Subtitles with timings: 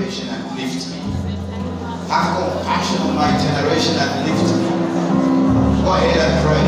[0.00, 0.98] salvation and lift me.
[2.08, 4.62] Have compassion on my generation and lift me.
[5.82, 6.64] Go ahead and pray.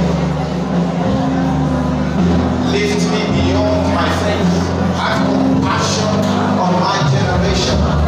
[2.72, 4.52] Lift me beyond my faith.
[4.98, 6.12] Have compassion
[6.60, 8.01] on my generation.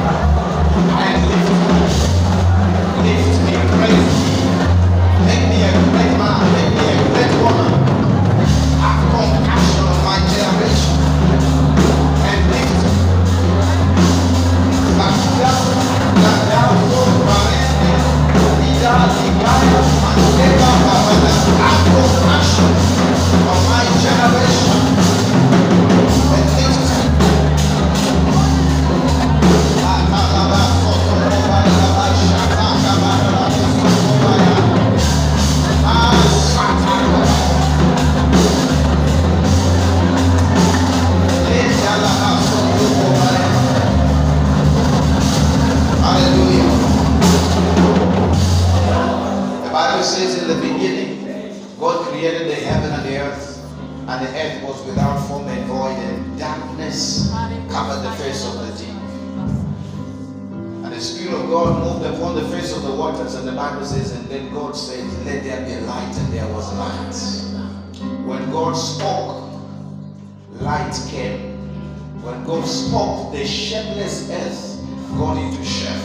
[73.46, 74.75] shapeless earth
[75.17, 76.02] God into shape.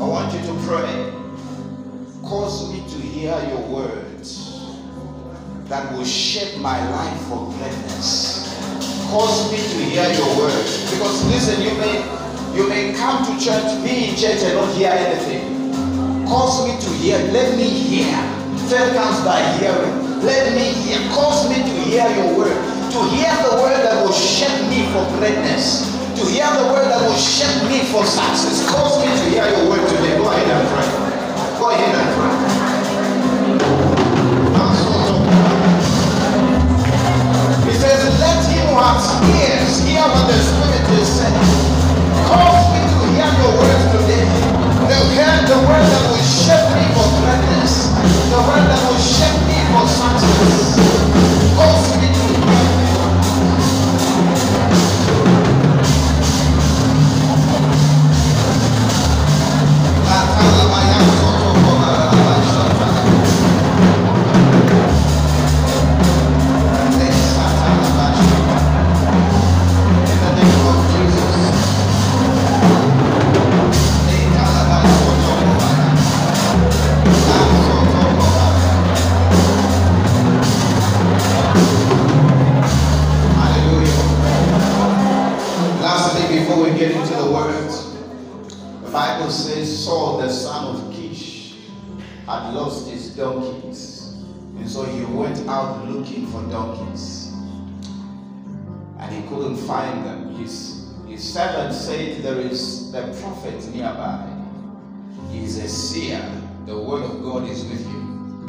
[0.00, 1.12] I want you to pray.
[2.22, 4.74] Cause me to hear your words
[5.68, 8.50] that will shape my life for greatness.
[9.10, 10.90] Cause me to hear your words.
[10.90, 12.02] Because listen, you may
[12.56, 16.26] you may come to church, be in church and not hear anything.
[16.26, 18.16] Cause me to hear, let me hear.
[18.68, 20.22] Faith comes by hearing.
[20.22, 20.98] Let me hear.
[21.10, 22.56] Cause me to hear your word.
[22.92, 25.95] To hear the word that will shape me for greatness
[27.16, 28.68] shape me for success.
[28.70, 30.16] Cause me to hear your word today.
[30.16, 30.88] Go ahead and pray.
[31.58, 32.34] Go ahead and pray.
[37.66, 41.48] He says, Let him who has ears hear what the Spirit is saying.
[42.28, 44.28] Cause me to hear your words today.
[44.86, 44.98] The,
[45.48, 47.90] the word that will shape me for greatness.
[48.30, 51.05] The word that will shape me for success.
[101.36, 104.26] Servant said, There is a prophet nearby.
[105.30, 106.24] He is a seer.
[106.64, 108.46] The word of God is with him.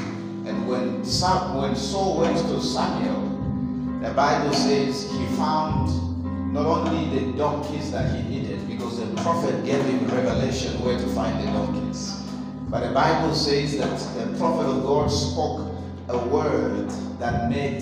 [0.47, 3.27] And when, when Saul went to Samuel,
[4.01, 5.91] the Bible says he found
[6.53, 11.07] not only the donkeys that he needed, because the prophet gave him revelation where to
[11.07, 12.15] find the donkeys.
[12.69, 15.73] But the Bible says that the prophet of God spoke
[16.07, 16.89] a word
[17.19, 17.81] that made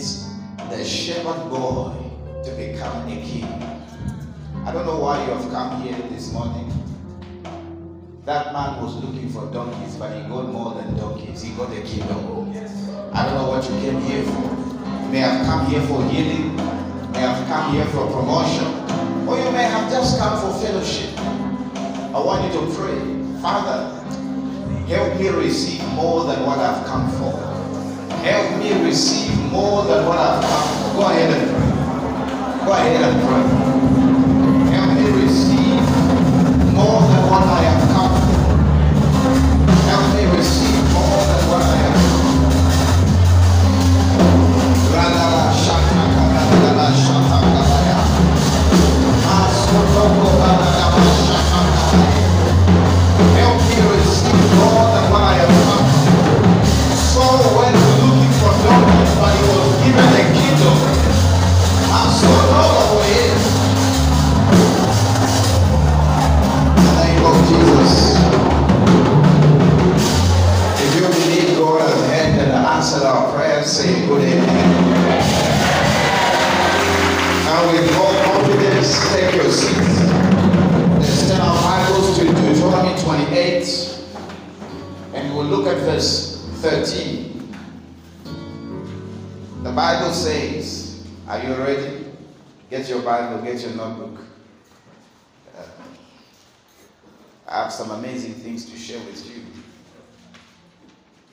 [0.71, 1.93] the shepherd boy
[2.43, 3.74] to become a king.
[4.65, 6.67] I don't know why you have come here this morning.
[8.25, 11.43] That man was looking for donkeys, but he got more than donkeys.
[11.43, 12.49] He got a kingdom.
[13.13, 14.41] I don't know what you came here for.
[15.05, 16.55] You may have come here for healing,
[17.11, 18.65] may have come here for promotion,
[19.29, 21.15] or you may have just come for fellowship.
[22.09, 22.97] I want you to pray,
[23.43, 23.93] Father,
[24.87, 27.37] help me receive more than what I've come for.
[28.25, 31.01] Help me receive more than what I've come for.
[31.01, 32.65] Go ahead and pray.
[32.65, 33.74] Go ahead and pray.
[85.45, 87.53] Look at verse 13.
[89.63, 92.05] The Bible says, Are you ready?
[92.69, 94.21] Get your Bible, get your notebook.
[95.55, 95.63] Uh,
[97.47, 99.43] I have some amazing things to share with you.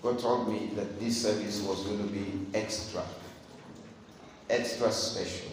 [0.02, 3.02] God told me that this service was going to be extra,
[4.50, 5.50] extra special.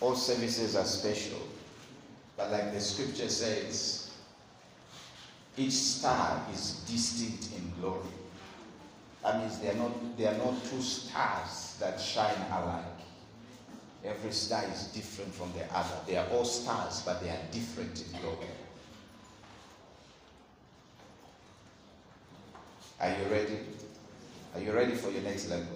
[0.00, 1.38] All services are special,
[2.36, 3.99] but like the scripture says,
[5.56, 8.08] each star is distinct in glory.
[9.22, 12.84] That means they are not they are not two stars that shine alike.
[14.04, 15.94] Every star is different from the other.
[16.06, 18.46] They are all stars, but they are different in glory.
[23.00, 23.58] Are you ready?
[24.54, 25.66] Are you ready for your next level?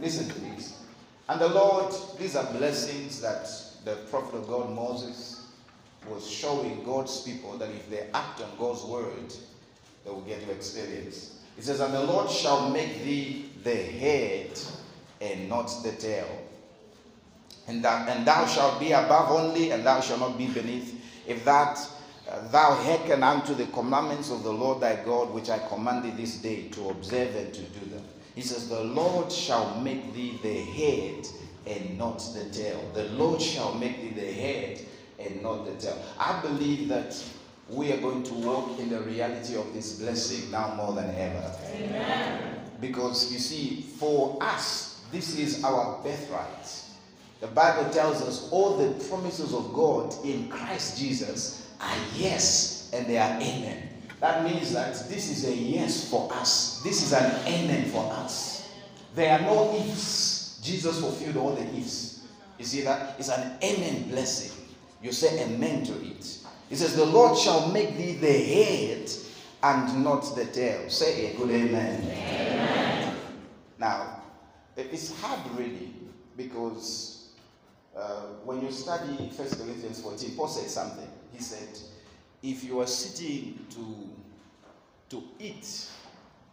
[0.00, 0.82] Listen to this.
[1.28, 3.48] And the Lord, these are blessings that
[3.84, 5.39] the prophet of God Moses
[6.08, 9.34] was showing God's people that if they act on God's word,
[10.04, 11.38] they will get to experience.
[11.58, 14.58] It says, And the Lord shall make thee the head
[15.20, 16.28] and not the tail.
[17.68, 21.00] And, that, and thou shalt be above only, and thou shalt not be beneath.
[21.26, 21.78] If that
[22.28, 26.10] uh, thou hearken unto the commandments of the Lord thy God, which I command thee
[26.10, 28.04] this day to observe and to do them.
[28.34, 31.26] He says, The Lord shall make thee the head
[31.66, 32.80] and not the tail.
[32.94, 34.80] The Lord shall make thee the head
[35.20, 36.02] and not the tail.
[36.18, 37.22] I believe that
[37.68, 41.54] we are going to walk in the reality of this blessing now more than ever.
[41.76, 42.60] Amen.
[42.80, 46.82] Because you see, for us, this is our birthright.
[47.40, 53.06] The Bible tells us all the promises of God in Christ Jesus are yes and
[53.06, 53.88] they are amen.
[54.20, 56.82] That means that this is a yes for us.
[56.84, 58.68] This is an amen for us.
[59.14, 60.60] There are no ifs.
[60.62, 62.26] Jesus fulfilled all the ifs.
[62.58, 63.16] You see that?
[63.18, 64.52] It's an amen blessing.
[65.02, 66.38] You say amen to it.
[66.68, 69.10] He says, The Lord shall make thee the head
[69.62, 70.88] and not the tail.
[70.88, 72.02] Say a good amen.
[72.02, 73.16] amen.
[73.78, 74.22] Now,
[74.76, 75.92] it's hard really
[76.36, 77.30] because
[77.96, 81.08] uh, when you study 1 Corinthians 14, Paul said something.
[81.32, 81.78] He said,
[82.42, 85.88] If you are sitting to, to eat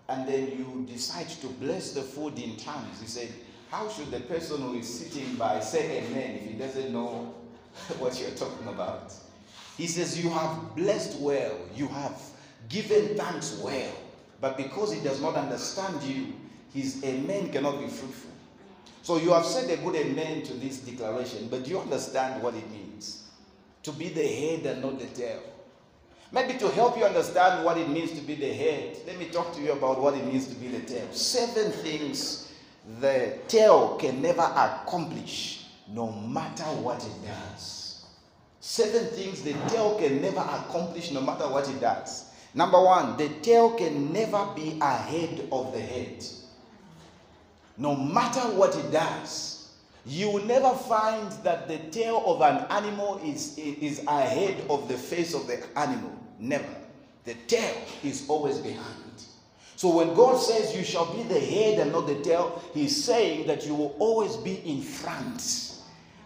[0.09, 3.29] and then you decide to bless the food in tongues, he said,
[3.69, 7.33] How should the person who is sitting by say amen if he doesn't know
[7.99, 9.13] what you're talking about?
[9.77, 12.21] He says, You have blessed well, you have
[12.69, 13.91] given thanks well,
[14.41, 16.33] but because he does not understand you,
[16.73, 18.31] his amen cannot be fruitful.
[19.03, 22.55] So you have said a good amen to this declaration, but do you understand what
[22.55, 23.23] it means?
[23.83, 25.41] To be the head and not the tail.
[26.31, 29.53] Maybe to help you understand what it means to be the head, let me talk
[29.53, 31.07] to you about what it means to be the tail.
[31.13, 32.51] Seven things
[32.99, 38.05] the tail can never accomplish, no matter what it does.
[38.59, 42.25] Seven things the tail can never accomplish, no matter what it does.
[42.53, 46.25] Number one, the tail can never be ahead of the head.
[47.77, 49.71] No matter what it does,
[50.05, 54.97] you will never find that the tail of an animal is, is ahead of the
[54.97, 56.11] face of the animal.
[56.39, 56.75] Never.
[57.25, 59.03] The tail is always behind.
[59.75, 63.45] So when God says you shall be the head and not the tail, He's saying
[63.47, 65.66] that you will always be in front.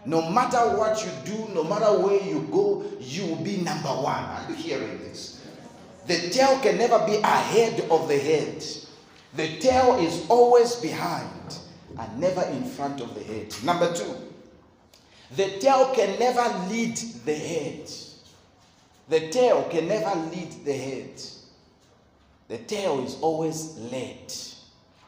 [0.04, 4.24] No matter what you do, no matter where you go, you will be number one.
[4.24, 5.44] Are you hearing this?
[6.06, 8.64] The tail can never be ahead of the head.
[9.34, 11.58] The tail is always behind
[11.98, 13.54] and never in front of the head.
[13.64, 14.14] Number two,
[15.36, 17.90] the tail can never lead the head.
[19.08, 21.22] The tail can never lead the head.
[22.48, 24.32] The tail is always led.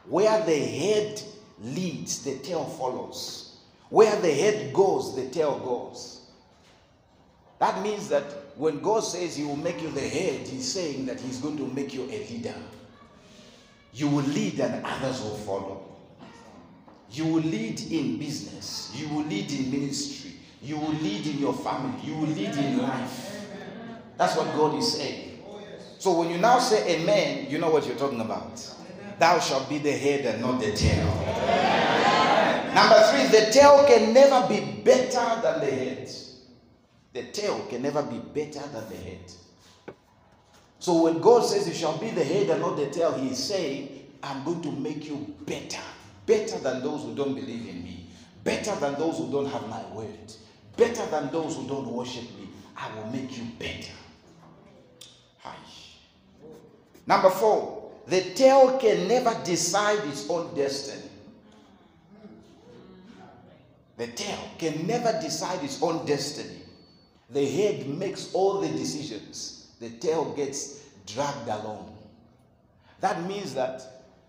[0.07, 1.21] Where the head
[1.61, 3.44] leads, the tail follows.
[3.89, 6.21] Where the head goes, the tail goes.
[7.59, 8.23] That means that
[8.57, 11.67] when God says He will make you the head, He's saying that He's going to
[11.67, 12.55] make you a leader.
[13.93, 15.85] You will lead and others will follow.
[17.11, 18.91] You will lead in business.
[18.93, 20.33] You will lead in ministry.
[20.61, 22.01] You will lead in your family.
[22.03, 23.47] You will lead in life.
[24.17, 25.43] That's what God is saying.
[25.99, 28.61] So when you now say amen, you know what you're talking about.
[29.17, 32.14] Thou shalt be the head and not the tail.
[32.75, 36.11] Number three, the tail can never be better than the head.
[37.13, 39.31] The tail can never be better than the head.
[40.79, 43.41] So when God says you shall be the head and not the tail, He is
[43.41, 45.81] saying, I'm going to make you better.
[46.25, 48.09] Better than those who don't believe in me.
[48.43, 50.33] Better than those who don't have my word.
[50.75, 52.49] Better than those who don't worship me.
[52.75, 53.93] I will make you better.
[55.37, 55.55] Hi.
[57.07, 61.04] Number four, the tail can never decide its own destiny.
[63.97, 66.59] The tail can never decide its own destiny.
[67.29, 71.97] The head makes all the decisions, the tail gets dragged along.
[73.01, 73.81] That means that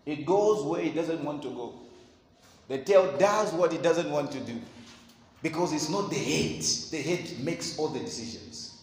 [0.04, 1.74] it goes where it doesn't want to go.
[2.68, 4.60] The tail does what it doesn't want to do
[5.42, 6.62] because it's not the head.
[6.90, 8.82] The head makes all the decisions.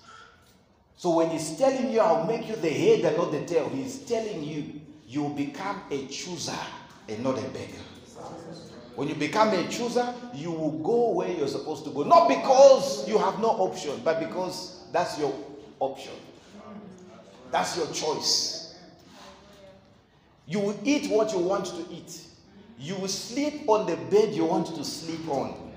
[0.95, 3.99] So when he's telling you, I'll make you the head and not the tail, he's
[3.99, 6.53] telling you, you will become a chooser
[7.09, 7.83] and not a beggar.
[8.95, 12.03] When you become a chooser, you will go where you're supposed to go.
[12.03, 15.33] Not because you have no option, but because that's your
[15.79, 16.13] option.
[17.51, 18.75] That's your choice.
[20.45, 22.21] You will eat what you want to eat.
[22.79, 25.71] You will sleep on the bed you want to sleep on.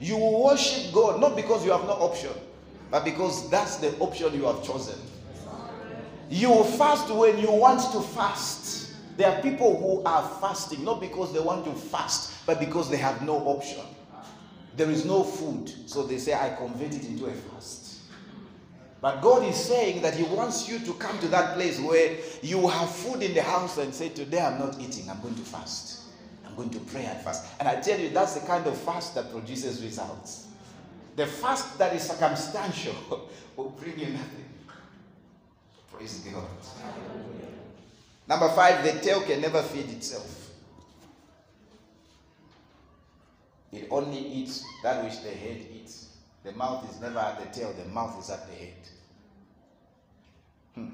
[0.00, 2.32] You will worship God not because you have no option,
[2.90, 4.98] but because that's the option you have chosen.
[6.30, 8.91] You will fast when you want to fast.
[9.16, 12.96] There are people who are fasting not because they want to fast, but because they
[12.96, 13.84] have no option.
[14.76, 18.00] There is no food, so they say, I convert it into a fast.
[19.02, 22.66] But God is saying that He wants you to come to that place where you
[22.68, 26.04] have food in the house and say, Today I'm not eating, I'm going to fast.
[26.46, 27.46] I'm going to pray and fast.
[27.58, 30.48] And I tell you, that's the kind of fast that produces results.
[31.16, 32.94] The fast that is circumstantial
[33.56, 34.44] will bring you nothing.
[35.92, 37.51] Praise God.
[38.28, 40.50] Number five, the tail can never feed itself.
[43.72, 46.08] It only eats that which the head eats.
[46.44, 48.74] The mouth is never at the tail, the mouth is at the head.
[50.74, 50.88] Hmm.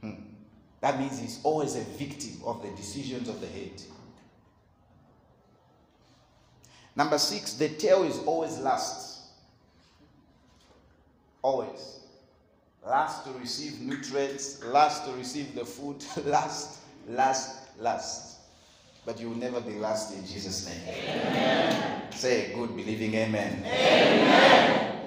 [0.00, 0.22] Hmm.
[0.80, 3.82] That means he's always a victim of the decisions of the head.
[6.96, 9.20] Number six, the tail is always last.
[11.42, 11.99] Always.
[12.86, 18.38] Last to receive nutrients, last to receive the food, last, last, last.
[19.04, 20.94] But you will never be last in Jesus' name.
[20.94, 22.12] Amen.
[22.12, 23.62] Say good believing amen.
[23.64, 25.06] Amen.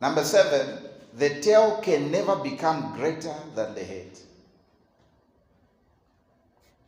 [0.00, 4.18] Number seven, the tail can never become greater than the head.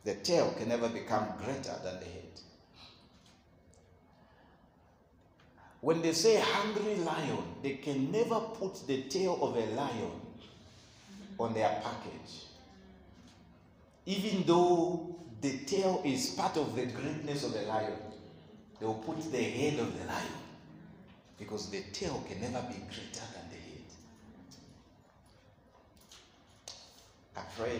[0.03, 2.24] The tail can never become greater than the head.
[5.85, 10.19] When they say hungry lion, they can never put the tail of a lion
[11.37, 12.45] on their package.
[14.07, 17.99] Even though the tail is part of the greatness of the lion,
[18.79, 20.41] they will put the head of the lion
[21.37, 23.85] because the tail can never be greater than the head.
[27.37, 27.79] I pray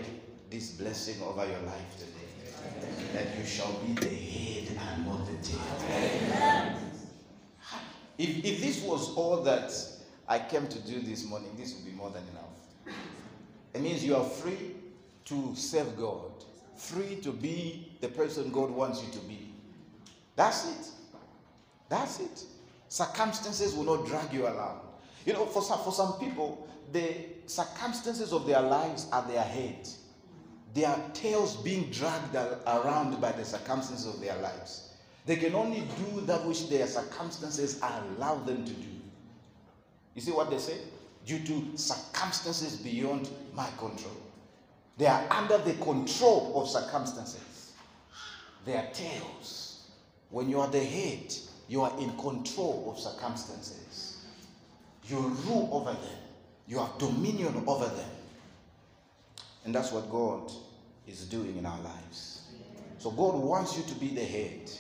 [0.52, 2.30] this blessing over your life today
[3.14, 6.85] that you shall be the head and not the tail.
[8.18, 9.74] If, if this was all that
[10.28, 12.96] I came to do this morning, this would be more than enough.
[13.74, 14.76] It means you are free
[15.26, 16.32] to serve God,
[16.78, 19.52] free to be the person God wants you to be.
[20.36, 20.88] That's it.
[21.90, 22.44] That's it.
[22.88, 24.80] Circumstances will not drag you along.
[25.26, 27.14] You know, for some, for some people, the
[27.48, 29.88] circumstances of their lives are their head.
[30.74, 34.85] Their tails being dragged around by the circumstances of their lives.
[35.26, 38.88] They can only do that which their circumstances allow them to do.
[40.14, 40.78] You see what they say?
[41.26, 44.16] Due to circumstances beyond my control.
[44.98, 47.74] They are under the control of circumstances.
[48.66, 49.88] They are tails.
[50.30, 51.34] When you are the head,
[51.68, 54.26] you are in control of circumstances.
[55.08, 56.20] You rule over them,
[56.68, 58.10] you have dominion over them.
[59.66, 60.52] And that's what God
[61.08, 62.44] is doing in our lives.
[62.98, 64.72] So God wants you to be the head.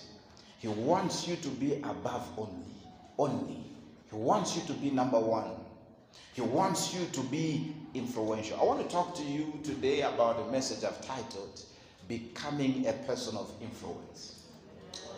[0.60, 2.74] He wants you to be above only.
[3.18, 3.63] Only.
[4.10, 5.52] He wants you to be number one.
[6.34, 8.60] He wants you to be influential.
[8.60, 11.62] I want to talk to you today about a message I've titled
[12.08, 14.44] Becoming a Person of Influence.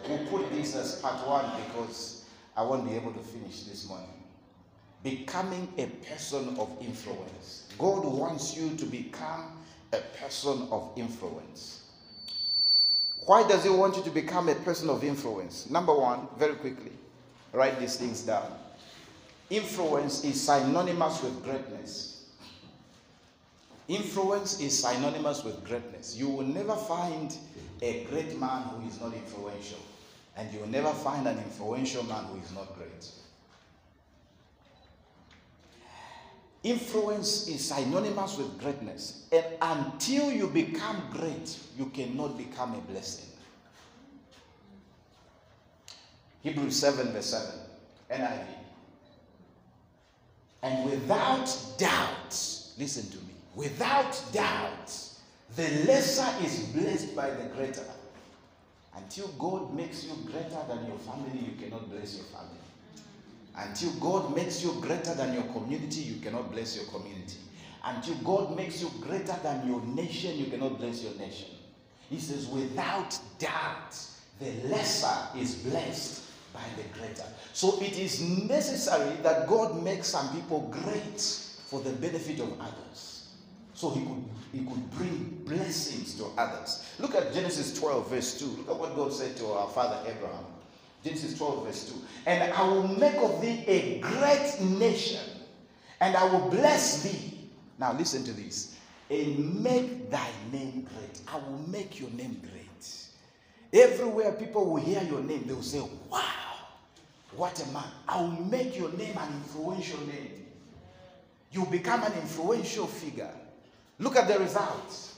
[0.07, 4.07] We'll put this as part one because I won't be able to finish this morning.
[5.03, 7.67] Becoming a person of influence.
[7.77, 9.59] God wants you to become
[9.93, 11.76] a person of influence.
[13.27, 15.69] Why does he want you to become a person of influence?
[15.69, 16.93] Number one, very quickly,
[17.51, 18.49] write these things down.
[19.49, 22.29] Influence is synonymous with greatness.
[23.89, 26.15] Influence is synonymous with greatness.
[26.15, 27.35] You will never find
[27.81, 29.79] a great man who is not influential,
[30.37, 33.11] and you will never find an influential man who is not great.
[36.63, 39.27] Influence is synonymous with greatness.
[39.31, 43.29] And until you become great, you cannot become a blessing.
[46.43, 47.51] Hebrews 7, verse 7,
[48.11, 48.45] NIV.
[50.63, 52.29] And without doubt,
[52.77, 54.91] listen to me, without doubt,
[55.55, 57.83] the lesser is blessed by the greater.
[58.95, 62.56] Until God makes you greater than your family, you cannot bless your family.
[63.57, 67.37] Until God makes you greater than your community, you cannot bless your community.
[67.83, 71.49] Until God makes you greater than your nation, you cannot bless your nation.
[72.09, 73.97] He says, without doubt,
[74.39, 77.23] the lesser is blessed by the greater.
[77.53, 83.29] So it is necessary that God makes some people great for the benefit of others.
[83.73, 86.85] So he could, he could bring blessings to others.
[86.99, 88.45] Look at Genesis 12, verse 2.
[88.45, 90.45] Look at what God said to our father Abraham.
[91.03, 91.95] Genesis 12, verse 2.
[92.25, 95.23] And I will make of thee a great nation,
[96.01, 97.49] and I will bless thee.
[97.79, 98.75] Now listen to this.
[99.09, 101.21] And make thy name great.
[101.27, 102.63] I will make your name great.
[103.73, 106.21] Everywhere people will hear your name, they will say, Wow,
[107.35, 107.83] what a man.
[108.07, 110.45] I will make your name an influential name.
[111.51, 113.31] You become an influential figure.
[113.99, 115.15] Look at the results.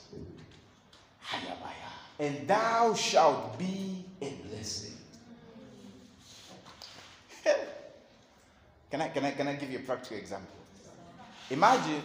[2.18, 4.89] And thou shalt be a blessing.
[8.90, 10.54] can, I, can, I, can I give you a practical example?
[11.50, 12.02] Imagine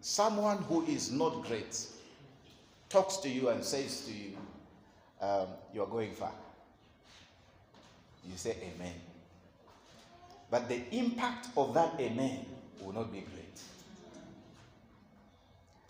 [0.00, 1.86] someone who is not great
[2.88, 4.36] talks to you and says to you,
[5.20, 6.32] um, You are going far.
[8.30, 8.94] You say, Amen.
[10.50, 12.46] But the impact of that Amen
[12.80, 13.60] will not be great.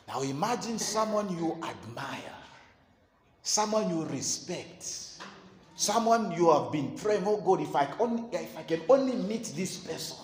[0.09, 2.37] Now imagine someone you admire,
[3.43, 4.87] someone you respect,
[5.77, 9.53] someone you have been praying, oh God, if I, only, if I can only meet
[9.57, 10.19] this person.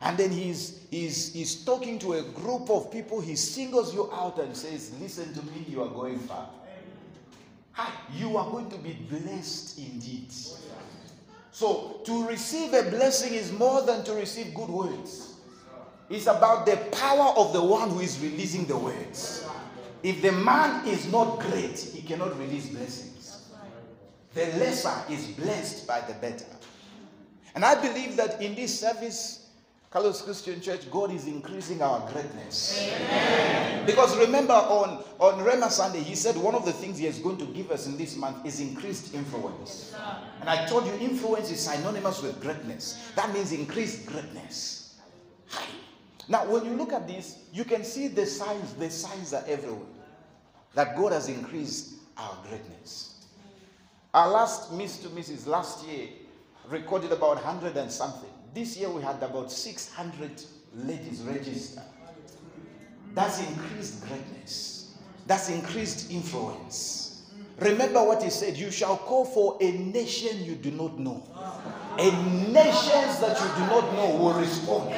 [0.00, 4.38] And then he's, he's, he's talking to a group of people, he singles you out
[4.38, 6.48] and says, Listen to me, you are going far.
[7.72, 10.32] Hi, you are going to be blessed indeed.
[11.50, 15.34] So, to receive a blessing is more than to receive good words.
[16.08, 19.46] It's about the power of the one who is releasing the words.
[20.02, 23.07] If the man is not great, he cannot release blessings.
[24.38, 26.46] The lesser is blessed by the better.
[27.56, 29.48] And I believe that in this service,
[29.90, 32.78] Carlos Christian Church, God is increasing our greatness.
[32.80, 33.84] Amen.
[33.84, 37.38] Because remember, on, on Rhema Sunday, He said one of the things He is going
[37.38, 39.96] to give us in this month is increased influence.
[40.38, 43.10] And I told you, influence is synonymous with greatness.
[43.16, 45.00] That means increased greatness.
[46.28, 49.82] Now, when you look at this, you can see the signs, the signs are everywhere
[50.76, 53.17] that God has increased our greatness.
[54.18, 55.46] Our last Miss to Mrs.
[55.46, 56.08] last year
[56.68, 58.28] recorded about 100 and something.
[58.52, 60.42] This year we had about 600
[60.74, 61.84] ladies registered.
[63.14, 64.96] That's increased greatness.
[65.28, 67.30] That's increased influence.
[67.60, 71.22] Remember what he said you shall call for a nation you do not know.
[72.00, 72.10] A
[72.50, 74.90] nations that you do not know will respond.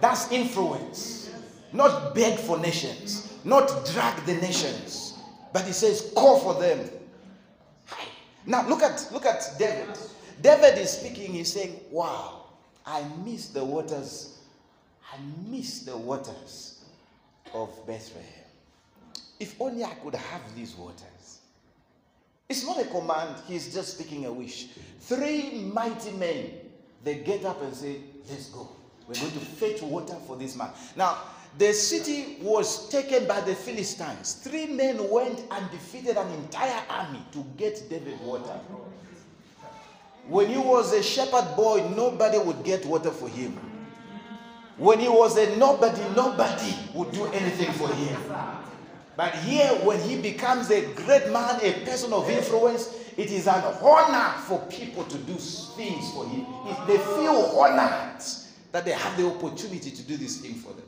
[0.00, 1.30] That's influence.
[1.72, 5.16] Not beg for nations, not drag the nations.
[5.52, 6.90] But he says, call for them.
[8.50, 9.96] Now look at look at David.
[10.42, 12.46] David is speaking, he's saying, Wow,
[12.84, 14.38] I miss the waters.
[15.12, 16.84] I miss the waters
[17.54, 18.26] of Bethlehem.
[19.38, 21.40] If only I could have these waters.
[22.48, 24.66] It's not a command, he's just speaking a wish.
[24.98, 26.50] Three mighty men,
[27.04, 28.68] they get up and say, Let's go.
[29.06, 30.70] We're going to fetch water for this man.
[30.96, 31.18] Now,
[31.58, 34.34] the city was taken by the Philistines.
[34.34, 38.60] Three men went and defeated an entire army to get David water.
[40.28, 43.58] When he was a shepherd boy, nobody would get water for him.
[44.76, 48.16] When he was a nobody, nobody would do anything for him.
[49.16, 53.62] But here, when he becomes a great man, a person of influence, it is an
[53.82, 56.46] honor for people to do things for him.
[56.86, 58.22] They feel honored
[58.72, 60.86] that they have the opportunity to do this thing for them.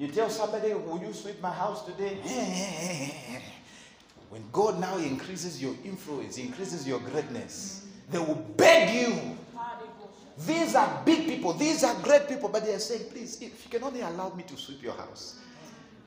[0.00, 2.16] You tell somebody, Will you sweep my house today?
[4.30, 9.36] When God now increases your influence, increases your greatness, they will beg you.
[10.46, 13.70] These are big people, these are great people, but they are saying, Please, if you
[13.70, 15.38] can only allow me to sweep your house.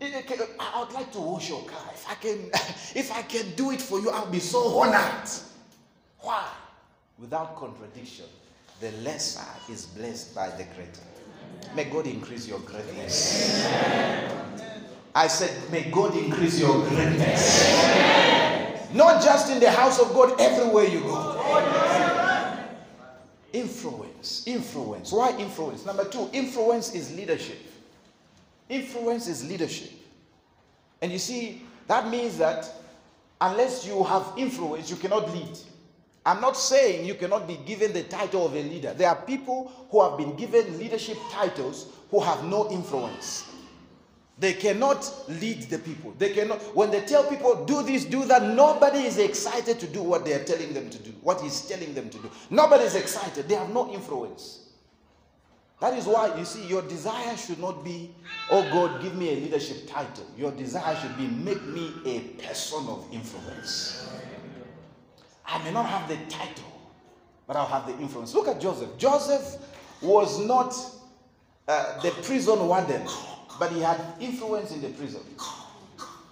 [0.01, 1.85] I would like to wash your car.
[1.93, 2.49] If I can,
[2.95, 5.29] if I can do it for you, I'll be so honored.
[6.19, 6.47] Why?
[7.19, 8.25] Without contradiction,
[8.81, 11.12] the lesser is blessed by the greater.
[11.75, 13.65] May God increase your greatness.
[15.15, 17.73] I said, May God increase your greatness.
[18.93, 22.53] Not just in the house of God, everywhere you go.
[23.53, 24.43] Influence.
[24.47, 25.11] Influence.
[25.11, 25.85] Why influence?
[25.85, 27.59] Number two, influence is leadership.
[28.69, 29.91] Influence is leadership.
[31.01, 32.69] And you see, that means that
[33.41, 35.57] unless you have influence, you cannot lead.
[36.25, 38.93] I'm not saying you cannot be given the title of a leader.
[38.93, 43.49] There are people who have been given leadership titles who have no influence.
[44.39, 46.13] They cannot lead the people.
[46.17, 50.01] They cannot, when they tell people, do this, do that, nobody is excited to do
[50.01, 52.31] what they are telling them to do, what he's telling them to do.
[52.49, 53.47] Nobody is excited.
[53.47, 54.69] They have no influence.
[55.81, 58.09] That is why, you see, your desire should not be,
[58.49, 60.25] oh God, give me a leadership title.
[60.37, 64.09] Your desire should be, make me a person of influence.
[65.45, 66.71] I may not have the title,
[67.47, 68.33] but I'll have the influence.
[68.33, 68.97] Look at Joseph.
[68.97, 69.57] Joseph
[70.01, 70.75] was not
[71.67, 73.07] uh, the prison warden,
[73.59, 75.21] but he had influence in the prison.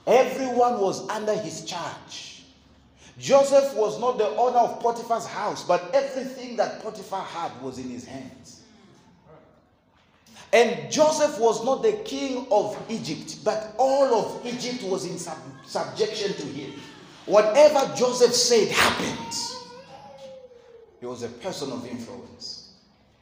[0.07, 2.43] Everyone was under his charge.
[3.19, 7.89] Joseph was not the owner of Potiphar's house, but everything that Potiphar had was in
[7.89, 8.61] his hands.
[10.53, 15.37] And Joseph was not the king of Egypt, but all of Egypt was in sub-
[15.65, 16.73] subjection to him.
[17.25, 19.35] Whatever Joseph said happened.
[20.99, 22.73] He was a person of influence.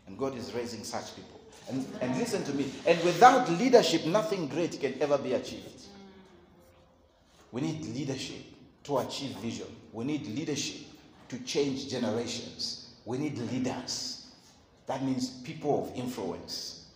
[0.08, 1.40] And God is raising such people.
[1.70, 2.72] And, and listen to me.
[2.86, 5.84] And without leadership, nothing great can ever be achieved.
[7.52, 8.44] We need leadership
[8.86, 9.68] to achieve vision.
[9.94, 10.82] We need leadership
[11.30, 12.90] to change generations.
[13.06, 14.28] We need leaders.
[14.88, 16.88] That means people of influence.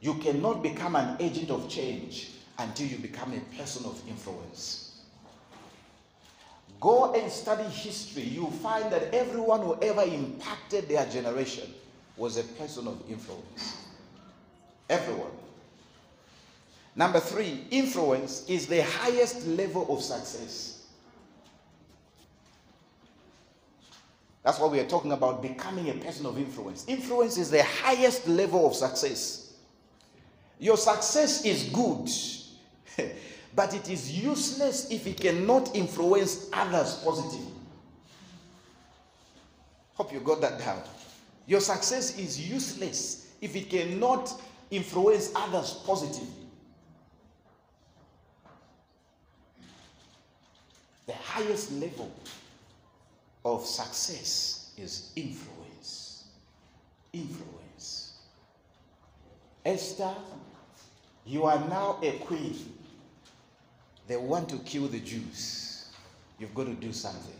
[0.00, 4.87] You cannot become an agent of change until you become a person of influence.
[6.80, 8.22] Go and study history.
[8.22, 11.72] You'll find that everyone who ever impacted their generation
[12.16, 13.76] was a person of influence.
[14.88, 15.30] Everyone.
[16.94, 20.78] Number three, influence is the highest level of success.
[24.42, 26.84] That's what we are talking about becoming a person of influence.
[26.88, 29.52] Influence is the highest level of success.
[30.58, 32.08] Your success is good,
[33.58, 37.52] but it is useless if it cannot influence others positively.
[39.94, 40.80] Hope you got that down.
[41.44, 44.32] Your success is useless if it cannot
[44.70, 46.46] influence others positively.
[51.08, 52.12] The highest level
[53.44, 56.26] of success is influence.
[57.12, 58.18] Influence.
[59.64, 60.14] Esther,
[61.26, 62.77] you are now a queen.
[64.08, 65.90] They want to kill the Jews.
[66.38, 67.36] You've got to do something.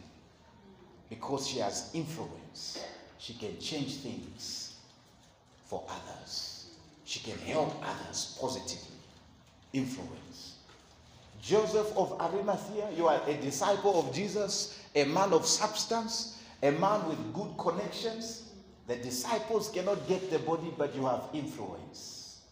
[1.08, 2.84] Because she has influence,
[3.18, 4.76] she can change things
[5.64, 6.66] for others.
[7.04, 8.96] She can help others positively.
[9.72, 10.56] Influence.
[11.40, 17.08] Joseph of Arimathea, you are a disciple of Jesus, a man of substance, a man
[17.08, 18.50] with good connections.
[18.86, 22.42] The disciples cannot get the body, but you have influence.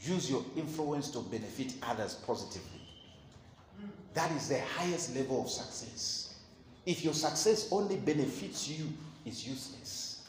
[0.00, 2.83] Use your influence to benefit others positively.
[4.14, 6.34] That is the highest level of success.
[6.86, 8.86] If your success only benefits you,
[9.26, 10.22] it's useless.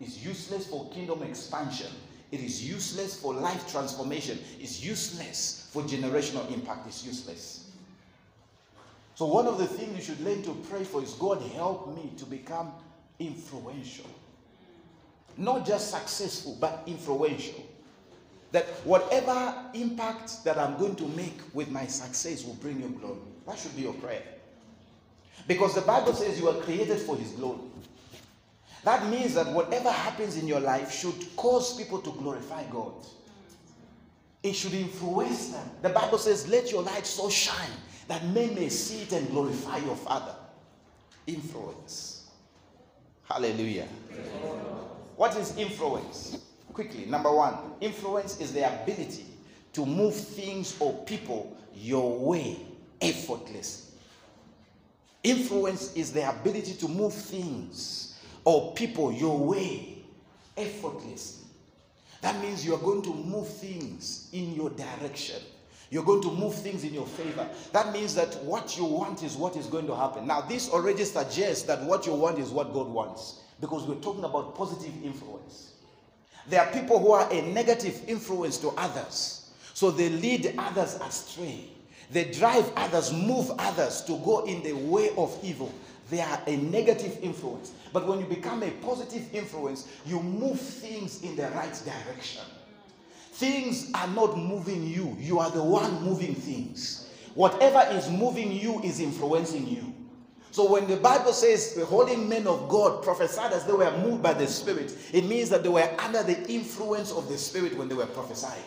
[0.00, 1.90] It's useless for kingdom expansion.
[2.30, 4.38] It is useless for life transformation.
[4.60, 6.86] It's useless for generational impact.
[6.86, 7.70] It's useless.
[9.14, 12.12] So, one of the things you should learn to pray for is God, help me
[12.18, 12.70] to become
[13.18, 14.06] influential.
[15.36, 17.64] Not just successful, but influential.
[18.52, 23.18] That whatever impact that I'm going to make with my success will bring you glory.
[23.46, 24.22] That should be your prayer.
[25.46, 27.60] Because the Bible says you are created for His glory.
[28.84, 32.94] That means that whatever happens in your life should cause people to glorify God.
[34.42, 35.68] It should influence them.
[35.82, 37.70] The Bible says, Let your light so shine
[38.06, 40.34] that men may see it and glorify your Father.
[41.26, 42.30] Influence.
[43.24, 43.88] Hallelujah.
[45.16, 46.38] What is influence?
[46.78, 49.24] Quickly, number one, influence is the ability
[49.72, 52.56] to move things or people your way
[53.00, 53.98] effortlessly.
[55.24, 60.04] Influence is the ability to move things or people your way
[60.56, 61.48] effortlessly.
[62.20, 65.42] That means you are going to move things in your direction.
[65.90, 67.48] You're going to move things in your favor.
[67.72, 70.28] That means that what you want is what is going to happen.
[70.28, 74.22] Now, this already suggests that what you want is what God wants because we're talking
[74.22, 75.67] about positive influence.
[76.48, 81.64] There are people who are a negative influence to others, so they lead others astray.
[82.10, 85.72] They drive others, move others to go in the way of evil.
[86.10, 87.72] They are a negative influence.
[87.92, 92.42] But when you become a positive influence, you move things in the right direction.
[93.32, 97.08] Things are not moving you, you are the one moving things.
[97.34, 99.94] Whatever is moving you is influencing you.
[100.50, 104.22] So when the Bible says the holy men of God prophesied as they were moved
[104.22, 107.88] by the Spirit, it means that they were under the influence of the Spirit when
[107.88, 108.64] they were prophesying.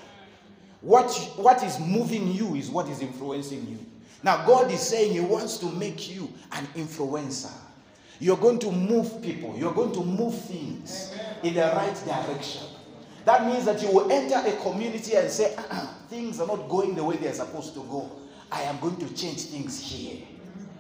[0.82, 3.80] What, what is moving you is what is influencing you.
[4.24, 7.52] Now, God is saying He wants to make you an influencer.
[8.20, 12.68] You're going to move people, you're going to move things in the right direction.
[13.26, 16.96] That means that you will enter a community and say, uh-uh, things are not going
[16.96, 18.12] the way they're supposed to go.
[18.52, 20.22] I am going to change things here.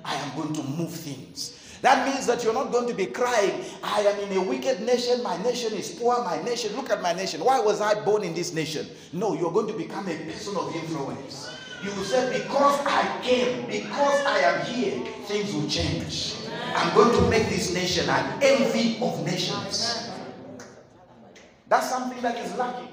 [0.05, 1.57] I am going to move things.
[1.81, 5.23] That means that you're not going to be crying, I am in a wicked nation,
[5.23, 7.43] my nation is poor, my nation, look at my nation.
[7.43, 8.87] Why was I born in this nation?
[9.13, 11.57] No, you're going to become a person of influence.
[11.83, 16.35] You will say, Because I came, because I am here, things will change.
[16.75, 20.11] I'm going to make this nation an envy of nations.
[21.67, 22.89] That's something that is lacking.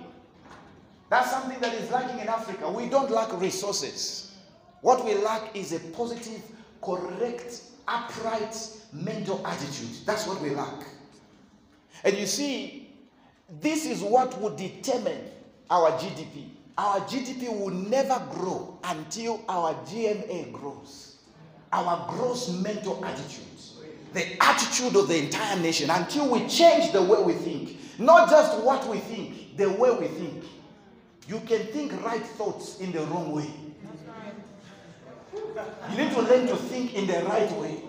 [1.11, 2.71] That's something that is lacking in Africa.
[2.71, 4.37] We don't lack resources.
[4.81, 6.42] What we lack is a positive,
[6.83, 8.57] correct, upright
[8.93, 9.88] mental attitude.
[10.07, 10.85] That's what we lack.
[12.05, 12.91] And you see,
[13.61, 15.21] this is what would determine
[15.71, 16.51] our GDP.
[16.77, 21.17] Our GDP will never grow until our GMA grows.
[21.73, 23.45] Our gross mental attitude,
[24.14, 27.77] the attitude of the entire nation, until we change the way we think.
[27.99, 30.45] Not just what we think, the way we think.
[31.27, 33.51] You can think right thoughts in the wrong way.
[35.35, 37.81] You need to learn to think in the right way.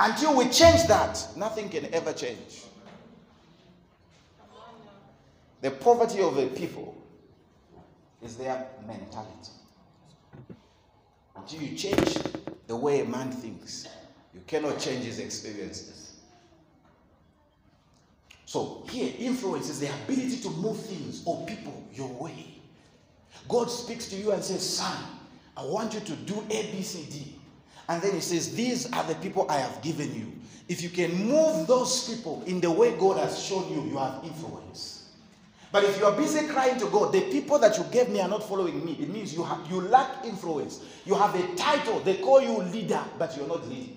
[0.00, 2.64] Until we change that, nothing can ever change.
[5.60, 6.96] The poverty of a people
[8.20, 9.52] is their mentality.
[11.36, 12.18] Until you change
[12.66, 13.86] the way a man thinks,
[14.34, 16.02] you cannot change his experiences.
[18.44, 22.60] So, here, influence is the ability to move things or people your way.
[23.48, 24.96] God speaks to you and says, Son,
[25.56, 27.38] I want you to do A, B, C, D.
[27.88, 30.32] And then he says, These are the people I have given you.
[30.68, 34.24] If you can move those people in the way God has shown you, you have
[34.24, 35.02] influence.
[35.72, 38.28] But if you are busy crying to God, the people that you gave me are
[38.28, 40.84] not following me, it means you, have, you lack influence.
[41.06, 43.96] You have a title, they call you leader, but you're not leading.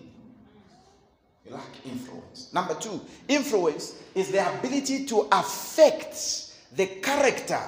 [1.45, 2.51] You lack influence.
[2.53, 7.61] Number two, influence is the ability to affect the character,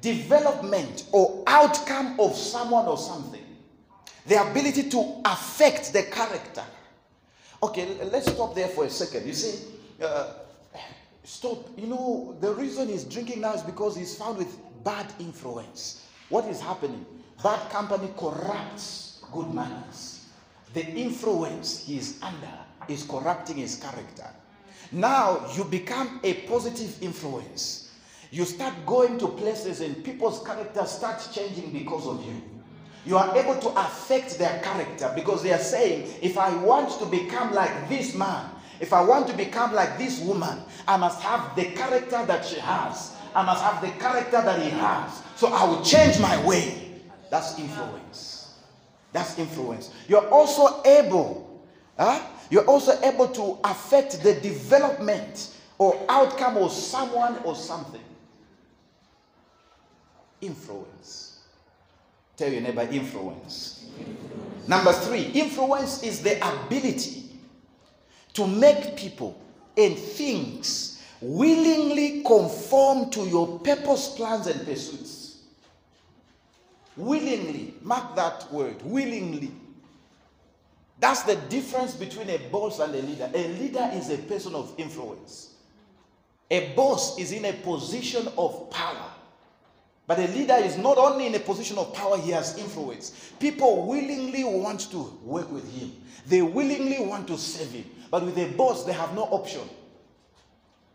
[0.00, 3.44] development, or outcome of someone or something.
[4.26, 6.64] The ability to affect the character.
[7.62, 9.26] Okay, let's stop there for a second.
[9.26, 9.66] You see,
[10.02, 10.32] uh,
[11.24, 11.68] stop.
[11.76, 16.06] You know, the reason he's drinking now is because he's found with bad influence.
[16.28, 17.04] What is happening?
[17.42, 20.26] Bad company corrupts good manners.
[20.74, 22.52] The influence he is under
[22.88, 24.28] is corrupting his character.
[24.90, 27.81] Now you become a positive influence.
[28.32, 32.40] You start going to places and people's character starts changing because of you.
[33.04, 37.04] You are able to affect their character because they are saying, if I want to
[37.04, 38.48] become like this man,
[38.80, 42.58] if I want to become like this woman, I must have the character that she
[42.60, 43.14] has.
[43.34, 45.22] I must have the character that he has.
[45.36, 47.02] So I will change my way.
[47.28, 48.54] That's influence.
[49.12, 49.92] That's influence.
[50.08, 51.62] You're also able,
[51.98, 52.22] huh?
[52.48, 58.00] you're also able to affect the development or outcome of someone or something.
[60.42, 61.38] Influence.
[62.36, 63.86] Tell your neighbor influence.
[63.98, 64.68] influence.
[64.68, 67.24] Number three, influence is the ability
[68.34, 69.40] to make people
[69.76, 75.42] and things willingly conform to your purpose, plans, and pursuits.
[76.96, 77.74] Willingly.
[77.80, 78.82] Mark that word.
[78.82, 79.52] Willingly.
[80.98, 83.30] That's the difference between a boss and a leader.
[83.32, 85.54] A leader is a person of influence.
[86.50, 89.10] A boss is in a position of power.
[90.14, 93.32] But a leader is not only in a position of power, he has influence.
[93.40, 95.90] People willingly want to work with him,
[96.26, 97.86] they willingly want to serve him.
[98.10, 99.62] But with a boss, they have no option.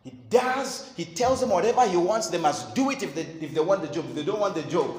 [0.04, 3.56] He does, he tells them whatever he wants, they must do it if they, if
[3.56, 4.06] they want the job.
[4.08, 4.96] If they don't want the job,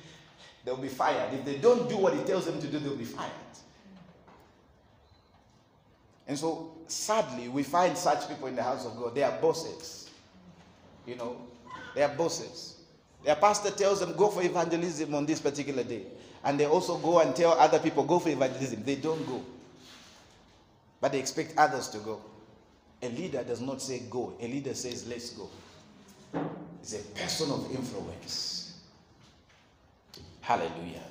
[0.64, 1.34] they'll be fired.
[1.34, 3.30] If they don't do what he tells them to do, they'll be fired.
[6.26, 9.14] And so, sadly, we find such people in the house of God.
[9.14, 10.08] They are bosses.
[11.06, 11.36] You know,
[11.94, 12.78] they are bosses.
[13.24, 16.02] Their pastor tells them, go for evangelism on this particular day.
[16.44, 18.82] And they also go and tell other people, go for evangelism.
[18.84, 19.44] They don't go.
[21.00, 22.20] But they expect others to go.
[23.02, 25.48] A leader does not say go, a leader says, let's go.
[26.80, 28.80] It's a person of influence.
[30.40, 31.02] Hallelujah.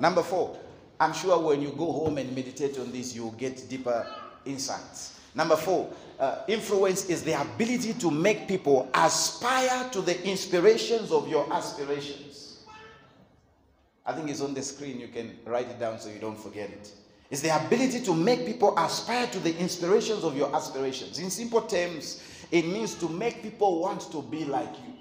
[0.00, 0.58] Number four,
[0.98, 4.06] I'm sure when you go home and meditate on this, you'll get deeper
[4.44, 5.20] insights.
[5.34, 11.28] Number four, uh, influence is the ability to make people aspire to the inspirations of
[11.28, 12.64] your aspirations.
[14.04, 14.98] I think it's on the screen.
[14.98, 16.90] You can write it down so you don't forget it.
[17.30, 21.18] It's the ability to make people aspire to the inspirations of your aspirations.
[21.18, 24.94] In simple terms, it means to make people want to be like you.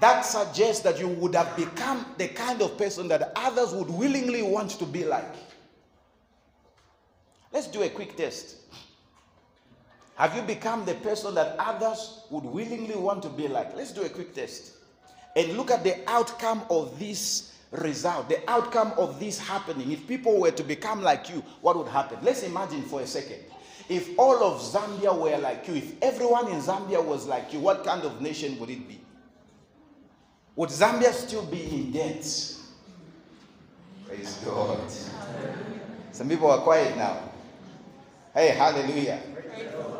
[0.00, 4.42] That suggests that you would have become the kind of person that others would willingly
[4.42, 5.34] want to be like.
[7.52, 8.56] Let's do a quick test.
[10.16, 13.76] Have you become the person that others would willingly want to be like?
[13.76, 14.72] Let's do a quick test
[15.34, 19.90] and look at the outcome of this result, the outcome of this happening.
[19.90, 22.18] If people were to become like you, what would happen?
[22.22, 23.40] Let's imagine for a second.
[23.88, 27.84] If all of Zambia were like you, if everyone in Zambia was like you, what
[27.84, 29.00] kind of nation would it be?
[30.56, 32.24] Would Zambia still be in debt?
[34.06, 34.78] Praise God.
[36.12, 37.18] Some people are quiet now.
[38.32, 39.20] Hey, hallelujah.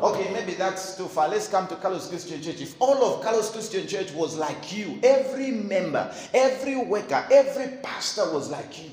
[0.01, 1.29] Okay, maybe that's too far.
[1.29, 2.61] Let's come to Carlos Christian Church.
[2.61, 8.31] If all of Carlos Christian Church was like you, every member, every worker, every pastor
[8.31, 8.91] was like you,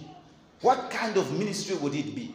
[0.61, 2.35] what kind of ministry would it be?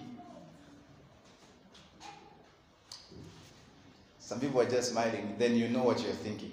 [4.19, 6.51] Some people are just smiling, then you know what you're thinking.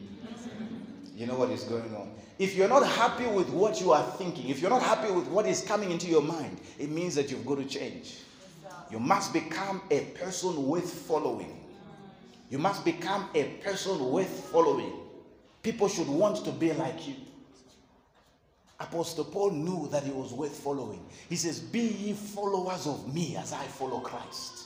[1.17, 2.11] You know what is going on.
[2.39, 5.47] If you're not happy with what you are thinking, if you're not happy with what
[5.47, 8.19] is coming into your mind, it means that you've got to change.
[8.91, 11.64] You must become a person with following.
[12.51, 14.93] You must become a person worth following.
[15.63, 17.15] People should want to be like you.
[18.81, 21.05] Apostle Paul knew that he was worth following.
[21.29, 24.65] He says, Be ye followers of me as I follow Christ.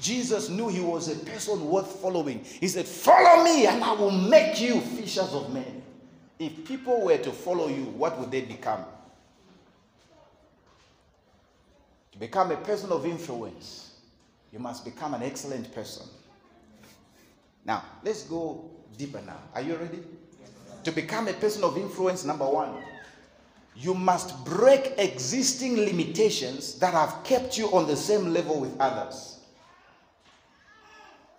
[0.00, 2.44] Jesus knew he was a person worth following.
[2.44, 5.82] He said, Follow me and I will make you fishers of men.
[6.38, 8.84] If people were to follow you, what would they become?
[12.12, 13.96] To become a person of influence,
[14.52, 16.06] you must become an excellent person.
[17.68, 18.64] Now, let's go
[18.96, 19.36] deeper now.
[19.54, 19.98] Are you ready?
[20.84, 22.74] To become a person of influence, number one,
[23.76, 29.40] you must break existing limitations that have kept you on the same level with others.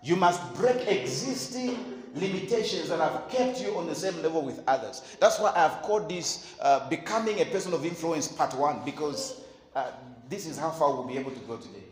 [0.03, 1.75] You must break existing
[2.13, 5.01] limitations that have kept you on the same level with others.
[5.19, 9.41] That's why I've called this uh, Becoming a Person of Influence Part 1 because
[9.75, 9.89] uh,
[10.30, 11.84] this is how far we'll be able to go today.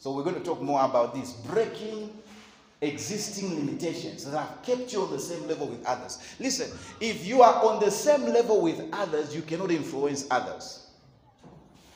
[0.00, 2.10] So we're going to talk more about this breaking
[2.82, 6.18] existing limitations that have kept you on the same level with others.
[6.38, 6.70] Listen,
[7.00, 10.90] if you are on the same level with others, you cannot influence others.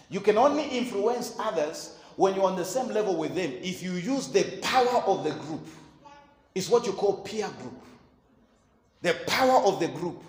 [0.09, 3.93] You can only influence others when you're on the same level with them, if you
[3.93, 5.66] use the power of the group,
[6.55, 7.82] it's what you call peer group.
[9.03, 10.22] The power of the group.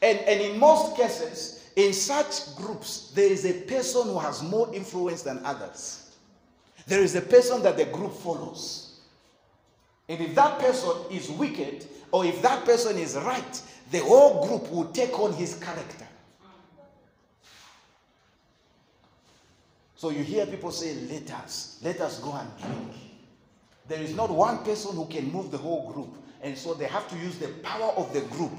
[0.00, 4.72] And, and in most cases, in such groups, there is a person who has more
[4.72, 6.12] influence than others.
[6.86, 8.83] There is a person that the group follows.
[10.08, 14.70] And if that person is wicked, or if that person is right, the whole group
[14.70, 16.06] will take on his character.
[19.96, 22.92] So you hear people say, Let us, let us go and drink.
[23.88, 26.14] There is not one person who can move the whole group.
[26.42, 28.52] And so they have to use the power of the group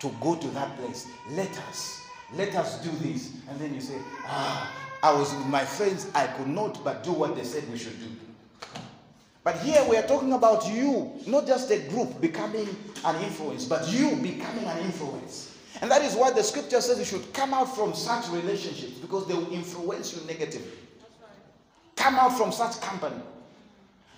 [0.00, 1.06] to go to that place.
[1.30, 2.02] Let us,
[2.34, 3.34] let us do this.
[3.48, 4.72] And then you say, Ah,
[5.02, 7.98] I was with my friends, I could not but do what they said we should
[8.00, 8.29] do.
[9.42, 12.68] But here we are talking about you, not just a group becoming
[13.04, 15.56] an influence, but you becoming an influence.
[15.80, 19.26] And that is why the scripture says you should come out from such relationships because
[19.26, 20.72] they will influence you negatively.
[21.96, 23.16] Come out from such company.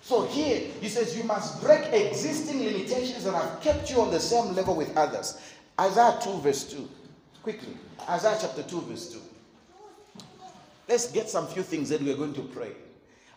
[0.01, 4.19] So here he says you must break existing limitations that have kept you on the
[4.19, 5.39] same level with others.
[5.79, 6.89] Isaiah 2, verse 2.
[7.41, 7.77] Quickly.
[8.09, 9.19] Isaiah chapter 2, verse 2.
[10.89, 12.71] Let's get some few things that we're going to pray.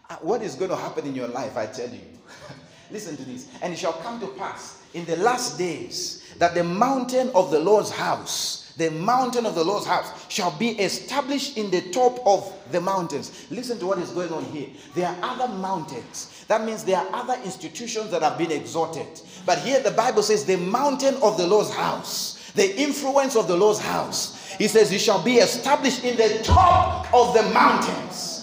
[0.08, 2.00] Uh, what is going to happen in your life, I tell you.
[2.90, 3.48] Listen to this.
[3.62, 7.58] And it shall come to pass in the last days that the mountain of the
[7.58, 12.52] Lord's house, the mountain of the Lord's house, shall be established in the top of
[12.70, 13.46] the mountains.
[13.50, 14.68] Listen to what is going on here.
[14.94, 16.44] There are other mountains.
[16.46, 19.06] That means there are other institutions that have been exalted.
[19.44, 23.56] But here the Bible says the mountain of the Lord's house, the influence of the
[23.56, 24.54] Lord's house.
[24.56, 28.35] He says it shall be established in the top of the mountains.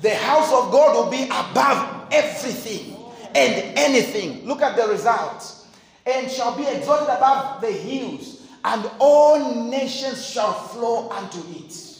[0.00, 2.96] The house of God will be above everything
[3.34, 4.46] and anything.
[4.46, 5.66] Look at the results
[6.06, 11.96] and shall be exalted above the hills, and all nations shall flow unto it.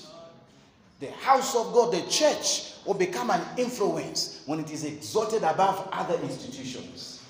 [1.01, 5.89] The house of God, the church, will become an influence when it is exalted above
[5.93, 7.23] other institutions.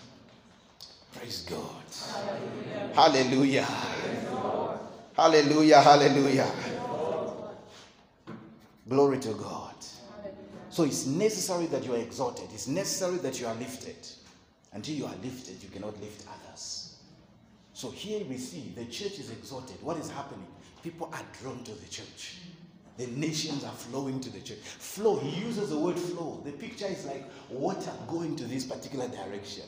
[1.15, 2.95] Praise God.
[2.95, 3.65] Hallelujah.
[5.15, 5.81] Hallelujah.
[5.81, 5.81] Hallelujah.
[5.81, 6.53] Hallelujah.
[8.89, 9.70] Glory to God.
[10.71, 12.49] So it's necessary that you are exalted.
[12.53, 13.97] It's necessary that you are lifted.
[14.73, 16.97] Until you are lifted, you cannot lift others.
[17.75, 19.77] So here we see the church is exalted.
[19.83, 20.47] What is happening?
[20.85, 22.39] People are drawn to the church.
[22.99, 24.59] The nations are flowing to the church.
[24.59, 26.41] Flow, he uses the word flow.
[26.45, 29.65] The picture is like water going to this particular direction.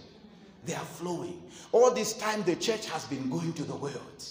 [0.66, 1.42] They are flowing.
[1.72, 4.24] All this time, the church has been going to the world.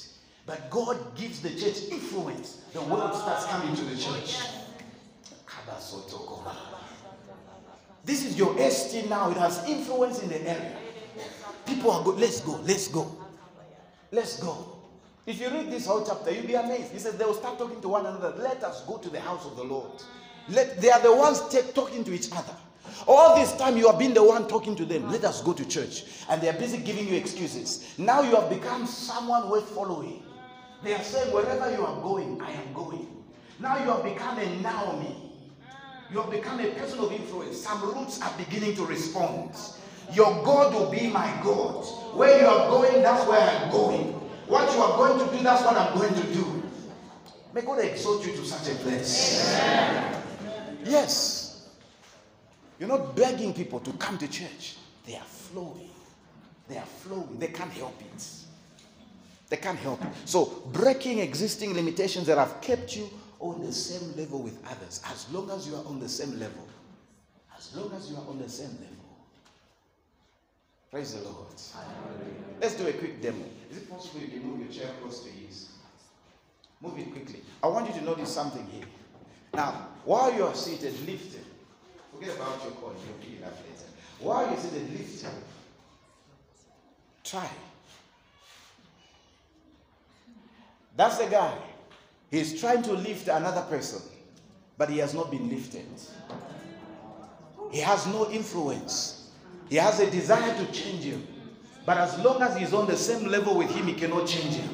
[0.46, 2.62] But God gives the church influence.
[2.74, 4.38] The world starts coming to the church.
[8.04, 9.30] This is your ST now.
[9.32, 10.78] It has influence in the area.
[11.66, 12.20] People are good.
[12.20, 12.60] Let's go.
[12.66, 13.16] Let's go.
[14.12, 14.78] Let's go.
[15.26, 16.92] If you read this whole chapter, you'll be amazed.
[16.92, 18.34] He says they will start talking to one another.
[18.38, 19.92] Let us go to the house of the Lord.
[20.50, 21.42] Let, they are the ones
[21.74, 22.56] talking to each other.
[23.08, 25.10] All this time you have been the one talking to them.
[25.12, 26.04] Let us go to church.
[26.30, 27.94] And they are busy giving you excuses.
[27.98, 30.24] Now you have become someone worth following.
[30.84, 33.08] They are saying, wherever you are going, I am going.
[33.60, 35.31] Now you have become a Naomi.
[36.12, 37.58] You have become a person of influence.
[37.62, 39.52] Some Ruths are beginning to respond.
[40.14, 41.86] Your God will be my God.
[42.16, 44.08] Where you are going, that's where I'm going.
[44.48, 46.64] What you are going to do, that's what I'm going to do.
[47.54, 49.56] May God exalt you to such a place.
[49.56, 50.24] Amen.
[50.84, 51.70] Yes.
[52.78, 54.76] You're not begging people to come to church.
[55.06, 55.92] They are flowing.
[56.68, 57.40] They are flowing.
[57.40, 58.26] They can't help it.
[59.48, 60.10] They can't help it.
[60.26, 63.10] So, breaking existing limitations that have kept you
[63.42, 65.02] on the same level with others.
[65.06, 66.68] As long as you are on the same level.
[67.58, 69.02] As long as you are on the same level.
[70.92, 71.48] Praise the Lord.
[72.60, 73.44] Let's do a quick demo.
[73.72, 75.70] Is it possible you can move your chair close to his?
[76.82, 77.42] Move it quickly.
[77.64, 78.86] I want you to notice something here.
[79.54, 81.46] Now, while you are seated, lift it.
[82.14, 82.96] Forget about your coin.
[83.06, 83.90] You'll it up later.
[84.20, 85.26] While you're seated, lift.
[87.24, 87.50] Try.
[90.98, 91.58] That's the guy.
[92.32, 94.02] He's trying to lift another person,
[94.78, 95.86] but he has not been lifted.
[97.72, 99.30] He has no influence.
[99.70, 101.28] He has a desire to change him.
[101.86, 104.70] But as long as he's on the same level with him, he cannot change him.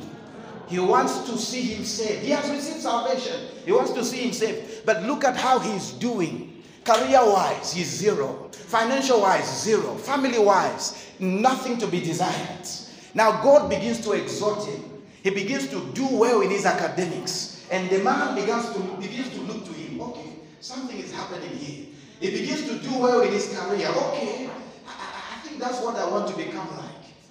[0.67, 2.23] He wants to see him saved.
[2.23, 3.47] He has received salvation.
[3.65, 4.85] He wants to see him saved.
[4.85, 6.61] But look at how he's doing.
[6.83, 8.49] Career wise, he's zero.
[8.51, 9.95] Financial wise, zero.
[9.95, 12.67] Family wise, nothing to be desired.
[13.13, 14.96] Now God begins to exhort him.
[15.23, 17.65] He begins to do well in his academics.
[17.69, 20.01] And the man begins to, begins to look to him.
[20.01, 20.29] Okay,
[20.61, 21.87] something is happening here.
[22.19, 23.87] He begins to do well in his career.
[23.89, 24.49] Okay,
[24.87, 26.87] I, I think that's what I want to become like.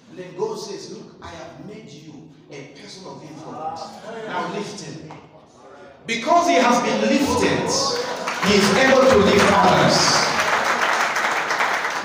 [0.09, 3.81] And then God says, Look, I have made you a person of influence.
[4.27, 5.11] Now lift him.
[6.05, 7.67] Because he has been lifted,
[8.47, 9.97] he is able to lift others.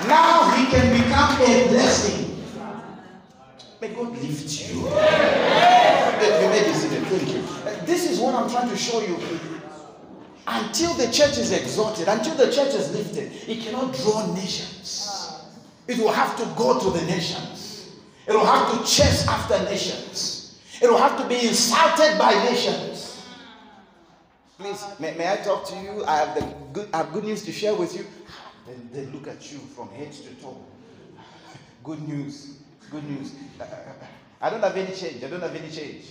[0.07, 2.43] Now he can become a blessing.
[3.79, 5.52] May God lift you.
[7.13, 9.17] Uh, This is what I'm trying to show you.
[10.47, 15.31] Until the church is exalted, until the church is lifted, it cannot draw nations.
[15.87, 17.91] It will have to go to the nations.
[18.27, 20.59] It will have to chase after nations.
[20.81, 23.21] It will have to be insulted by nations.
[24.57, 26.03] Please, may, may I talk to you?
[26.05, 26.41] I have, the
[26.73, 28.05] good, I have good news to share with you.
[28.67, 30.57] Then they look at you from head to toe.
[31.83, 32.57] Good news.
[32.89, 33.33] Good news.
[33.59, 33.65] Uh,
[34.41, 35.23] I don't have any change.
[35.23, 36.05] I don't have any change.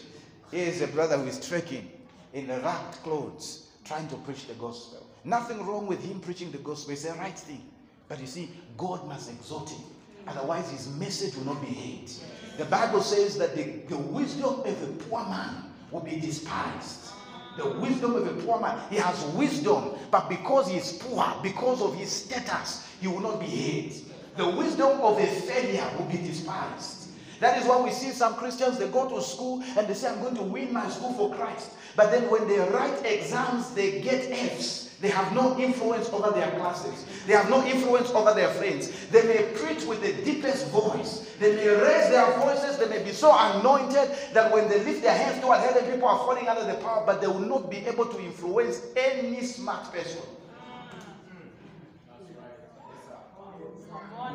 [0.52, 1.90] Here is a brother who is trekking
[2.34, 5.06] in ragged clothes, trying to preach the gospel.
[5.24, 6.92] Nothing wrong with him preaching the gospel.
[6.92, 7.62] It's the right thing.
[8.06, 9.80] But you see, God must exalt him.
[10.28, 12.10] Otherwise, his message will not be heard.
[12.58, 17.12] The Bible says that the, the wisdom of a poor man will be despised.
[17.56, 21.80] The wisdom of a poor man, he has wisdom, but because he is poor, because
[21.80, 23.92] of his status, he will not be heard.
[24.36, 27.01] The wisdom of a failure will be despised.
[27.42, 30.20] That is why we see some Christians, they go to school and they say, I'm
[30.20, 31.72] going to win my school for Christ.
[31.96, 34.94] But then when they write exams, they get F's.
[35.00, 37.04] They have no influence over their classes.
[37.26, 38.92] They have no influence over their friends.
[39.10, 41.34] They may preach with the deepest voice.
[41.40, 42.78] They may raise their voices.
[42.78, 46.18] They may be so anointed that when they lift their hands toward heaven, people are
[46.18, 50.22] falling under the power, but they will not be able to influence any smart person.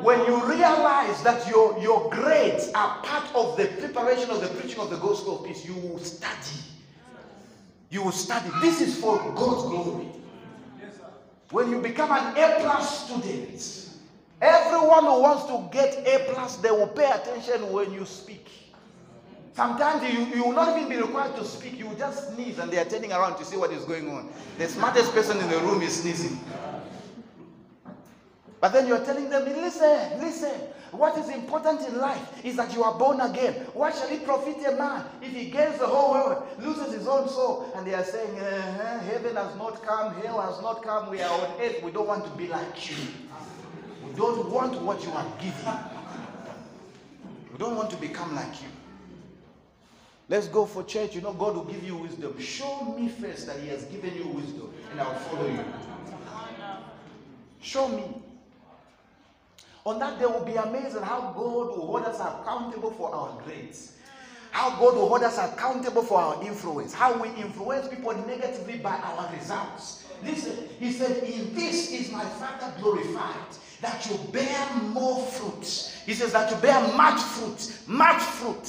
[0.02, 4.80] When you realize that your, your grades are part of the preparation of the preaching
[4.80, 6.60] of the gospel of peace, you will study.
[7.90, 8.48] You will study.
[8.60, 10.06] This is for God's glory.
[11.50, 13.88] When you become an A plus student,
[14.40, 18.48] everyone who wants to get A plus, they will pay attention when you speak.
[19.54, 21.76] Sometimes you, you will not even be required to speak.
[21.76, 24.28] You will just sneeze and they are turning around to see what is going on.
[24.58, 26.38] The smartest person in the room is sneezing.
[28.60, 30.60] But then you're telling them, listen, listen.
[30.90, 33.54] What is important in life is that you are born again.
[33.74, 37.28] What shall it profit a man if he gains the whole world, loses his own
[37.28, 37.70] soul?
[37.76, 41.10] And they are saying, uh-huh, heaven has not come, hell has not come.
[41.10, 41.82] We are on earth.
[41.82, 42.96] We don't want to be like you.
[44.06, 45.74] We don't want what you are giving.
[47.52, 48.68] We don't want to become like you.
[50.30, 51.14] Let's go for church.
[51.14, 52.38] You know, God will give you wisdom.
[52.40, 55.64] Show me first that He has given you wisdom, and I'll follow you.
[57.60, 58.04] Show me.
[59.88, 63.40] On that day, we'll be amazed at how God will hold us accountable for our
[63.42, 63.92] grades.
[64.50, 66.92] How God will hold us accountable for our influence.
[66.92, 70.04] How we influence people negatively by our results.
[70.22, 73.48] Listen, He said, In this is my Father glorified,
[73.80, 75.64] that you bear more fruit.
[76.04, 78.68] He says that you bear much fruit, much fruit.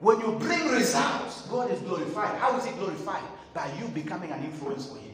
[0.00, 2.38] When you bring results, God is glorified.
[2.38, 3.24] How is He glorified?
[3.52, 5.12] By you becoming an influence for Him.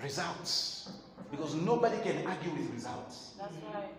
[0.00, 0.92] Results.
[1.32, 3.32] Because nobody can argue with results.
[3.38, 3.90] That's right.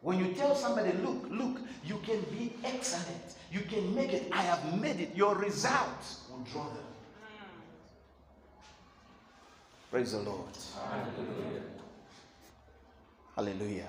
[0.00, 4.42] When you tell somebody, look, look, you can be excellent, you can make it, I
[4.42, 6.84] have made it, your results will draw them.
[9.90, 10.44] Praise the Lord.
[13.34, 13.88] Hallelujah.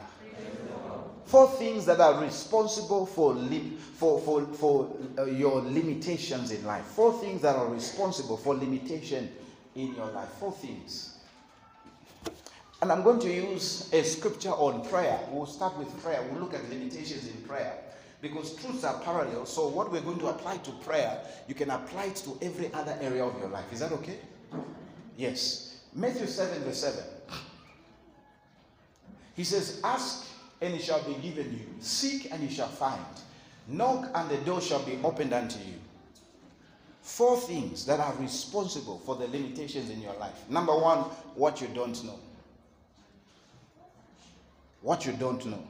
[1.26, 6.86] Four things that are responsible for, lim- for, for, for uh, your limitations in life.
[6.86, 9.30] Four things that are responsible for limitation
[9.76, 10.30] in your life.
[10.40, 11.17] Four things.
[12.82, 15.20] And I'm going to use a scripture on prayer.
[15.32, 16.24] We'll start with prayer.
[16.30, 17.74] We'll look at limitations in prayer.
[18.22, 19.46] Because truths are parallel.
[19.46, 22.98] So, what we're going to apply to prayer, you can apply it to every other
[23.02, 23.72] area of your life.
[23.72, 24.18] Is that okay?
[25.18, 25.80] Yes.
[25.94, 27.04] Matthew 7, verse 7.
[29.36, 30.26] He says, Ask
[30.62, 31.66] and it shall be given you.
[31.80, 33.06] Seek and you shall find.
[33.68, 35.76] Knock and the door shall be opened unto you.
[37.02, 40.50] Four things that are responsible for the limitations in your life.
[40.50, 41.00] Number one,
[41.36, 42.20] what you don't know.
[44.82, 45.64] What you don't know.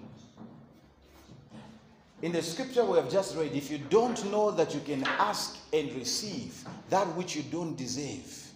[2.22, 5.58] In the scripture we have just read, if you don't know that you can ask
[5.72, 8.52] and receive that which you don't deserve,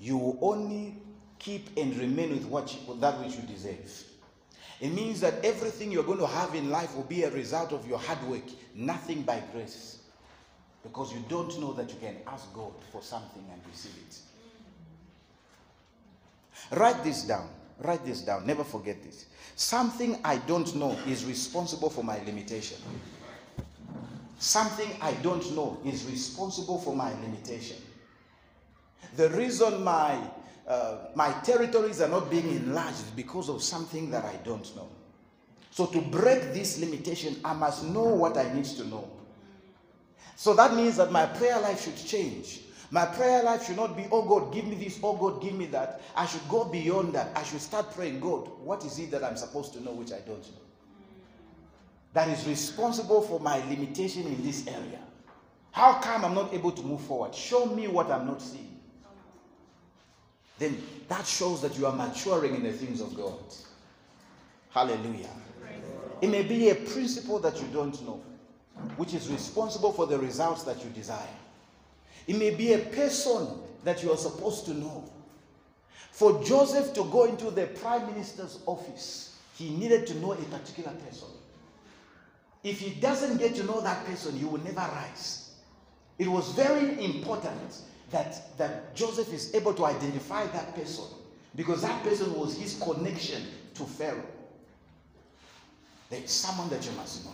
[0.00, 0.96] you will only
[1.38, 4.04] keep and remain with what you, with that which you deserve.
[4.80, 7.86] It means that everything you're going to have in life will be a result of
[7.86, 8.42] your hard work,
[8.74, 9.98] nothing by grace.
[10.82, 14.18] Because you don't know that you can ask God for something and receive it.
[16.76, 17.48] Write this down.
[17.82, 18.46] Write this down.
[18.46, 19.26] Never forget this.
[19.56, 22.78] Something I don't know is responsible for my limitation.
[24.38, 27.76] Something I don't know is responsible for my limitation.
[29.16, 30.18] The reason my
[30.66, 34.88] uh, my territories are not being enlarged is because of something that I don't know.
[35.70, 39.10] So to break this limitation, I must know what I need to know.
[40.36, 42.60] So that means that my prayer life should change.
[42.92, 45.64] My prayer life should not be, oh God, give me this, oh God, give me
[45.66, 46.02] that.
[46.14, 47.30] I should go beyond that.
[47.34, 50.18] I should start praying, God, what is it that I'm supposed to know which I
[50.18, 50.60] don't know?
[52.12, 54.98] That is responsible for my limitation in this area.
[55.70, 57.34] How come I'm not able to move forward?
[57.34, 58.78] Show me what I'm not seeing.
[60.58, 60.76] Then
[61.08, 63.38] that shows that you are maturing in the things of God.
[64.68, 65.30] Hallelujah.
[66.20, 68.22] It may be a principle that you don't know,
[68.98, 71.26] which is responsible for the results that you desire.
[72.26, 73.48] It may be a person
[73.84, 75.10] that you are supposed to know.
[76.12, 80.92] For Joseph to go into the prime minister's office, he needed to know a particular
[81.06, 81.28] person.
[82.62, 85.54] If he doesn't get to know that person, he will never rise.
[86.18, 91.04] It was very important that, that Joseph is able to identify that person
[91.56, 93.42] because that person was his connection
[93.74, 94.22] to Pharaoh.
[96.10, 97.32] There is someone that you must know.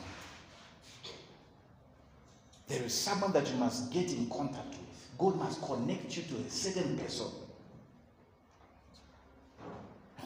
[2.69, 5.09] There is someone that you must get in contact with.
[5.19, 7.27] God must connect you to a certain person.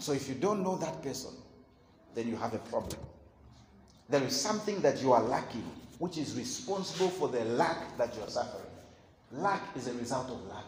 [0.01, 1.31] So if you don't know that person,
[2.15, 3.01] then you have a problem.
[4.09, 5.65] There is something that you are lacking,
[5.99, 8.67] which is responsible for the lack that you are suffering.
[9.31, 10.65] Lack is a result of lack.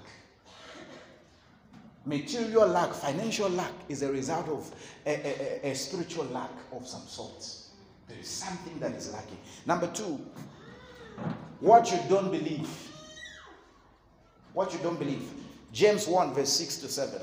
[2.07, 4.73] Material lack, financial lack is a result of
[5.07, 7.45] a, a, a, spiritual lack of some sort.
[8.09, 9.39] There is something that is lacking.
[9.67, 10.21] Number two,
[11.61, 12.69] what you don't believe.
[14.53, 15.29] What you don't believe.
[15.73, 17.21] James 1, verse 6 to 7.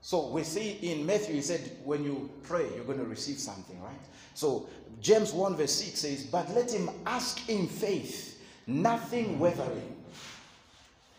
[0.00, 3.80] So we see in Matthew, he said, when you pray, you're going to receive something,
[3.82, 3.94] right?
[4.34, 4.66] So
[5.00, 9.96] James 1, verse 6 says, But let him ask in faith, nothing wavering.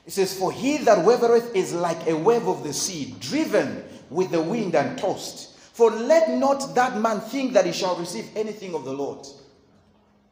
[0.05, 4.31] It says, For he that wavereth is like a wave of the sea, driven with
[4.31, 5.57] the wind and tossed.
[5.57, 9.25] For let not that man think that he shall receive anything of the Lord.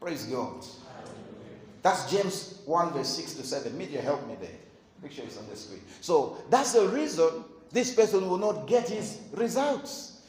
[0.02, 0.66] Praise God.
[1.84, 3.78] That's James 1, verse 6 to 7.
[3.78, 4.50] Media, help me there.
[5.02, 5.82] Make sure it's on the screen.
[6.02, 10.24] So that's the reason this person will not get his results.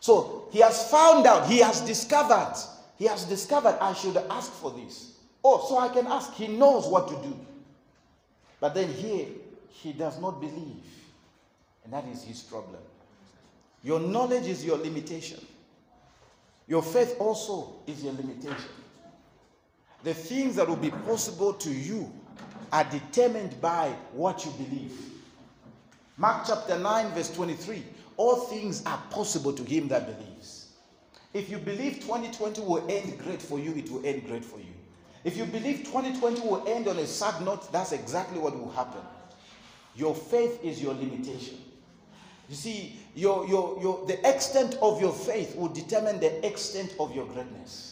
[0.00, 2.56] So he has found out, he has discovered,
[2.96, 5.18] he has discovered I should ask for this.
[5.44, 6.32] Oh, so I can ask.
[6.34, 7.36] He knows what to do.
[8.60, 9.26] But then here,
[9.68, 10.84] he does not believe.
[11.84, 12.80] And that is his problem.
[13.82, 15.44] Your knowledge is your limitation.
[16.68, 18.56] Your faith also is your limitation.
[20.04, 22.12] The things that will be possible to you
[22.72, 24.92] are determined by what you believe.
[26.16, 27.82] Mark chapter 9, verse 23
[28.16, 30.72] All things are possible to him that believes.
[31.34, 34.66] If you believe 2020 will end great for you, it will end great for you.
[35.24, 39.00] If you believe 2020 will end on a sad note, that's exactly what will happen.
[39.94, 41.58] Your faith is your limitation.
[42.48, 47.14] You see, your, your, your, the extent of your faith will determine the extent of
[47.14, 47.91] your greatness.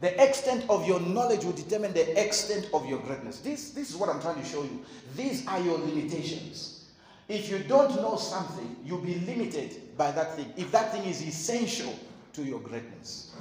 [0.00, 3.40] The extent of your knowledge will determine the extent of your greatness.
[3.40, 4.84] This, this is what I'm trying to show you.
[5.16, 6.84] These are your limitations.
[7.28, 10.52] If you don't know something, you'll be limited by that thing.
[10.56, 11.98] If that thing is essential
[12.34, 13.34] to your greatness.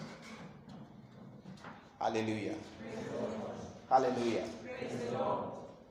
[1.99, 2.56] Hallelujah.
[3.89, 4.45] Hallelujah.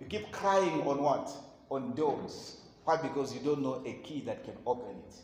[0.00, 1.30] You keep crying on what?
[1.70, 2.56] On doors.
[2.84, 2.96] Why?
[2.96, 5.14] Because you don't know a key that can open it.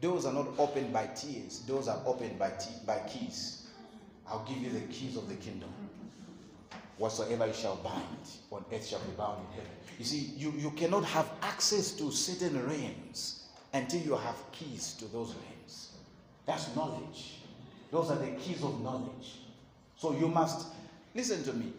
[0.00, 2.50] Doors are not opened by tears, doors are opened by,
[2.86, 3.61] by keys.
[4.28, 5.70] I'll give you the keys of the kingdom.
[6.98, 8.04] Whatsoever you shall bind
[8.50, 9.70] on earth shall be bound in heaven.
[9.98, 15.06] You see, you, you cannot have access to certain realms until you have keys to
[15.06, 15.92] those realms.
[16.46, 17.38] That's knowledge.
[17.90, 19.40] Those are the keys of knowledge.
[19.96, 20.68] So you must
[21.14, 21.72] listen to me.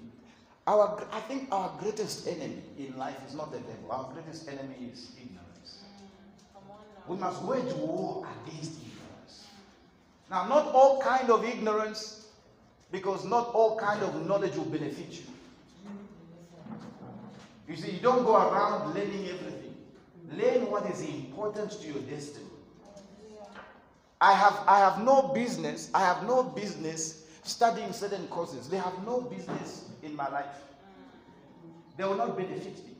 [0.65, 3.91] Our, I think our greatest enemy in life is not the devil.
[3.91, 5.83] Our greatest enemy is ignorance.
[7.07, 9.47] We must wage war against ignorance.
[10.29, 12.22] Now, not all kind of ignorance
[12.93, 15.23] because not all kind of knowledge will benefit you.
[17.67, 19.75] You see, you don't go around learning everything.
[20.31, 22.45] Learn what is important to your destiny.
[24.21, 28.69] I have, I have no business, I have no business studying certain courses.
[28.69, 30.55] They have no business in my life.
[31.97, 32.91] They will not benefit me.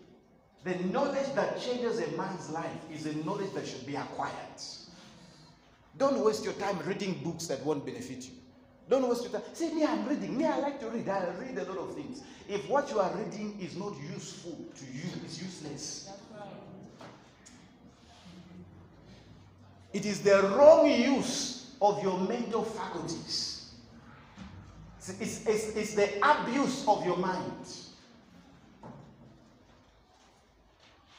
[0.63, 4.33] The knowledge that changes a man's life is a knowledge that should be acquired.
[5.99, 8.42] Don't waste your time reading books that won't benefit you.
[8.89, 9.41] Don't waste your time.
[9.53, 10.37] Say, me, I'm reading.
[10.37, 11.07] Me, I like to read.
[11.07, 12.21] I read a lot of things.
[12.49, 16.11] If what you are reading is not useful to you, it's useless.
[19.93, 23.73] It is the wrong use of your mental faculties.
[24.97, 27.67] It's, it's, it's the abuse of your mind.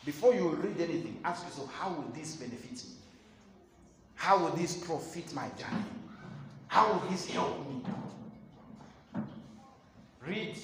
[0.04, 2.94] Before you read anything, ask yourself, how will this benefit me?
[4.14, 5.84] How will this profit my journey?
[6.74, 7.82] How will this help me?
[10.26, 10.56] Read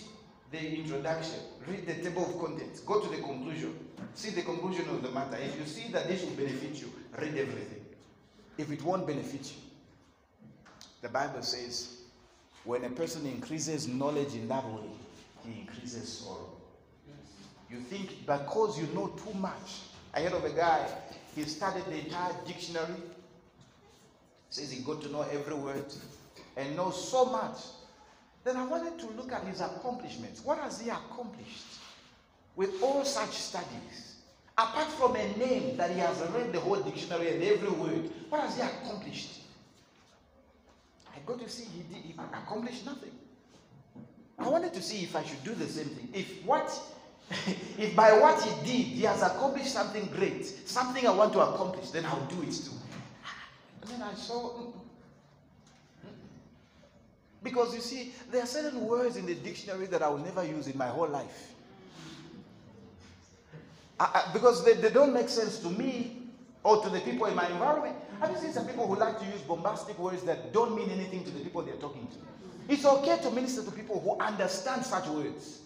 [0.50, 1.38] the introduction,
[1.68, 3.78] read the table of contents, go to the conclusion,
[4.14, 5.36] see the conclusion of the matter.
[5.36, 7.84] If you see that this will benefit you, read everything.
[8.58, 9.62] If it won't benefit you,
[11.00, 11.98] the Bible says,
[12.64, 14.90] when a person increases knowledge in that way,
[15.46, 16.50] he increases sorrow.
[17.70, 19.82] You think because you know too much.
[20.12, 20.88] I heard of a guy,
[21.36, 22.96] he studied the entire dictionary.
[24.51, 25.86] Says he got to know every word
[26.57, 27.57] and knows so much.
[28.42, 30.44] Then I wanted to look at his accomplishments.
[30.44, 31.78] What has he accomplished
[32.57, 34.16] with all such studies?
[34.59, 38.42] Apart from a name that he has read the whole dictionary and every word, what
[38.42, 39.40] has he accomplished?
[41.14, 43.12] I got to see he, did, he accomplished nothing.
[44.38, 46.09] I wanted to see if I should do the same thing.
[46.12, 46.70] If what
[47.78, 51.90] if by what he did he has accomplished something great, something I want to accomplish,
[51.90, 52.80] then I'll do it too.
[53.83, 54.72] And then I saw mm, mm,
[56.07, 56.11] mm.
[57.43, 60.66] because you see, there are certain words in the dictionary that I will never use
[60.66, 61.55] in my whole life.
[63.99, 66.16] I, I, because they, they don't make sense to me
[66.62, 67.97] or to the people in my environment.
[68.20, 71.24] Have you seen some people who like to use bombastic words that don't mean anything
[71.24, 72.72] to the people they're talking to?
[72.72, 75.61] It's okay to minister to people who understand such words.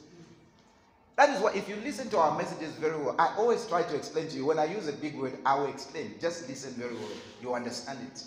[1.17, 3.95] That is why, if you listen to our messages very well, I always try to
[3.95, 4.47] explain to you.
[4.47, 6.15] When I use a big word, I will explain.
[6.21, 7.09] Just listen very well.
[7.41, 8.23] You understand it.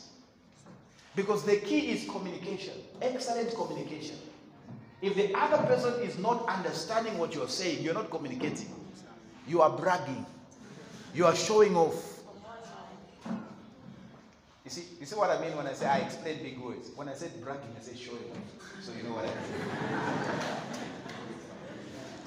[1.16, 4.16] Because the key is communication, excellent communication.
[5.02, 8.70] If the other person is not understanding what you're saying, you're not communicating.
[9.48, 10.26] You are bragging.
[11.14, 12.22] You are showing off.
[14.64, 16.92] You see, you see what I mean when I say I explain big words?
[16.96, 18.84] When I said bragging, I said showing off.
[18.84, 20.94] So you know what I mean.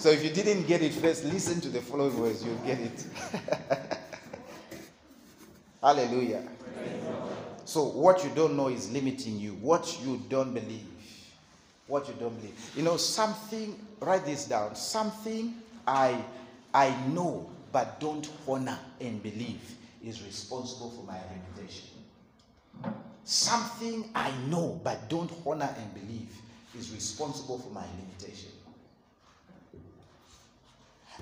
[0.01, 3.05] So if you didn't get it first, listen to the following words, you'll get it.
[5.82, 6.42] Hallelujah.
[7.66, 9.53] So what you don't know is limiting you.
[9.61, 10.86] What you don't believe.
[11.86, 12.55] What you don't believe.
[12.74, 14.74] You know, something, write this down.
[14.74, 15.55] Something
[15.86, 16.24] I
[16.72, 19.61] I know but don't honor and believe
[20.03, 21.88] is responsible for my reputation.
[23.24, 26.30] Something I know but don't honor and believe
[26.78, 28.51] is responsible for my limitation.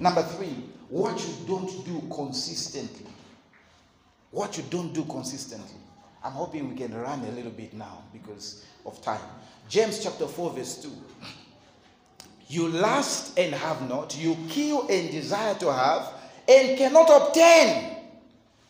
[0.01, 0.55] Number three,
[0.89, 3.07] what you don't do consistently.
[4.31, 5.81] What you don't do consistently.
[6.23, 9.21] I'm hoping we can run a little bit now because of time.
[9.69, 10.91] James chapter 4, verse 2.
[12.49, 16.13] You lust and have not, you kill and desire to have,
[16.49, 17.97] and cannot obtain.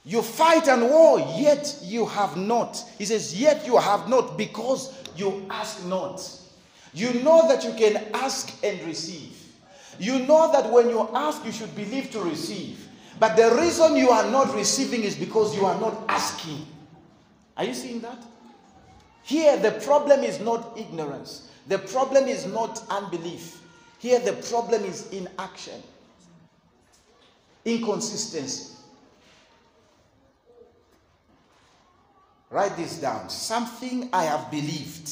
[0.04, 2.82] You fight and war, yet you have not.
[2.98, 6.26] He says, Yet you have not because you ask not.
[6.94, 9.37] You know that you can ask and receive.
[9.98, 12.88] You know that when you ask, you should believe to receive.
[13.18, 16.66] But the reason you are not receiving is because you are not asking.
[17.56, 18.22] Are you seeing that?
[19.24, 23.60] Here, the problem is not ignorance, the problem is not unbelief.
[23.98, 25.82] Here, the problem is inaction,
[27.64, 28.74] inconsistency.
[32.50, 33.28] Write this down.
[33.28, 35.10] Something I have believed,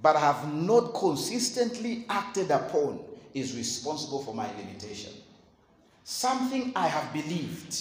[0.00, 3.00] but have not consistently acted upon,
[3.34, 5.12] is responsible for my limitation.
[6.04, 7.76] Something I have believed,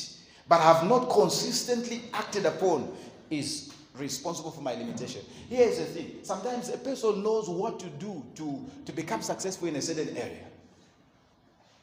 [0.47, 2.91] but have not consistently acted upon,
[3.29, 5.21] is responsible for my limitation.
[5.49, 9.67] Here is the thing sometimes a person knows what to do to, to become successful
[9.67, 10.45] in a certain area.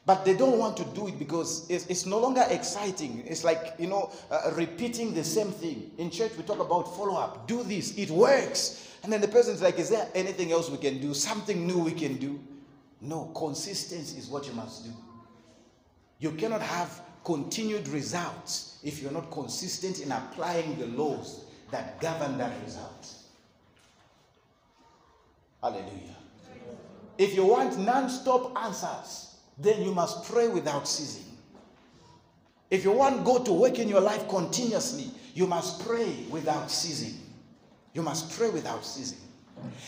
[0.05, 3.23] But they don't want to do it because it's, it's no longer exciting.
[3.27, 5.91] It's like, you know, uh, repeating the same thing.
[5.99, 7.47] In church, we talk about follow up.
[7.47, 8.97] Do this, it works.
[9.03, 11.13] And then the person's like, is there anything else we can do?
[11.13, 12.39] Something new we can do?
[13.01, 14.91] No, consistency is what you must do.
[16.19, 22.37] You cannot have continued results if you're not consistent in applying the laws that govern
[22.37, 23.07] that result.
[25.61, 26.15] Hallelujah.
[27.17, 31.25] If you want non stop answers, then you must pray without ceasing.
[32.69, 37.19] If you want God to work in your life continuously, you must pray without ceasing.
[37.93, 39.19] You must pray without ceasing.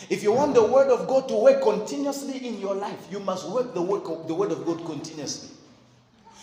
[0.09, 3.49] If you want the word of God to work continuously in your life, you must
[3.49, 5.49] work the work of the word of God continuously.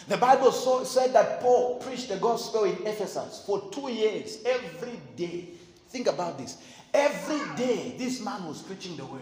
[0.08, 4.98] The Bible so, said that Paul preached the gospel in Ephesus for two years, every
[5.16, 5.48] day.
[5.88, 6.56] Think about this.
[6.92, 9.20] Every day, this man was preaching the word.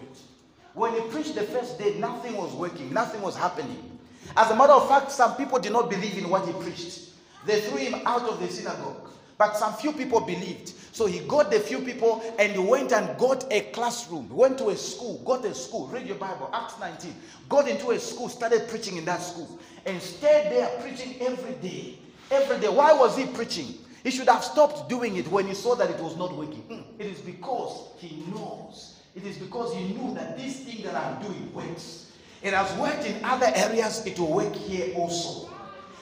[0.74, 3.98] When he preached the first day, nothing was working, nothing was happening.
[4.36, 7.11] As a matter of fact, some people did not believe in what he preached.
[7.46, 9.11] They threw him out of the synagogue.
[9.39, 10.74] But some few people believed.
[10.93, 14.28] So he got the few people and he went and got a classroom.
[14.30, 15.86] Went to a school, got a school.
[15.86, 17.14] Read your Bible, Acts 19.
[17.49, 19.61] Got into a school, started preaching in that school.
[19.86, 21.99] And stayed there preaching every day.
[22.32, 22.68] Every day.
[22.68, 23.74] Why was he preaching?
[24.03, 26.62] He should have stopped doing it when he saw that it was not working.
[26.62, 26.80] Hmm.
[26.99, 28.97] It is because he knows.
[29.14, 32.11] It is because he knew that this thing that I'm doing works.
[32.43, 35.51] It has worked in other areas, it will work here also.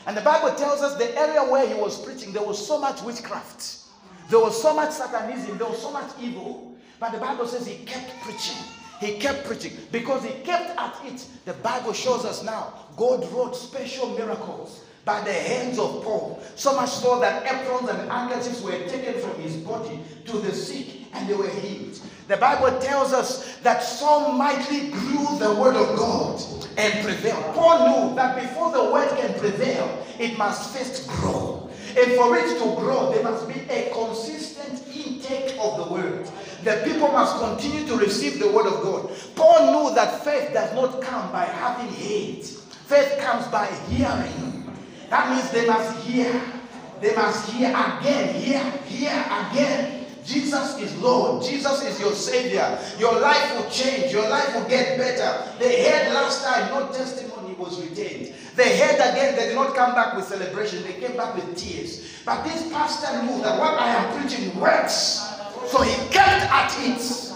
[0.07, 3.02] And the Bible tells us the area where he was preaching, there was so much
[3.02, 3.78] witchcraft,
[4.30, 6.74] there was so much satanism, there was so much evil.
[7.00, 8.57] But the Bible says he kept preaching.
[9.00, 11.26] He kept preaching because he kept at it.
[11.44, 16.42] The Bible shows us now God wrote special miracles by the hands of Paul.
[16.57, 21.07] So much so that aprons and handkerchiefs were taken from his body to the sick
[21.14, 21.98] and they were healed.
[22.26, 26.42] The Bible tells us that so mightily grew the word of God
[26.76, 27.54] and prevailed.
[27.54, 31.70] Paul knew that before the word can prevail, it must first grow.
[31.96, 36.28] And for it to grow, there must be a consistent intake of the word.
[36.64, 39.11] The people must continue to receive the word of God.
[39.36, 44.55] Paul knew that faith does not come by having hate, faith comes by hearing.
[45.11, 46.40] That means they must hear.
[47.00, 50.07] They must hear again, hear, hear again.
[50.24, 51.44] Jesus is Lord.
[51.44, 52.78] Jesus is your Savior.
[52.98, 54.12] Your life will change.
[54.12, 55.48] Your life will get better.
[55.59, 58.34] They heard last time, no testimony was retained.
[58.57, 60.82] They heard again, they did not come back with celebration.
[60.82, 62.22] They came back with tears.
[62.24, 65.22] But this pastor knew that what I am preaching works.
[65.68, 67.26] So he kept at it.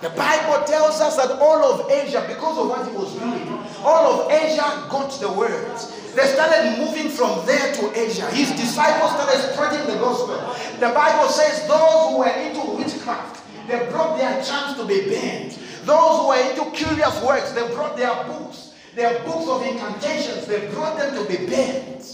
[0.00, 3.48] The Bible tells us that all of Asia, because of what he was doing,
[3.82, 5.76] all of Asia got the word.
[6.18, 8.26] They started moving from there to Asia.
[8.32, 10.34] His disciples started spreading the gospel.
[10.80, 15.52] The Bible says those who were into witchcraft, they brought their charms to be banned.
[15.84, 20.66] Those who were into curious works, they brought their books, their books of incantations, they
[20.72, 22.04] brought them to be banned.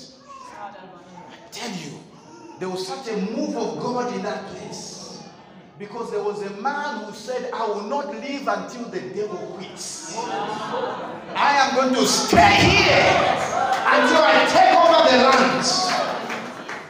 [0.53, 1.99] I tell you,
[2.59, 5.23] there was such a move of God in that place.
[5.79, 10.15] Because there was a man who said, I will not leave until the devil quits.
[10.19, 13.44] I am going to stay here
[13.85, 15.65] until I take over the land.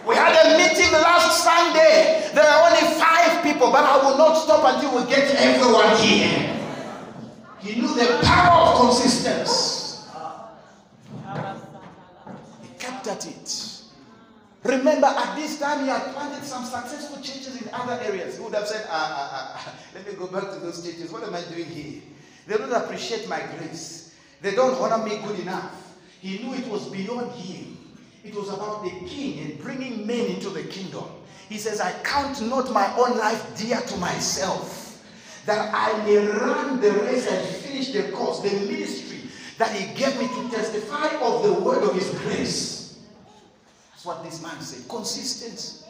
[0.06, 2.30] We had a meeting last Sunday.
[2.34, 6.60] There are only five people, but I will not stop until we get everyone here.
[7.60, 10.06] He knew the power of consistency.
[12.62, 13.70] He kept at it.
[14.62, 18.36] Remember, at this time, he had planted some successful churches in other areas.
[18.36, 21.12] He would have said, ah, ah, ah, ah, let me go back to those churches.
[21.12, 22.02] What am I doing here?
[22.46, 24.14] They don't appreciate my grace.
[24.40, 25.83] They don't honor me good enough.
[26.24, 27.76] He knew it was beyond him.
[28.24, 31.04] It was about the king and bringing men into the kingdom.
[31.50, 35.04] He says, I count not my own life dear to myself,
[35.44, 40.18] that I may run the race and finish the course, the ministry that he gave
[40.18, 43.04] me to testify of the word of his grace
[43.90, 44.88] That's what this man said.
[44.88, 45.84] Consistency.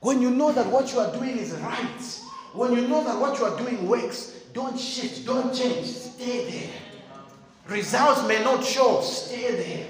[0.00, 2.20] When you know that what you are doing is right,
[2.52, 6.87] when you know that what you are doing works, don't shift, don't change, stay there.
[7.68, 9.86] Results may not show, stay there.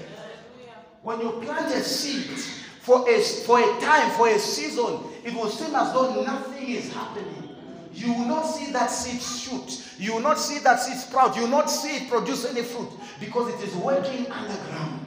[1.01, 2.37] When you plant a seed
[2.81, 6.91] for a, for a time, for a season, it will seem as though nothing is
[6.93, 7.55] happening.
[7.93, 9.85] You will not see that seed shoot.
[9.97, 11.35] You will not see that seed sprout.
[11.35, 14.99] You will not see it produce any fruit because it is working underground.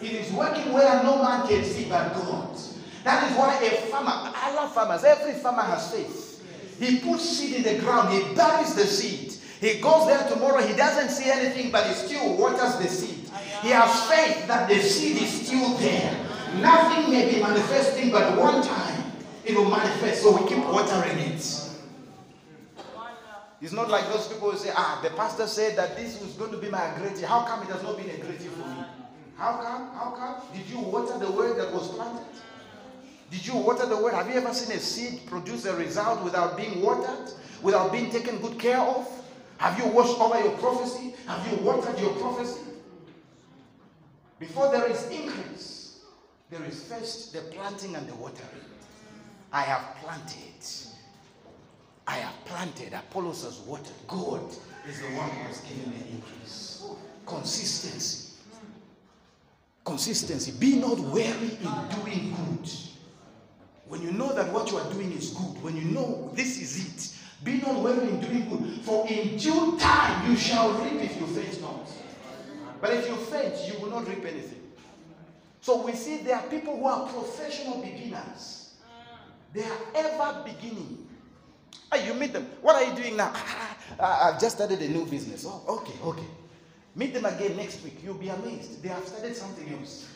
[0.00, 2.56] It is working where no man can see but God.
[3.04, 6.44] That is why a farmer, I love farmers, every farmer has faith.
[6.80, 9.34] He puts seed in the ground, he buries the seed.
[9.60, 13.28] He goes there tomorrow, he doesn't see anything, but he still waters the seed.
[13.62, 16.26] He has faith that the seed is still there.
[16.60, 19.04] Nothing may be manifesting, but one time
[19.44, 20.22] it will manifest.
[20.22, 21.64] So we keep watering it.
[23.60, 26.52] It's not like those people who say, ah, the pastor said that this was going
[26.52, 28.84] to be my great How come it has not been a great for me?
[29.36, 29.90] How come?
[29.94, 30.56] How come?
[30.56, 32.26] Did you water the word that was planted?
[33.30, 34.14] Did you water the word?
[34.14, 37.32] Have you ever seen a seed produce a result without being watered?
[37.62, 39.17] Without being taken good care of?
[39.58, 41.14] Have you washed over your prophecy?
[41.26, 42.60] Have you watered your prophecy?
[44.38, 46.00] Before there is increase,
[46.50, 48.48] there is first the planting and the watering.
[49.52, 50.64] I have planted.
[52.06, 52.92] I have planted.
[52.94, 53.92] Apollos has watered.
[54.06, 54.42] God
[54.88, 56.84] is the one who has given the increase.
[57.26, 58.34] Consistency.
[59.84, 60.52] Consistency.
[60.52, 62.70] Be not weary in doing good.
[63.88, 66.86] When you know that what you are doing is good, when you know this is
[66.86, 68.80] it, be not weary in doing good.
[68.82, 71.88] For in due time you shall reap if you faint not.
[72.80, 74.62] But if you faint, you will not reap anything.
[75.60, 78.74] So we see there are people who are professional beginners.
[79.52, 81.06] They are ever beginning.
[81.92, 82.46] Hey, you meet them.
[82.60, 83.32] What are you doing now?
[84.00, 85.44] I've just started a new business.
[85.46, 86.26] Oh, okay, okay.
[86.94, 87.98] Meet them again next week.
[88.04, 88.82] You'll be amazed.
[88.82, 90.08] They have started something else.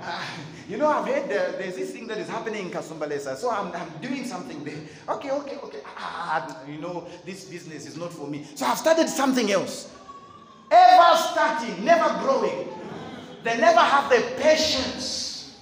[0.00, 0.22] Uh,
[0.68, 3.36] you know, I've heard there's this thing that is happening in Kasumbalesa.
[3.36, 4.78] So I'm, I'm doing something there.
[5.08, 5.80] Okay, okay, okay.
[5.84, 8.46] Ah, you know, this business is not for me.
[8.54, 9.90] So I've started something else.
[10.70, 12.68] Ever starting, never growing.
[13.44, 15.60] They never have the patience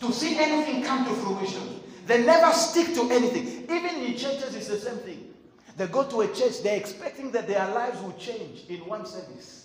[0.00, 1.80] to see anything come to fruition.
[2.06, 3.64] They never stick to anything.
[3.64, 5.34] Even in churches, it's the same thing.
[5.76, 9.63] They go to a church, they're expecting that their lives will change in one service.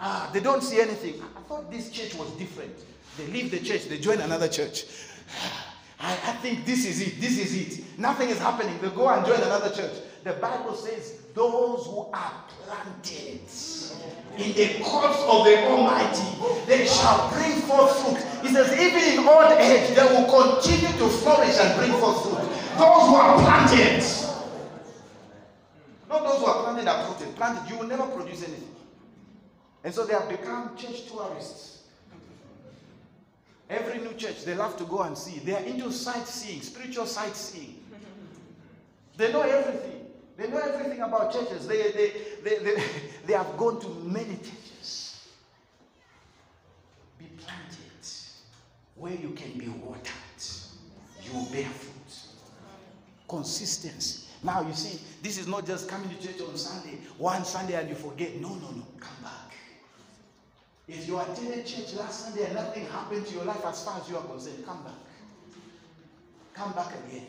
[0.00, 1.22] Ah, they don't see anything.
[1.36, 2.74] I thought this church was different.
[3.18, 4.84] They leave the church, they join another church.
[6.00, 7.20] I, I think this is it.
[7.20, 7.84] This is it.
[7.98, 8.76] Nothing is happening.
[8.80, 9.92] They go and join another church.
[10.24, 12.32] The Bible says, those who are
[12.64, 13.40] planted
[14.36, 18.42] in the courts of the Almighty, they shall bring forth fruit.
[18.42, 22.48] He says, even in old age, they will continue to flourish and bring forth fruit.
[22.78, 24.02] Those who are planted.
[26.08, 27.36] Not those who are planted are fruited.
[27.36, 28.71] Planted, you will never produce anything.
[29.84, 31.82] And so they have become church tourists.
[33.68, 35.38] Every new church, they love to go and see.
[35.40, 37.82] They are into sightseeing, spiritual sightseeing.
[39.16, 40.06] They know everything.
[40.36, 41.66] They know everything about churches.
[41.66, 42.12] They, they,
[42.44, 42.82] they, they,
[43.26, 45.26] they have gone to many churches.
[47.18, 47.78] Be planted
[48.96, 50.12] where you can be watered.
[51.22, 51.92] You will bear fruit.
[53.28, 54.28] Consistency.
[54.42, 57.88] Now, you see, this is not just coming to church on Sunday, one Sunday and
[57.88, 58.34] you forget.
[58.40, 58.86] No, no, no.
[58.98, 59.51] Come back.
[60.88, 64.08] If you attended church last Sunday and nothing happened to your life as far as
[64.08, 64.94] you are concerned, come back.
[66.54, 67.26] Come back again.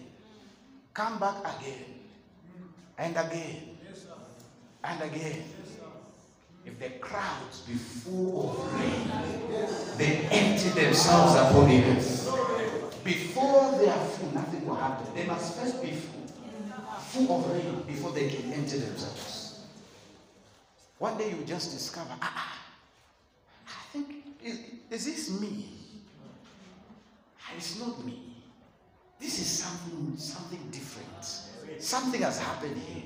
[0.94, 1.86] Come back again.
[2.98, 3.78] And again.
[4.84, 5.44] And again.
[6.66, 9.12] If the crowds be full of rain,
[9.98, 13.04] they empty themselves upon the earth.
[13.04, 15.14] Before they are full, nothing will happen.
[15.14, 16.28] They must first be full,
[17.00, 19.66] full of rain before they can empty themselves.
[21.00, 22.63] One day you just discover, ah, ah
[24.44, 25.70] is, is this me?
[27.40, 28.36] Ah, it's not me.
[29.20, 31.82] This is something, something different.
[31.82, 33.04] Something has happened here.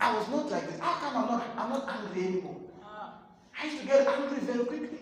[0.00, 0.80] I was not like this.
[0.80, 2.56] How come I'm not, I'm not angry anymore?
[3.60, 4.98] I used to get angry very quickly.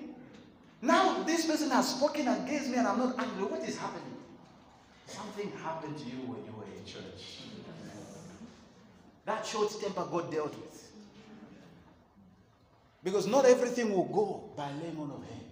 [0.82, 3.45] Now this person has spoken against me and I'm not angry.
[3.45, 4.16] What is happening?
[5.07, 7.43] Something happened to you when you were in church.
[9.24, 10.91] That short temper God dealt with.
[13.05, 15.47] Because not everything will go by laying on of hands.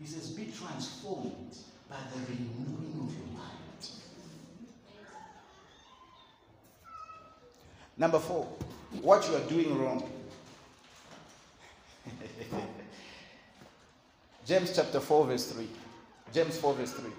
[0.00, 1.56] He says, be transformed
[1.88, 3.90] by the renewing of your mind.
[7.96, 8.46] Number four,
[9.00, 10.08] what you are doing wrong.
[14.46, 15.66] James chapter 4, verse 3.
[16.32, 17.10] James 4, verse 3.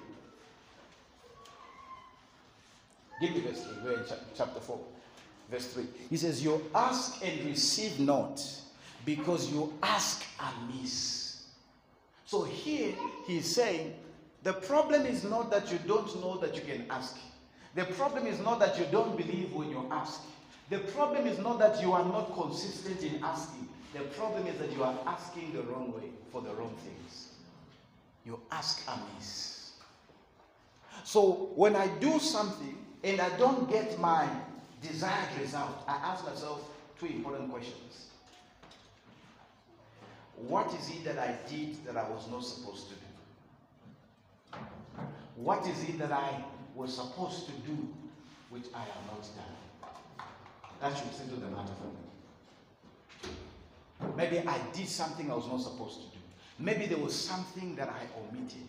[3.19, 3.73] Give me verse 3.
[3.83, 4.05] We're in
[4.35, 4.79] chapter 4,
[5.49, 5.85] verse 3.
[6.09, 8.41] He says, You ask and receive not
[9.03, 11.26] because you ask amiss.
[12.27, 12.93] So here
[13.25, 13.95] he's saying
[14.43, 17.17] the problem is not that you don't know that you can ask.
[17.73, 20.21] The problem is not that you don't believe when you ask.
[20.69, 23.69] The problem is not that you are not consistent in asking.
[23.93, 27.29] The problem is that you are asking the wrong way for the wrong things.
[28.25, 29.71] You ask amiss.
[31.05, 34.27] So when I do something and I don't get my
[34.81, 36.61] desired result, I ask myself
[36.99, 38.07] two important questions.
[40.37, 43.01] What is it that I did that I was not supposed to do?
[45.35, 46.43] What is it that I
[46.75, 47.87] was supposed to do
[48.49, 49.57] which I have not done?
[50.79, 53.35] That should settle the matter for me.
[54.15, 56.19] Maybe I did something I was not supposed to do.
[56.59, 58.67] Maybe there was something that I omitted.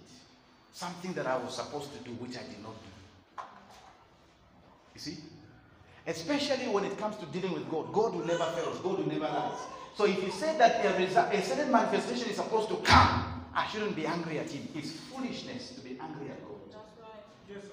[0.72, 3.42] Something that I was supposed to do which I did not do.
[4.94, 5.18] You see?
[6.06, 7.92] Especially when it comes to dealing with God.
[7.92, 8.78] God will never fail us.
[8.78, 9.58] God will never lie.
[9.99, 13.96] So if you say that a, a certain manifestation is supposed to come, I shouldn't
[13.96, 14.68] be angry at him.
[14.72, 16.55] It's foolishness to be angry at God.
[16.70, 17.24] That's right.
[17.51, 17.70] Yes, sir.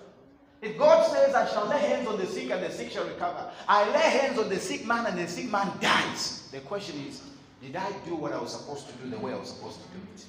[0.59, 3.51] if God says, I shall lay hands on the sick and the sick shall recover,
[3.69, 6.49] I lay hands on the sick man and the sick man dies.
[6.51, 7.21] The question is,
[7.61, 9.87] did I do what I was supposed to do the way I was supposed to
[9.89, 10.25] do it?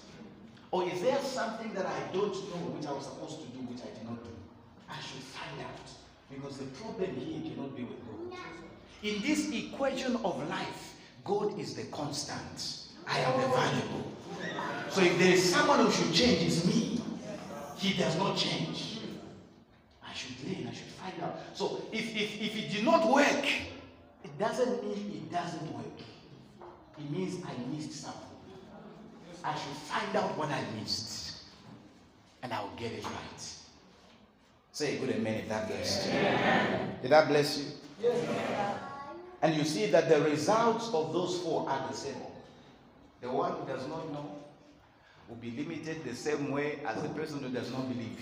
[0.73, 3.81] Or is there something that I don't know which I was supposed to do which
[3.81, 4.31] I did not do?
[4.91, 5.89] I should find out.
[6.29, 8.39] Because the problem here cannot be with God.
[9.03, 10.86] In this equation of life,
[11.27, 12.85] God is the constant.
[13.07, 14.13] I am the variable.
[14.91, 17.01] So if there is someone who should change, it's me.
[17.77, 19.01] He does not change.
[20.03, 21.41] I should learn, I should find out.
[21.53, 23.45] So if, if, if it did not work,
[24.25, 25.85] it doesn't mean it doesn't work.
[26.99, 28.23] It means I missed something.
[29.45, 31.43] I should find out what I missed.
[32.43, 33.45] And I will get it right.
[34.73, 36.13] Say good amen if that bless you.
[37.03, 37.65] Did that bless you?
[38.03, 38.79] Yes.
[39.47, 42.17] And you see that the results of those four are the same.
[43.21, 44.29] The one who does not know
[45.29, 48.19] will be limited the same way as the person who does not believe.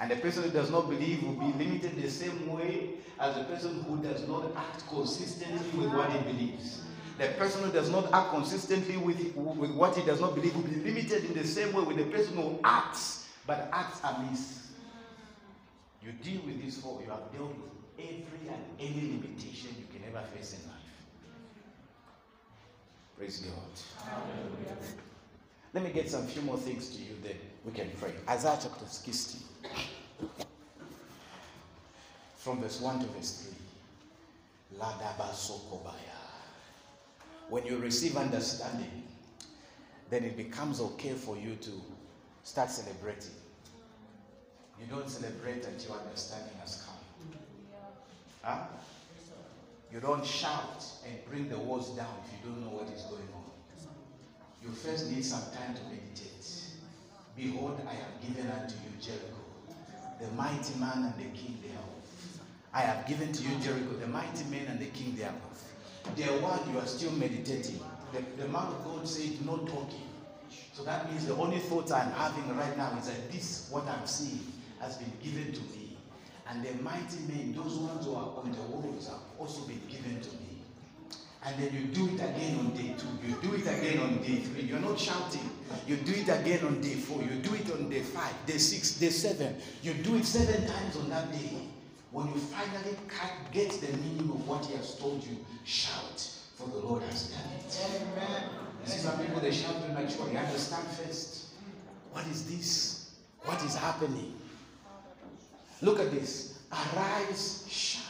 [0.00, 3.44] And the person who does not believe will be limited the same way as the
[3.44, 6.82] person who does not act consistently with what he believes.
[7.16, 10.64] The person who does not act consistently with, with what he does not believe will
[10.64, 14.72] be limited in the same way with the person who acts but acts amiss.
[16.04, 17.70] You deal with these four, you have dealt with
[18.00, 19.83] every and any limitation
[20.16, 20.80] ever face in life.
[23.16, 24.12] Praise God.
[25.72, 28.12] Let me get some few more things to you, then we can pray.
[28.28, 29.38] Isaiah chapter 60,
[32.36, 33.50] from verse 1 to verse
[34.70, 34.78] 3.
[34.78, 35.92] Ladabasokobaya.
[37.48, 39.02] When you receive understanding,
[40.10, 41.70] then it becomes okay for you to
[42.44, 43.32] start celebrating.
[44.80, 47.40] You don't celebrate until understanding has come.
[48.42, 48.58] Huh?
[49.94, 53.28] You don't shout and bring the walls down if you don't know what is going
[53.32, 53.46] on.
[54.60, 56.42] You first need some time to meditate.
[57.36, 59.38] Behold, I have given unto you Jericho,
[60.20, 61.94] the mighty man and the king thereof.
[62.72, 65.62] I have given to you Jericho, the mighty man and the king thereof.
[66.16, 67.78] There while you are still meditating,
[68.12, 70.10] the, the man of God said, No talking.
[70.72, 74.08] So that means the only thought I'm having right now is that this, what I'm
[74.08, 74.44] seeing,
[74.80, 75.83] has been given to me.
[76.48, 80.20] And the mighty men, those ones who are on the walls, have also been given
[80.20, 80.62] to me.
[81.46, 83.08] And then you do it again on day two.
[83.26, 84.62] You do it again on day three.
[84.62, 85.50] You're not shouting.
[85.86, 87.22] You do it again on day four.
[87.22, 89.56] You do it on day five, day six, day seven.
[89.82, 91.50] You do it seven times on that day.
[92.12, 92.96] When you finally
[93.52, 97.50] get the meaning of what he has told you, shout, for the Lord has done
[97.58, 97.78] it.
[97.96, 98.42] Amen.
[98.84, 100.36] You see some people, they shout prematurely.
[100.36, 101.46] Understand first.
[102.12, 103.10] What is this?
[103.42, 104.34] What is happening?
[105.82, 106.58] Look at this.
[106.72, 108.02] Arise, shine.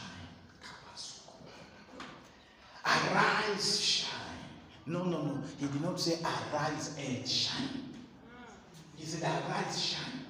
[2.85, 4.11] Arise, shine.
[4.85, 5.43] No, no, no.
[5.59, 7.93] He did not say arise and shine.
[8.95, 10.21] He said arise, shine.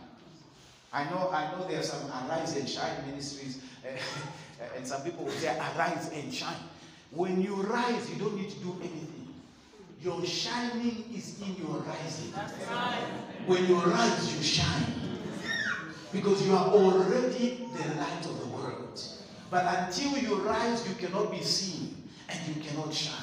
[0.94, 3.90] I know, I know there are some arise and shine ministries, eh,
[4.62, 6.56] eh, and some people will say arise and shine.
[7.12, 9.28] When you rise, you don't need to do anything.
[10.02, 12.32] Your shining is in your rising.
[13.46, 15.05] When you rise, you shine.
[16.16, 19.01] Because you are already the light of the world.
[19.51, 23.13] But until you rise, you cannot be seen and you cannot shine.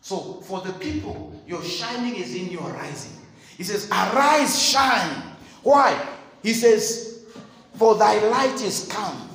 [0.00, 3.12] So, for the people, your shining is in your rising.
[3.56, 5.22] He says, Arise, shine.
[5.62, 6.04] Why?
[6.42, 7.26] He says,
[7.74, 9.28] For thy light is come.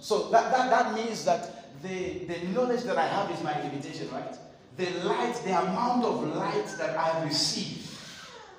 [0.00, 4.08] So, that, that, that means that the, the knowledge that I have is my limitation,
[4.12, 4.36] right?
[4.76, 7.82] The light, the amount of light that I receive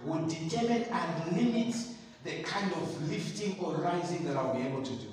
[0.03, 1.75] would determine and limit
[2.27, 5.07] the kind of lifting or rising that I'll be able to do.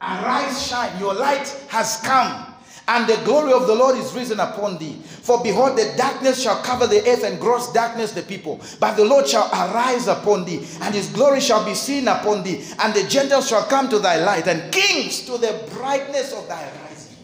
[0.00, 0.98] Arise, shine.
[0.98, 2.54] Your light has come
[2.88, 4.94] and the glory of the Lord is risen upon thee.
[5.04, 8.60] For behold, the darkness shall cover the earth, and gross darkness the people.
[8.78, 12.64] But the Lord shall arise upon thee, and his glory shall be seen upon thee.
[12.80, 16.62] And the Gentiles shall come to thy light, and kings to the brightness of thy
[16.82, 17.16] rising.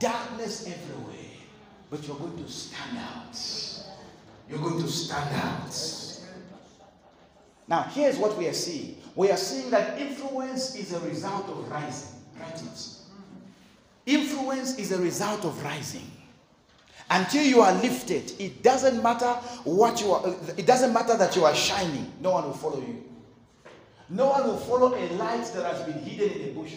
[0.00, 1.14] Darkness everywhere,
[1.90, 3.38] but you're going to stand out.
[4.50, 6.07] You're going to stand out.
[7.68, 11.68] Now, here's what we are seeing we are seeing that influence is a result of
[11.70, 12.14] rising.
[14.06, 16.08] Influence is a result of rising.
[17.10, 19.32] Until you are lifted, it doesn't matter
[19.64, 23.04] what you are, it doesn't matter that you are shining, no one will follow you.
[24.08, 26.74] No one will follow a light that has been hidden in a bush.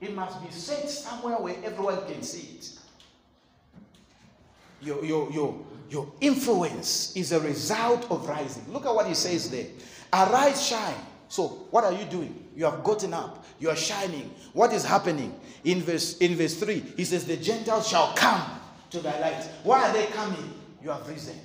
[0.00, 2.78] It must be set somewhere where everyone can see it.
[4.80, 5.58] Your, your, your,
[5.90, 8.64] your influence is a result of rising.
[8.72, 9.66] Look at what he says there.
[10.12, 10.94] Arise, shine.
[11.28, 12.48] So, what are you doing?
[12.56, 13.44] You have gotten up.
[13.58, 14.30] You are shining.
[14.52, 15.38] What is happening?
[15.64, 18.42] In verse, in verse 3, he says, The Gentiles shall come
[18.90, 19.44] to thy light.
[19.62, 20.54] Why are they coming?
[20.82, 21.36] You have risen.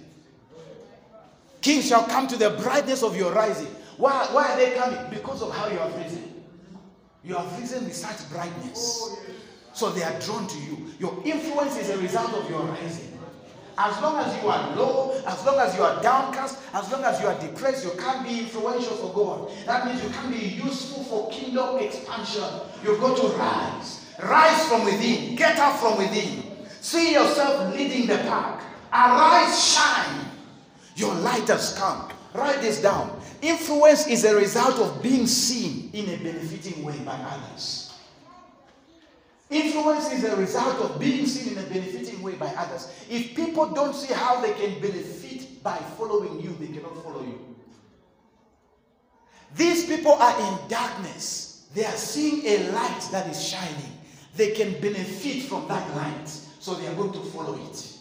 [1.62, 3.68] Kings shall come to the brightness of your rising.
[3.98, 5.00] Why, why are they coming?
[5.10, 6.44] Because of how you have risen.
[7.24, 9.18] You have risen with such brightness.
[9.74, 10.88] So they are drawn to you.
[11.00, 13.13] Your influence is a result of your rising.
[13.78, 17.20] As long as you are low, as long as you are downcast, as long as
[17.20, 19.52] you are depressed, you can't be influential for God.
[19.66, 22.44] That means you can't be useful for kingdom expansion.
[22.84, 24.06] You've got to rise.
[24.22, 25.36] Rise from within.
[25.36, 26.44] Get up from within.
[26.82, 28.62] See yourself leading the pack.
[28.92, 30.26] Arise, shine.
[30.96, 32.12] Your light has come.
[32.36, 33.20] Write this down.
[33.42, 37.83] Influence is a result of being seen in a benefiting way by others.
[39.54, 42.92] Influence is a result of being seen in a benefiting way by others.
[43.08, 47.56] If people don't see how they can benefit by following you, they cannot follow you.
[49.56, 51.68] These people are in darkness.
[51.76, 53.92] They are seeing a light that is shining.
[54.36, 57.94] They can benefit from that light, so they are going to follow it.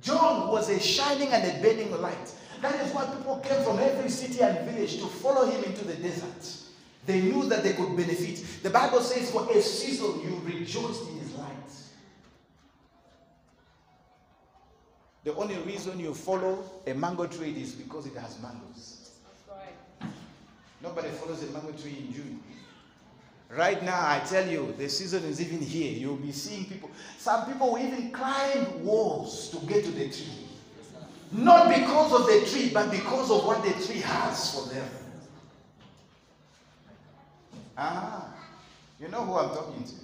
[0.00, 2.32] John was a shining and a burning light.
[2.62, 5.94] That is why people came from every city and village to follow him into the
[5.94, 6.65] desert.
[7.06, 8.44] They knew that they could benefit.
[8.62, 11.54] The Bible says, For a season you rejoiced in his light.
[15.22, 19.10] The only reason you follow a mango tree is because it has mangoes.
[20.82, 22.42] Nobody follows a mango tree in June.
[23.48, 25.92] Right now, I tell you, the season is even here.
[25.92, 26.90] You'll be seeing people.
[27.18, 30.46] Some people will even climb walls to get to the tree.
[31.30, 34.88] Not because of the tree, but because of what the tree has for them.
[37.76, 38.28] Ah,
[39.00, 39.94] you know who I'm talking to.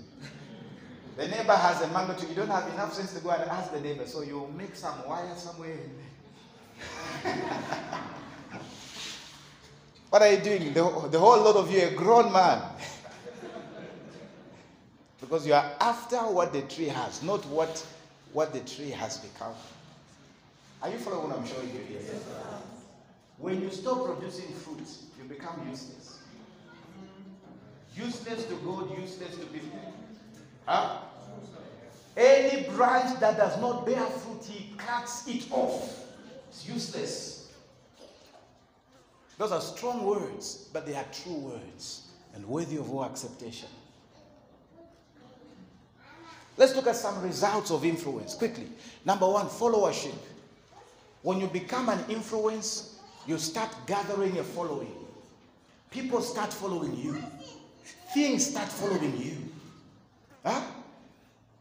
[1.17, 2.29] The neighbor has a mango tree.
[2.31, 4.95] You don't have enough sense to go and ask the neighbor, so you make some
[5.07, 5.77] wire somewhere.
[10.11, 10.73] what are you doing?
[10.73, 12.63] The, the whole lot of you, a grown man.
[15.21, 17.87] because you are after what the tree has, not what,
[18.33, 19.55] what the tree has become.
[20.83, 22.01] Are you following what I'm showing you here?
[23.39, 24.81] When you stop producing fruit,
[25.19, 26.02] you become useless.
[27.97, 29.95] Useless to God, useless to people.
[30.67, 30.99] Huh?
[32.17, 36.07] Any branch that does not bear fruit, he cuts it off.
[36.49, 37.53] It's useless.
[39.39, 43.69] Those are strong words, but they are true words and worthy of all acceptation.
[46.57, 48.69] Let's look at some results of influence quickly.
[49.05, 50.15] Number one, followership.
[51.23, 54.93] When you become an influence, you start gathering a following.
[55.91, 57.23] People start following you.
[58.15, 59.37] Things start following you.
[60.45, 60.63] Huh?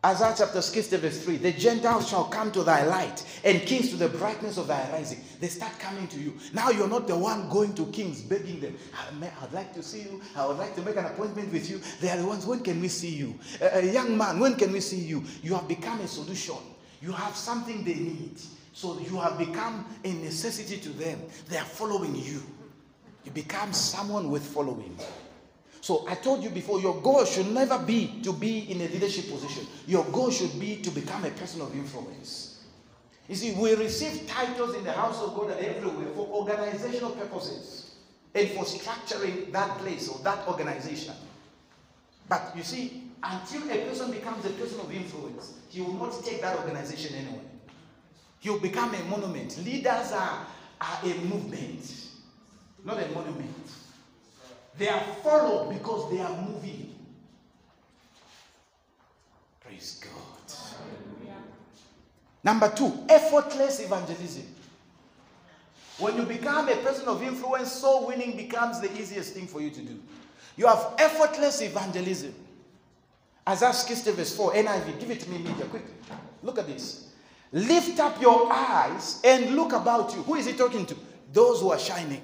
[0.03, 3.97] Isaiah chapter 60, verse 3 The Gentiles shall come to thy light, and kings to
[3.97, 5.19] the brightness of thy rising.
[5.39, 6.33] They start coming to you.
[6.53, 8.75] Now you're not the one going to kings begging them,
[9.21, 10.19] I'd like to see you.
[10.35, 11.79] I would like to make an appointment with you.
[12.01, 13.37] They are the ones, when can we see you?
[13.61, 15.23] A, young man, when can we see you?
[15.43, 16.55] You have become a solution.
[16.99, 18.39] You have something they need.
[18.73, 21.21] So you have become a necessity to them.
[21.47, 22.41] They are following you.
[23.23, 24.97] You become someone with following.
[25.81, 29.29] So I told you before, your goal should never be to be in a leadership
[29.29, 29.65] position.
[29.87, 32.63] Your goal should be to become a person of influence.
[33.27, 37.95] You see, we receive titles in the house of God and everywhere for organizational purposes
[38.35, 41.15] and for structuring that place or that organization.
[42.29, 46.41] But you see, until a person becomes a person of influence, he will not take
[46.41, 47.41] that organization anywhere.
[48.39, 49.57] He'll become a monument.
[49.65, 50.45] Leaders are,
[50.79, 52.07] are a movement,
[52.83, 53.55] not a monument.
[54.77, 56.95] They are followed because they are moving.
[59.59, 60.57] Praise God.
[62.43, 64.45] Number two, effortless evangelism.
[65.99, 69.69] When you become a person of influence, soul winning becomes the easiest thing for you
[69.69, 69.99] to do.
[70.57, 72.33] You have effortless evangelism.
[73.47, 75.93] Isaiah 60 verse 4, NIV, give it to me media, quickly.
[76.41, 77.09] Look at this.
[77.51, 80.21] Lift up your eyes and look about you.
[80.23, 80.95] Who is he talking to?
[81.31, 82.21] Those who are shining,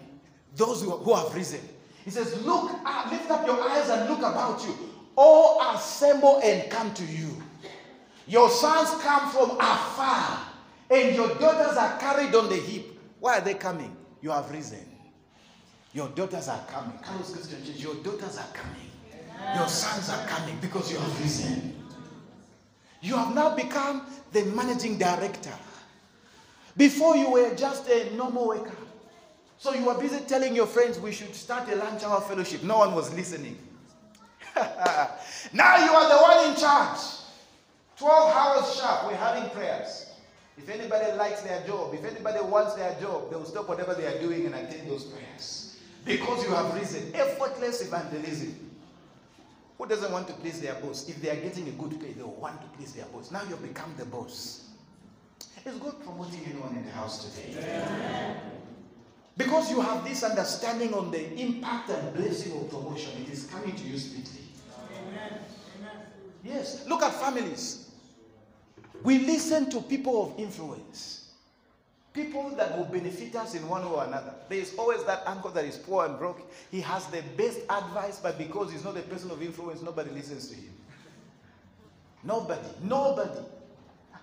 [0.56, 1.62] those who have risen.
[2.08, 4.74] He says, Look, uh, lift up your eyes and look about you.
[5.18, 7.44] All assemble and come to you.
[8.28, 10.40] Your sons come from afar,
[10.90, 12.86] and your daughters are carried on the hip.
[13.20, 13.94] Why are they coming?
[14.22, 14.86] You have risen.
[15.92, 16.98] Your daughters are coming.
[17.76, 19.58] Your daughters are coming.
[19.58, 21.76] Your sons are coming because you have risen.
[23.02, 25.54] You have now become the managing director.
[26.78, 28.87] Before you were just a normal worker.
[29.58, 32.64] So you were busy telling your friends we should start a lunch hour fellowship.
[32.64, 33.58] No one was listening.
[34.56, 37.00] now you are the one in charge.
[37.98, 40.12] 12 hours sharp, we're having prayers.
[40.58, 44.06] If anybody likes their job, if anybody wants their job, they will stop whatever they
[44.06, 45.80] are doing and attend those prayers.
[46.06, 47.12] Because you have risen.
[47.14, 48.58] Effortless evangelism.
[49.78, 51.08] Who doesn't want to please their boss?
[51.10, 53.30] If they are getting a good pay, they will want to please their boss.
[53.32, 54.70] Now you've become the boss.
[55.66, 58.36] Is God promoting anyone in the house today?
[59.38, 63.76] Because you have this understanding on the impact and blessing of promotion, it is coming
[63.76, 64.46] to you speedily.
[65.08, 65.40] Amen.
[66.44, 66.88] Yes.
[66.88, 67.92] Look at families.
[69.04, 71.30] We listen to people of influence.
[72.14, 74.34] People that will benefit us in one way or another.
[74.50, 76.52] There is always that uncle that is poor and broke.
[76.72, 80.48] He has the best advice, but because he's not a person of influence, nobody listens
[80.48, 80.74] to him.
[82.24, 82.68] Nobody.
[82.82, 83.42] Nobody.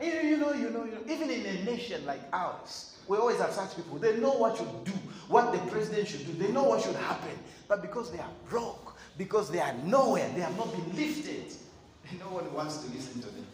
[0.00, 3.52] You know, you know, you know, even in a nation like ours, we always have
[3.52, 3.98] such people.
[3.98, 4.92] They know what should do,
[5.28, 6.32] what the president should do.
[6.32, 7.38] They know what should happen.
[7.68, 11.52] But because they are broke, because they are nowhere, they have not been lifted,
[12.18, 13.46] no one wants to listen to them.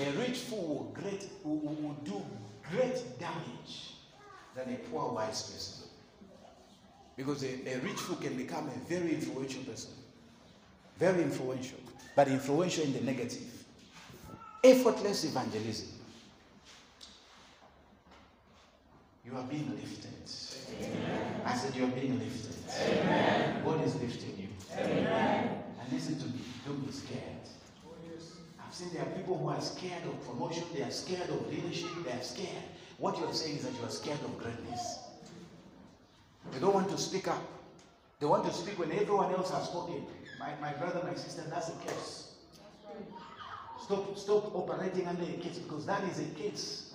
[0.00, 2.22] A rich fool will, great, will, will do
[2.70, 3.94] great damage
[4.54, 5.88] than a poor wise person.
[7.16, 9.90] Because a, a rich fool can become a very influential person.
[10.98, 11.78] Very influential.
[12.14, 13.64] But influential in the negative.
[14.62, 15.97] Effortless evangelism.
[19.30, 20.10] You are being lifted.
[20.82, 21.42] Amen.
[21.44, 22.56] I said you are being lifted.
[22.80, 23.62] Amen.
[23.62, 24.48] God is lifting you.
[24.74, 25.62] Amen.
[25.80, 26.40] And listen to me.
[26.66, 27.22] Don't be scared.
[28.66, 31.88] I've seen there are people who are scared of promotion, they are scared of leadership,
[32.04, 32.64] they are scared.
[32.98, 34.98] What you are saying is that you are scared of greatness.
[36.52, 37.42] They don't want to speak up.
[38.20, 40.06] They want to speak when everyone else has spoken.
[40.38, 42.34] My, my brother, my sister, that's a curse.
[43.82, 46.87] Stop, stop operating under a case because that is a case.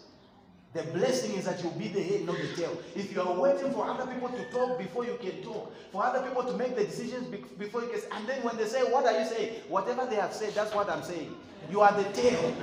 [0.73, 2.75] The blessing is that you'll be the head, not the tail.
[2.95, 6.27] If you are waiting for other people to talk before you can talk, for other
[6.27, 7.27] people to make the decisions
[7.59, 9.61] before you can, and then when they say, What are you saying?
[9.69, 11.35] Whatever they have said, that's what I'm saying.
[11.69, 12.55] You are the tail.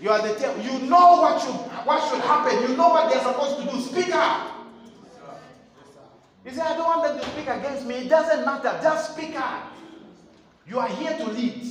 [0.00, 0.56] You are the tail.
[0.58, 1.54] You know what should
[1.84, 2.62] what should happen.
[2.62, 3.80] You know what they're supposed to do.
[3.82, 4.56] Speak up.
[6.46, 7.96] You say, I don't want them to speak against me.
[7.96, 8.78] It doesn't matter.
[8.82, 9.70] Just speak up.
[10.66, 11.66] You are here to lead.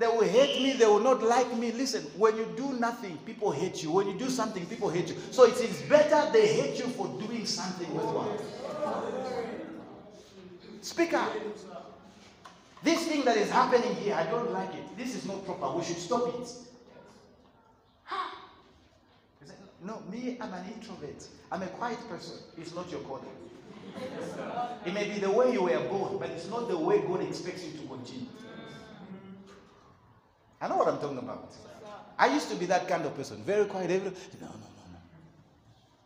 [0.00, 1.72] They will hate me, they will not like me.
[1.72, 3.90] Listen, when you do nothing, people hate you.
[3.90, 5.16] When you do something, people hate you.
[5.30, 8.40] So it is better they hate you for doing something with what?
[10.80, 11.30] Speak up.
[12.82, 14.96] This thing that is happening here, I don't like it.
[14.96, 15.76] This is not proper.
[15.76, 16.48] We should stop it.
[19.84, 21.28] No, me, I'm an introvert.
[21.52, 22.38] I'm a quiet person.
[22.56, 23.28] It's not your calling.
[24.86, 27.66] It may be the way you were born, but it's not the way God expects
[27.66, 28.28] you to continue.
[30.60, 31.52] I know what I'm talking about.
[32.18, 33.90] I used to be that kind of person, very quiet.
[33.90, 34.98] Every, no, no, no, no.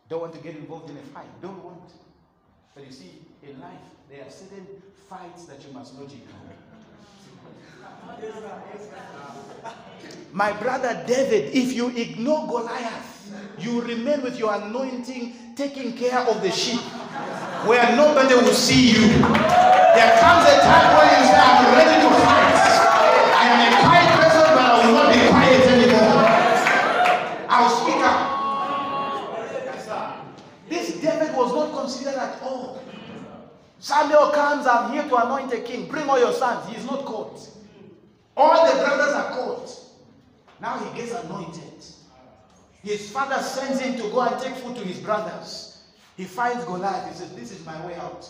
[0.07, 1.27] Don't want to get involved in a fight.
[1.41, 1.91] Don't want.
[2.73, 3.11] But you see,
[3.43, 3.73] in life,
[4.09, 4.65] there are certain
[5.09, 6.55] fights that you must not ignore.
[10.31, 16.41] My brother David, if you ignore Goliath, you remain with your anointing taking care of
[16.41, 16.79] the sheep
[17.65, 19.07] where nobody will see you.
[19.07, 22.55] There comes a time when you say, I'm ready to fight.
[23.35, 23.94] I am a
[27.57, 28.35] I'll speak up.
[30.67, 32.81] This David was not considered at all.
[33.79, 35.87] Samuel comes, I'm here to anoint a king.
[35.87, 36.67] Bring all your sons.
[36.69, 37.39] He is not caught.
[38.35, 39.69] All the brothers are caught.
[40.59, 41.61] Now he gets anointed.
[42.83, 45.83] His father sends him to go and take food to his brothers.
[46.17, 47.07] He finds Goliath.
[47.09, 48.29] He says, This is my way out.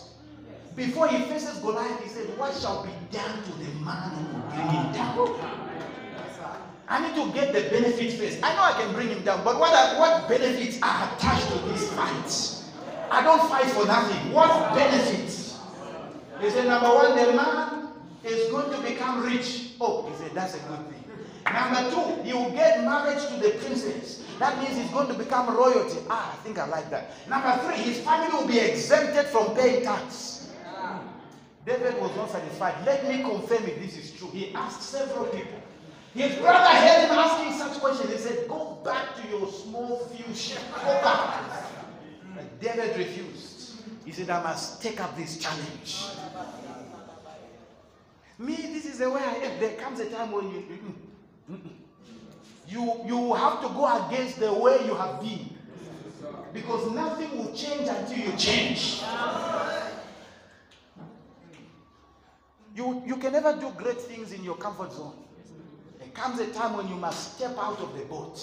[0.76, 4.50] Before he faces Goliath, he said, What shall be done to the man who will
[4.50, 5.65] bring him down?
[6.88, 8.44] I need to get the benefit first.
[8.44, 11.58] I know I can bring him down, but what, are, what benefits are attached to
[11.70, 12.64] this fight?
[13.12, 14.32] I don't fight for nothing.
[14.32, 15.58] What benefits?
[16.40, 17.90] He said, Number one, the man
[18.24, 19.72] is going to become rich.
[19.82, 21.04] Oh, he said, That's a good thing.
[21.52, 24.24] Number two, he will get married to the princess.
[24.40, 26.00] That means he's going to become royalty.
[26.10, 27.12] Ah, I think I like that.
[27.30, 30.52] Number three, his family will be exempted from paying tax.
[31.66, 32.76] David was not satisfied.
[32.86, 34.30] Let me confirm if this is true.
[34.32, 35.60] He asked several people.
[36.16, 38.10] His brother heard him asking such questions.
[38.10, 40.60] He said, Go back to your small few sheep.
[40.74, 41.44] Go back.
[42.62, 43.82] David refused.
[44.06, 46.06] He said, I must take up this challenge.
[48.38, 49.60] Me, this is the way I am.
[49.60, 50.62] There comes a time when you.
[50.62, 50.94] mm-mm,
[51.52, 51.72] mm-mm.
[52.68, 55.50] You, you have to go against the way you have been.
[56.54, 59.02] Because nothing will change until you change.
[62.74, 65.14] You, you can never do great things in your comfort zone.
[66.16, 68.40] Comes a time when you must step out of the boat.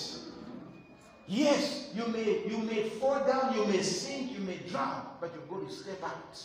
[1.27, 5.49] Yes, you may you may fall down, you may sink, you may drown, but you've
[5.49, 6.39] got to step out.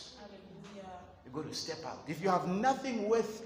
[1.24, 2.02] You've got to step out.
[2.08, 3.42] If you have nothing worth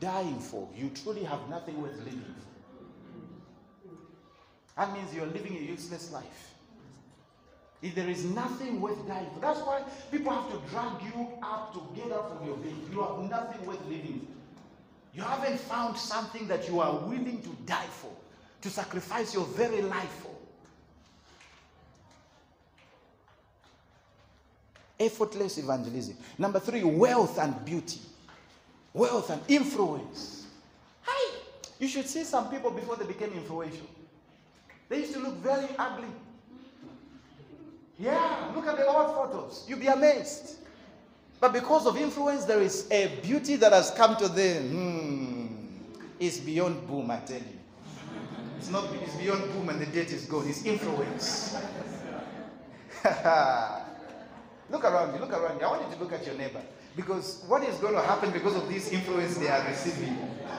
[0.00, 2.50] dying for, you truly have nothing worth living for.
[4.78, 6.54] That means you're living a useless life.
[7.82, 11.74] If there is nothing worth dying for, that's why people have to drag you up
[11.74, 12.72] to get up from your bed.
[12.90, 14.29] You have nothing worth living for.
[15.12, 18.12] You haven't found something that you are willing to die for,
[18.62, 20.30] to sacrifice your very life for.
[25.00, 26.16] Effortless evangelism.
[26.38, 28.00] Number three, wealth and beauty.
[28.92, 30.46] Wealth and influence.
[31.02, 31.36] Hi!
[31.78, 33.86] You should see some people before they became influential.
[34.88, 36.08] They used to look very ugly.
[37.98, 39.64] Yeah, look at the old photos.
[39.68, 40.56] You'll be amazed.
[41.40, 44.68] But because of influence, there is a beauty that has come to them.
[44.68, 45.46] Hmm.
[46.18, 47.58] It's beyond boom, I tell you.
[48.58, 50.46] It's not it's beyond boom and the date is gone.
[50.46, 51.56] It's influence.
[54.70, 55.64] look around you, look around you.
[55.64, 56.60] I want you to look at your neighbor.
[56.94, 60.14] Because what is going to happen because of this influence they are receiving?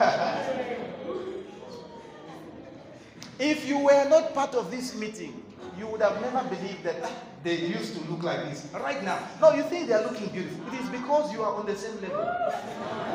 [3.38, 5.40] if you were not part of this meeting,
[5.78, 7.08] you would have never believed that
[7.42, 8.68] they used to look like this.
[8.72, 10.64] Right now, no, you think they are looking beautiful.
[10.72, 12.24] It is because you are on the same level.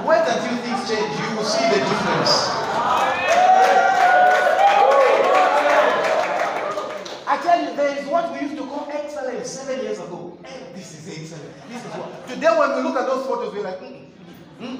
[0.03, 2.51] When Wait until things change, you will see the difference.
[7.29, 10.37] I tell you, there is what we used to call excellence seven years ago.
[10.43, 11.53] Eh, this is excellent.
[11.69, 12.27] This is what.
[12.27, 14.07] Today, when we look at those photos, we're like, mm,
[14.59, 14.79] mm.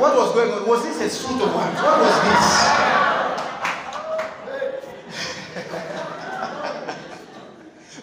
[0.00, 0.66] what was going on?
[0.66, 1.74] Was this a suit of what?
[1.74, 2.14] What was
[5.84, 5.96] this?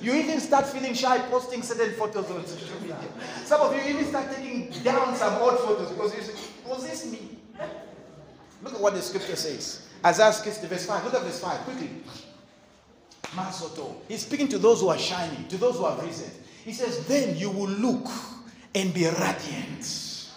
[0.02, 2.98] You even start feeling shy posting certain photos on social media.
[3.46, 6.34] Some of you even start taking down some old photos because you say,
[6.66, 7.38] was this me?
[8.64, 9.88] Look at what the scripture says.
[10.06, 11.06] Isaiah 60, verse 5.
[11.06, 11.90] Look at verse 5 quickly.
[13.36, 13.96] Masoto.
[14.08, 16.32] He's speaking to those who are shining, to those who are risen.
[16.64, 18.08] He says, Then you will look
[18.76, 20.30] and be radiant.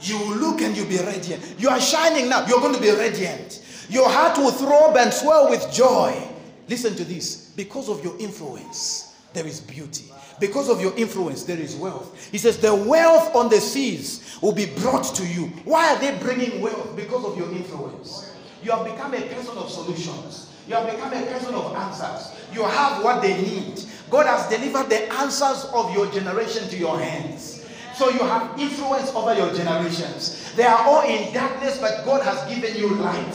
[0.00, 1.56] You will look and you'll be radiant.
[1.58, 2.46] You are shining now.
[2.46, 3.62] You're going to be radiant.
[3.88, 6.28] Your heart will throb and swell with joy.
[6.68, 7.49] Listen to this.
[7.56, 10.06] Because of your influence, there is beauty.
[10.40, 12.30] Because of your influence, there is wealth.
[12.32, 15.46] He says, The wealth on the seas will be brought to you.
[15.64, 16.96] Why are they bringing wealth?
[16.96, 18.34] Because of your influence.
[18.62, 20.52] You have become a person of solutions.
[20.66, 22.36] You have become a person of answers.
[22.52, 23.82] You have what they need.
[24.10, 27.66] God has delivered the answers of your generation to your hands.
[27.94, 30.54] So you have influence over your generations.
[30.56, 33.34] They are all in darkness, but God has given you light.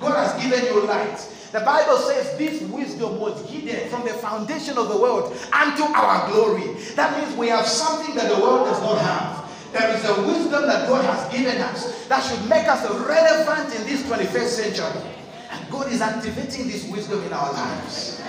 [0.00, 1.18] God has given you light.
[1.52, 6.30] The Bible says this wisdom was hidden from the foundation of the world unto our
[6.32, 6.72] glory.
[6.96, 9.42] That means we have something that the world does not have.
[9.70, 13.86] There is a wisdom that God has given us that should make us relevant in
[13.86, 15.02] this 21st century.
[15.50, 18.22] And God is activating this wisdom in our lives.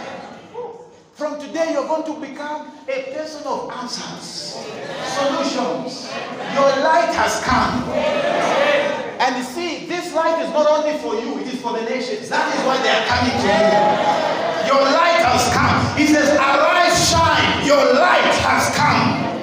[1.13, 4.57] From today, you're going to become a person of answers,
[5.05, 6.11] solutions.
[6.53, 9.02] Your light has come.
[9.19, 12.29] And you see, this light is not only for you, it is for the nations.
[12.29, 14.43] That is why they are coming to you.
[14.67, 15.97] Your light has come.
[15.97, 17.65] He says, Arise, shine.
[17.65, 19.33] Your light has come.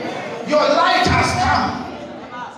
[0.48, 1.90] Your light has come.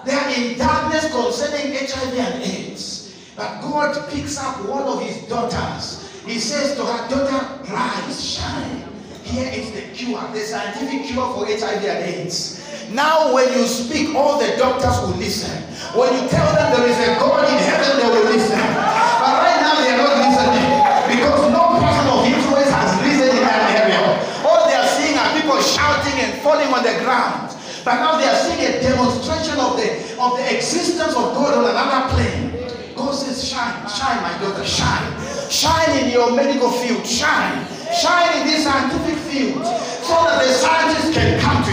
[0.04, 3.14] They are in darkness concerning HIV and AIDS.
[3.36, 6.08] But God picks up one of his daughters.
[6.24, 8.84] He says to her, Daughter, rise, shine.
[9.24, 12.61] Here is the cure, the scientific cure for HIV and AIDS.
[12.90, 15.52] Now, when you speak, all the doctors will listen.
[15.94, 18.58] When you tell them there is a God in heaven, they will listen.
[18.58, 20.68] But right now, they are not listening
[21.14, 24.02] because no person of influence has risen in that area.
[24.42, 27.54] All they are seeing are people shouting and falling on the ground.
[27.84, 31.66] But now they are seeing a demonstration of the of the existence of God on
[31.66, 32.54] another plane.
[32.94, 35.50] God says, Shine, shine, my daughter, shine.
[35.50, 37.66] Shine in your medical field, shine.
[37.92, 41.71] Shine in this scientific field so that the scientists can come to.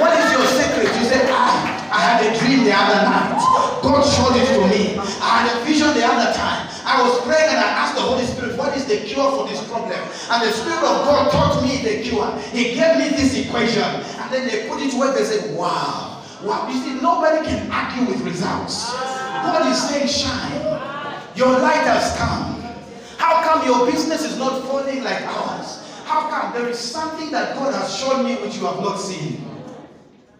[0.00, 0.88] What is your secret?
[0.96, 3.38] You say, I, I had a dream the other night.
[3.82, 4.98] God showed it to me.
[5.22, 6.68] I had a vision the other time.
[6.84, 9.62] I was praying and I asked the Holy Spirit, what is the cure for this
[9.68, 9.98] problem?
[10.30, 12.30] And the Spirit of God taught me the cure.
[12.52, 13.82] He gave me this equation.
[13.82, 15.12] And then they put it where.
[15.12, 16.22] They said, wow.
[16.42, 16.68] Wow.
[16.68, 18.92] You see, nobody can argue with results.
[18.92, 20.60] God is saying, shine.
[21.34, 22.60] Your light has come.
[23.18, 25.82] How come your business is not falling like ours?
[26.04, 29.55] How come there is something that God has shown me which you have not seen?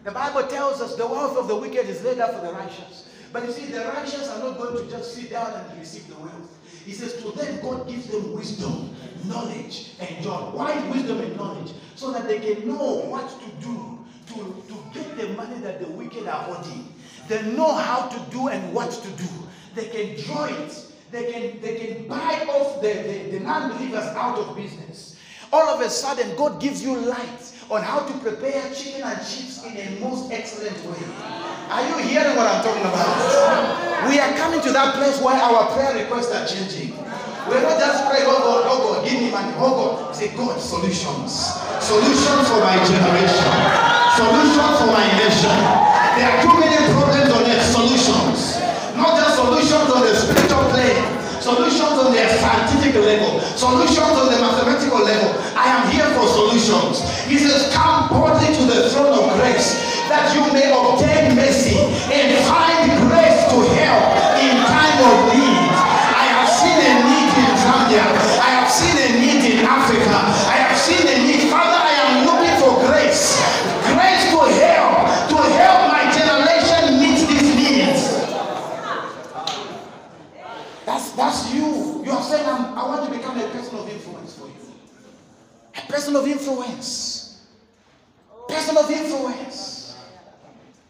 [0.07, 3.09] The Bible tells us the wealth of the wicked is laid up for the righteous.
[3.33, 6.15] But you see, the righteous are not going to just sit down and receive the
[6.15, 6.57] wealth.
[6.85, 10.49] He says, to them, God gives them wisdom, knowledge, and joy.
[10.53, 11.73] Why wisdom and knowledge?
[11.95, 15.91] So that they can know what to do to, to get the money that the
[15.91, 16.95] wicked are holding.
[17.27, 19.29] They know how to do and what to do.
[19.75, 24.37] They can draw it they can, they can buy off the, the, the non-believers out
[24.37, 25.17] of business.
[25.53, 29.63] All of a sudden, God gives you light on how to prepare chicken and chips
[29.65, 31.03] in a most excellent way.
[31.67, 34.07] Are you hearing what I'm talking about?
[34.07, 36.95] We are coming to that place where our prayer requests are changing.
[37.47, 39.51] We're not just praying, oh God, oh God, give me money.
[39.59, 41.51] Oh God, say, God, solutions.
[41.83, 43.51] Solutions for my generation.
[44.15, 45.55] Solutions for my nation.
[46.15, 47.16] There are too many problems
[51.47, 55.31] solutions on the scientific level, solutions on the mathematical level.
[55.55, 56.99] I am here for solutions.
[57.23, 59.79] He says, Come boldly to the throne of grace
[60.11, 61.79] that you may obtain mercy
[62.11, 62.76] and find
[82.33, 84.53] I want to become a person of influence for you.
[85.77, 87.45] A person of influence.
[88.47, 89.97] Person of influence.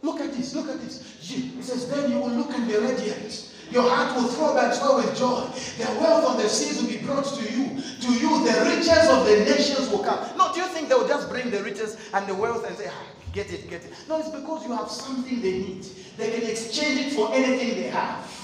[0.02, 0.56] Look at this.
[0.56, 1.18] Look at this.
[1.20, 3.54] He says, then you will look and be radiant.
[3.70, 5.46] Your heart will throb and swell with joy.
[5.78, 7.82] The wealth of the seas will be brought to you.
[8.02, 10.20] To you, the riches of the nations will come.
[10.38, 12.88] No, do you think they will just bring the riches and the wealth and say,
[12.90, 13.04] ah,
[13.34, 13.92] get it, get it?
[14.08, 15.84] No, it's because you have something they need.
[16.16, 18.37] They can exchange it for anything they have.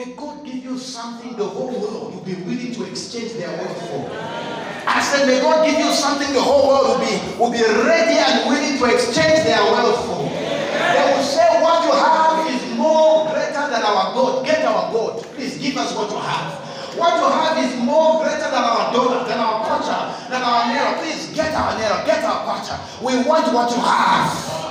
[0.00, 3.84] May God give you something the whole world will be willing to exchange their wealth
[3.84, 4.08] for.
[4.88, 8.16] I said, may God give you something the whole world will be, will be ready
[8.16, 10.24] and willing to exchange their wealth for.
[10.24, 14.46] They will say, what you have is more greater than our God.
[14.46, 15.20] Get our God.
[15.36, 16.48] Please give us what you have.
[16.96, 20.00] What you have is more greater than our dollar, than our culture.
[20.32, 23.04] than our Nero, please get our Nero, get our Kwacha.
[23.04, 24.69] We want what you have.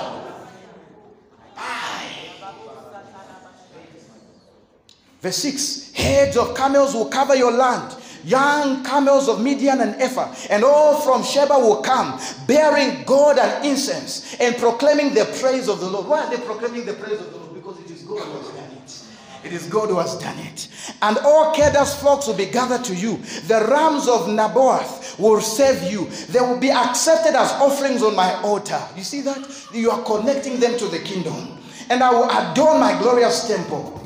[5.21, 10.33] Verse 6 Heads of camels will cover your land, young camels of Midian and Ephah,
[10.49, 15.79] and all from Sheba will come, bearing gold and incense, and proclaiming the praise of
[15.81, 16.07] the Lord.
[16.07, 17.53] Why are they proclaiming the praise of the Lord?
[17.53, 19.45] Because it is God who has done it.
[19.45, 20.67] It is God who has done it.
[21.01, 23.17] And all Kedar's flocks will be gathered to you.
[23.47, 26.09] The rams of Nebaioth will serve you.
[26.27, 28.81] They will be accepted as offerings on my altar.
[28.97, 29.67] You see that?
[29.73, 31.57] You are connecting them to the kingdom.
[31.89, 33.98] And I will adorn my glorious temple.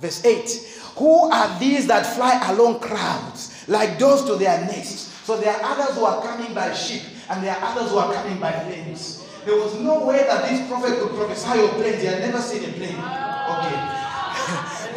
[0.00, 5.12] Verse 8 Who are these that fly along crowds like those to their nests?
[5.26, 8.12] So there are others who are coming by ship, and there are others who are
[8.14, 9.26] coming by planes.
[9.44, 12.00] There was no way that this prophet could prophesy of planes.
[12.00, 12.96] He had never seen a plane.
[12.96, 13.76] Okay.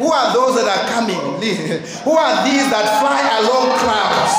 [0.00, 1.16] Who are those that are coming?
[2.04, 4.34] Who are these that fly along clouds?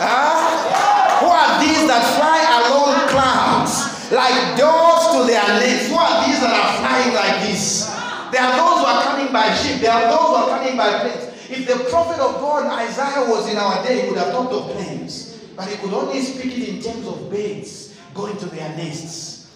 [0.00, 1.24] Huh?
[1.24, 5.88] Who are these that fly along clouds like doves to their nests?
[5.88, 7.88] Who are these that are flying like this?
[8.32, 8.79] There are those
[9.50, 9.80] by ship.
[9.80, 11.50] There are those who are coming by planes.
[11.50, 14.70] If the prophet of God Isaiah was in our day, he would have talked of
[14.76, 15.38] planes.
[15.56, 19.50] But he could only speak it in terms of birds going to their nests.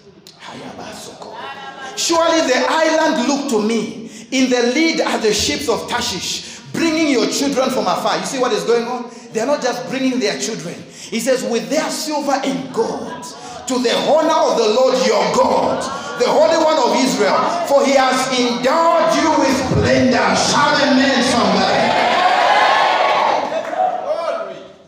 [1.97, 4.11] Surely the island looked to me.
[4.31, 8.19] In the lead are the ships of Tarshish, bringing your children from afar.
[8.19, 9.11] You see what is going on?
[9.33, 10.75] They're not just bringing their children.
[10.75, 13.25] He says, with their silver and gold,
[13.69, 17.93] to the honor of the Lord your God, the Holy One of Israel, for he
[17.93, 20.37] has endowed you with splendor.
[20.37, 22.15] Shout amen, somebody.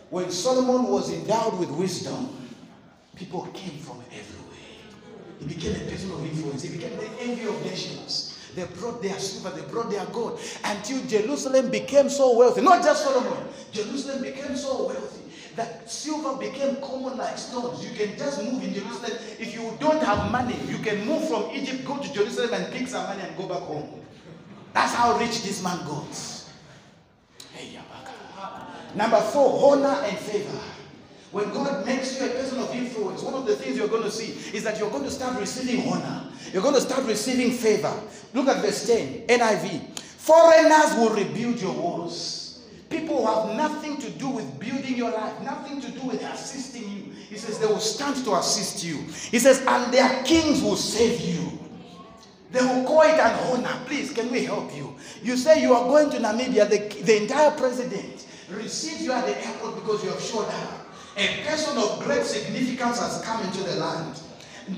[0.09, 2.29] When Solomon was endowed with wisdom,
[3.15, 4.79] people came from everywhere.
[5.39, 6.63] He became a person of influence.
[6.63, 8.37] He became the envy of nations.
[8.55, 12.61] They brought their silver, they brought their gold until Jerusalem became so wealthy.
[12.61, 15.26] Not just Solomon, Jerusalem became so wealthy
[15.57, 17.83] that silver became common like stones.
[17.83, 19.11] You can just move in Jerusalem.
[19.39, 22.87] If you don't have money, you can move from Egypt, go to Jerusalem, and pick
[22.87, 24.01] some money and go back home.
[24.73, 26.05] That's how rich this man got.
[27.53, 27.79] Hey,
[28.95, 30.59] Number four, honor and favor.
[31.31, 34.11] When God makes you a person of influence, one of the things you're going to
[34.11, 36.23] see is that you're going to start receiving honor.
[36.53, 37.93] You're going to start receiving favor.
[38.33, 39.99] Look at verse 10, NIV.
[39.99, 42.36] Foreigners will rebuild your walls.
[42.89, 46.89] People who have nothing to do with building your life, nothing to do with assisting
[46.89, 47.11] you.
[47.29, 48.97] He says they will stand to assist you.
[49.29, 51.59] He says, and their kings will save you.
[52.51, 53.77] They will call it an honor.
[53.85, 54.95] Please, can we help you?
[55.21, 59.45] You say you are going to Namibia, the, the entire president receives you at the
[59.45, 60.87] airport because you have showed up.
[61.17, 64.21] A person of great significance has come into the land.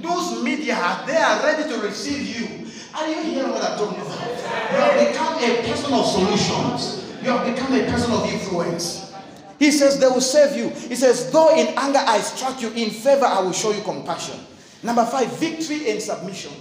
[0.02, 2.68] Those media, they are ready to receive you.
[2.95, 4.27] Are you hearing what I'm talking about?
[4.27, 7.09] You have become a person of solutions.
[7.30, 9.14] You have become a person of influence.
[9.60, 10.69] He says, They will save you.
[10.69, 14.39] He says, Though in anger I struck you, in favor I will show you compassion.
[14.81, 16.51] Number five, victory and submission.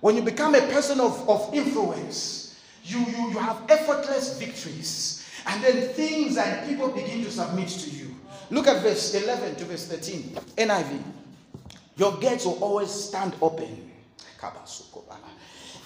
[0.00, 5.30] When you become a person of, of influence, you, you, you have effortless victories.
[5.46, 8.16] And then things and people begin to submit to you.
[8.50, 10.22] Look at verse 11 to verse 13.
[10.56, 11.02] NIV.
[11.98, 13.92] Your gates will always stand open.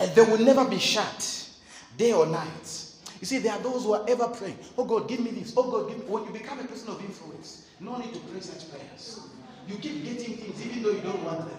[0.01, 1.51] And they will never be shut,
[1.99, 2.78] day or night.
[3.21, 5.53] You see, there are those who are ever praying, Oh God, give me this.
[5.57, 6.05] Oh God, give me.
[6.07, 9.21] When you become a person of influence, no need to pray such prayers.
[9.67, 11.59] You keep getting things even though you don't want them.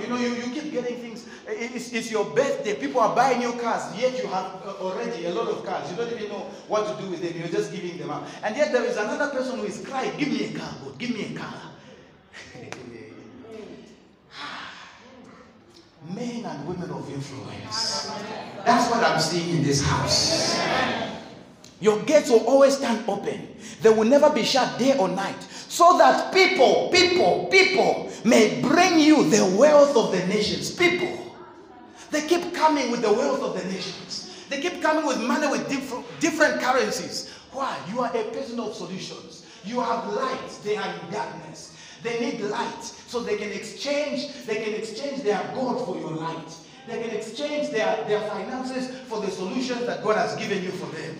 [0.00, 1.26] You know, you, you keep getting things.
[1.46, 2.74] It's, it's your birthday.
[2.74, 5.90] People are buying new cars, yet you have uh, already a lot of cars.
[5.90, 7.38] You don't even know what to do with them.
[7.38, 8.24] You're just giving them out.
[8.42, 10.98] And yet there is another person who is crying, Give me a car, God.
[10.98, 11.54] Give me a car.
[16.14, 18.10] men and women of influence.
[18.64, 20.58] That's what I'm seeing in this house.
[21.80, 23.48] Your gates will always stand open,
[23.82, 28.98] they will never be shut day or night, so that people, people, people may bring
[28.98, 30.74] you the wealth of the nations.
[30.74, 31.34] People.
[32.10, 34.46] They keep coming with the wealth of the nations.
[34.48, 37.32] They keep coming with money with different, different currencies.
[37.52, 37.76] Why?
[37.90, 39.44] You are a person of solutions.
[39.64, 41.75] You have light, they are in darkness.
[42.02, 46.56] They need light so they can exchange, they can exchange their God for your light.
[46.86, 50.86] They can exchange their, their finances for the solutions that God has given you for
[50.86, 51.18] them.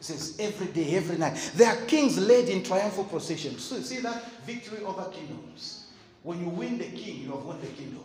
[0.00, 1.52] It says every day, every night.
[1.54, 3.58] There are kings led in triumphal procession.
[3.58, 5.86] So you see that victory over kingdoms.
[6.22, 8.04] When you win the king, you have won the kingdom.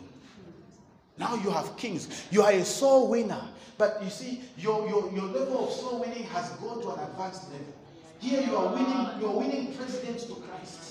[1.18, 2.26] Now you have kings.
[2.30, 3.42] You are a soul winner.
[3.76, 7.50] But you see, your, your, your level of soul winning has gone to an advanced
[7.50, 7.74] level.
[8.20, 10.83] Here you are winning, you are winning presidents to Christ.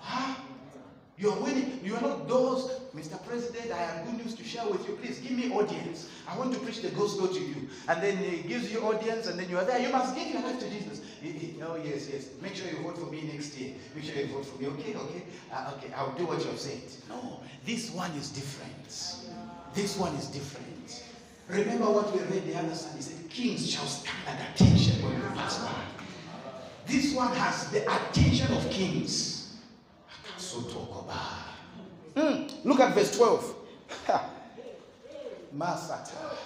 [0.00, 0.34] Huh?
[1.18, 1.80] You are winning.
[1.82, 3.22] You are not those, Mr.
[3.26, 4.96] President, I have good news to share with you.
[4.96, 6.10] Please give me audience.
[6.28, 7.68] I want to preach the gospel to you.
[7.88, 9.78] And then he gives you audience, and then you are there.
[9.78, 11.00] You must give your life to Jesus.
[11.62, 12.28] oh, yes, yes.
[12.42, 13.72] Make sure you vote for me next year.
[13.94, 14.68] Make sure you vote for me.
[14.68, 15.22] Okay, okay.
[15.52, 16.80] Uh, okay, I'll do what you've said.
[17.08, 18.86] No, this one is different.
[19.74, 21.04] This one is different.
[21.48, 22.96] Remember what we read the other side?
[22.96, 25.95] He said, Kings shall stand at attention when we pass by.
[26.86, 29.56] This one has the attention of kings.
[30.36, 31.46] So talk about.
[32.14, 33.54] Mm, look at verse 12.
[35.56, 36.36] Masata.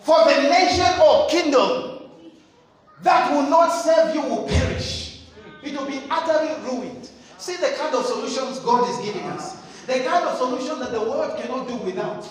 [0.00, 2.10] For the nation or kingdom
[3.02, 5.20] that will not serve you will perish.
[5.62, 7.08] It will be utterly ruined.
[7.38, 9.56] See the kind of solutions God is giving us.
[9.86, 12.28] The kind of solution that the world cannot do without.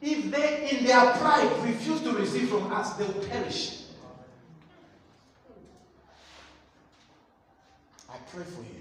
[0.00, 3.82] If they, in their pride, refuse to receive from us, they will perish.
[8.10, 8.80] I pray for you.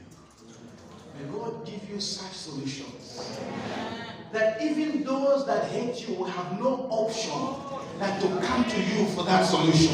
[1.20, 3.38] May God give you such solutions
[4.32, 7.60] that even those that hate you will have no option
[8.00, 9.94] than to come to you for that solution.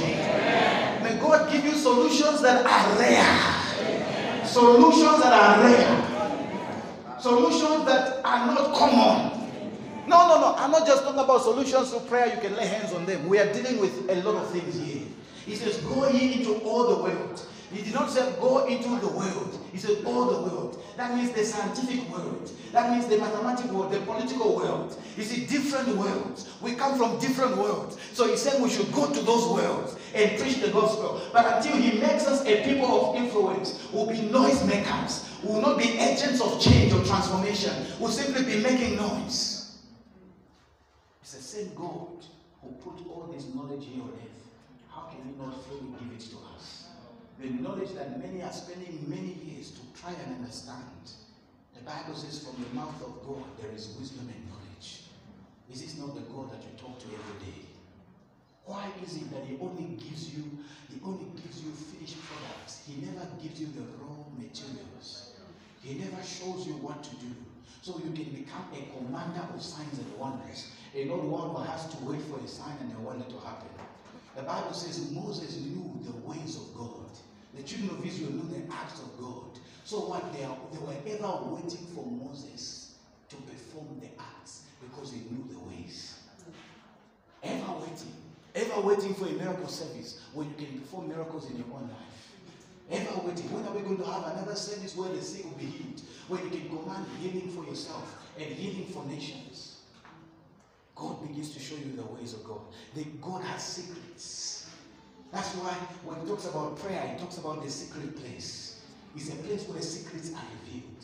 [1.01, 4.45] May God give you solutions that are rare.
[4.45, 7.19] Solutions that are rare.
[7.19, 9.49] Solutions that are not common.
[10.07, 10.55] No, no, no.
[10.55, 12.27] I'm not just talking about solutions to prayer.
[12.35, 13.27] You can lay hands on them.
[13.27, 15.07] We are dealing with a lot of things here.
[15.47, 17.41] He says, Go ye into all the world.
[17.71, 19.59] He did not say go into the world.
[19.73, 20.81] He said all the world.
[20.95, 22.49] That means the scientific world.
[22.71, 24.97] That means the mathematical world, the political world.
[25.17, 26.49] You see, different worlds.
[26.61, 27.97] We come from different worlds.
[28.13, 31.21] So he said we should go to those worlds and preach the gospel.
[31.33, 35.43] But until he makes us a people of influence, we'll be noisemakers.
[35.43, 37.73] We will not be agents of change or transformation.
[37.99, 39.77] We'll simply be making noise.
[41.21, 42.25] It's the same God
[42.61, 44.47] who put all this knowledge here on earth.
[44.89, 46.46] How can He not freely give it to us?
[47.39, 51.11] The knowledge that many are spending many years to try and understand.
[51.75, 55.03] The Bible says, from the mouth of God there is wisdom and knowledge.
[55.71, 57.61] Is this not the God that you talk to every day?
[58.65, 60.43] Why is it that He only gives you,
[60.89, 62.83] He only gives you finished products?
[62.87, 65.35] He never gives you the raw materials.
[65.83, 67.31] He never shows you what to do.
[67.81, 71.85] So you can become a commander of signs and wonders a not one who has
[71.93, 73.69] to wait for a sign and a wonder to happen.
[74.35, 77.09] The Bible says Moses knew the ways of God.
[77.55, 79.59] The children of Israel knew the acts of God.
[79.87, 82.95] So what they, are, they were ever waiting for Moses
[83.29, 86.19] to perform the acts because they knew the ways.
[87.41, 88.11] Ever waiting.
[88.53, 92.27] Ever waiting for a miracle service where you can perform miracles in your own life.
[92.91, 93.49] Ever waiting.
[93.49, 96.01] When are we going to have another service where the sick will be healed?
[96.27, 99.77] Where you can command healing for yourself and healing for nations.
[100.95, 102.59] God begins to show you the ways of God.
[102.93, 104.69] The God has secrets.
[105.31, 105.71] That's why
[106.03, 108.66] when he talks about prayer, he talks about the secret place.
[109.17, 111.01] It's a place where secrets are revealed.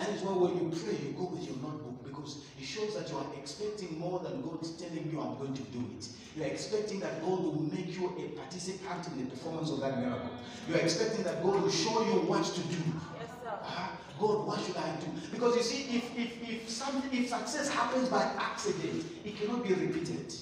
[0.00, 3.12] That is why when you pray, you go with your notebook because it shows that
[3.12, 6.08] you are expecting more than God is telling you, I'm going to do it.
[6.32, 10.00] You are expecting that God will make you a participant in the performance of that
[10.00, 10.32] miracle.
[10.68, 12.80] You are expecting that God will show you what to do.
[13.20, 13.52] Yes, sir.
[13.52, 13.88] Uh,
[14.18, 15.12] God, what should I do?
[15.30, 19.74] Because you see, if if if something if success happens by accident, it cannot be
[19.74, 20.32] repeated.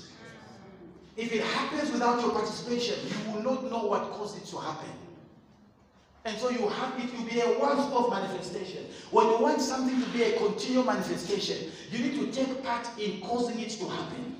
[1.16, 4.90] If it happens without your participation, you will not know what caused it to happen.
[6.24, 8.86] And so you have it will be a once-off manifestation.
[9.10, 13.20] When you want something to be a continual manifestation, you need to take part in
[13.20, 14.36] causing it to happen.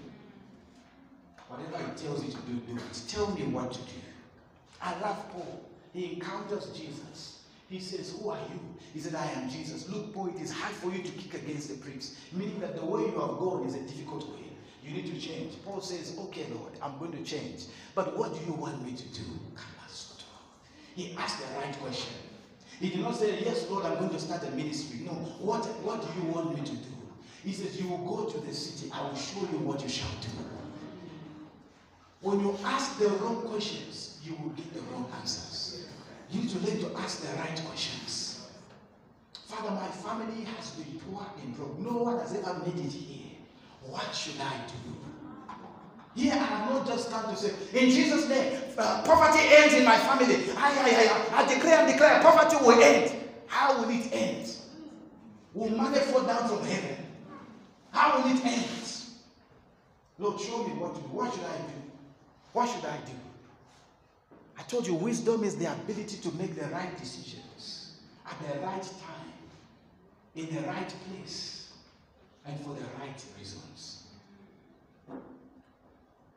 [1.49, 3.03] Whatever it tells you to do, do it.
[3.07, 4.01] Tell me what to do.
[4.81, 5.63] I love Paul.
[5.93, 7.43] He encounters Jesus.
[7.69, 8.61] He says, Who are you?
[8.93, 9.89] He said, I am Jesus.
[9.89, 12.17] Look, Paul, it is hard for you to kick against the pricks.
[12.33, 14.45] Meaning that the way you have gone is a difficult way.
[14.83, 15.55] You need to change.
[15.65, 17.65] Paul says, Okay, Lord, I'm going to change.
[17.95, 19.23] But what do you want me to do?
[20.95, 22.13] He asked the right question.
[22.81, 25.01] He did not say, Yes, Lord, I'm going to start a ministry.
[25.05, 25.13] No.
[25.13, 26.95] What, what do you want me to do?
[27.45, 28.91] He says, You will go to the city.
[28.93, 30.29] I will show you what you shall do.
[32.21, 35.87] When you ask the wrong questions, you will get the wrong answers.
[36.31, 38.49] You need to learn to ask the right questions.
[39.47, 41.79] Father, my family has been poor and broke.
[41.79, 43.37] No one has ever made it here.
[43.87, 45.04] What should I do?
[46.15, 49.85] Here I have not just come to say, in Jesus' name, uh, poverty ends in
[49.85, 50.37] my family.
[50.57, 53.17] I, I, I, I declare and declare poverty will end.
[53.47, 54.49] How will it end?
[55.55, 56.97] Will money fall down from heaven?
[57.91, 58.65] How will it end?
[60.19, 61.09] Lord, show me what to do.
[61.09, 61.83] What should I do?
[62.53, 63.13] What should I do?
[64.57, 68.83] I told you, wisdom is the ability to make the right decisions at the right
[68.83, 69.33] time,
[70.37, 71.73] in the right place,
[72.47, 73.94] and for the right reasons.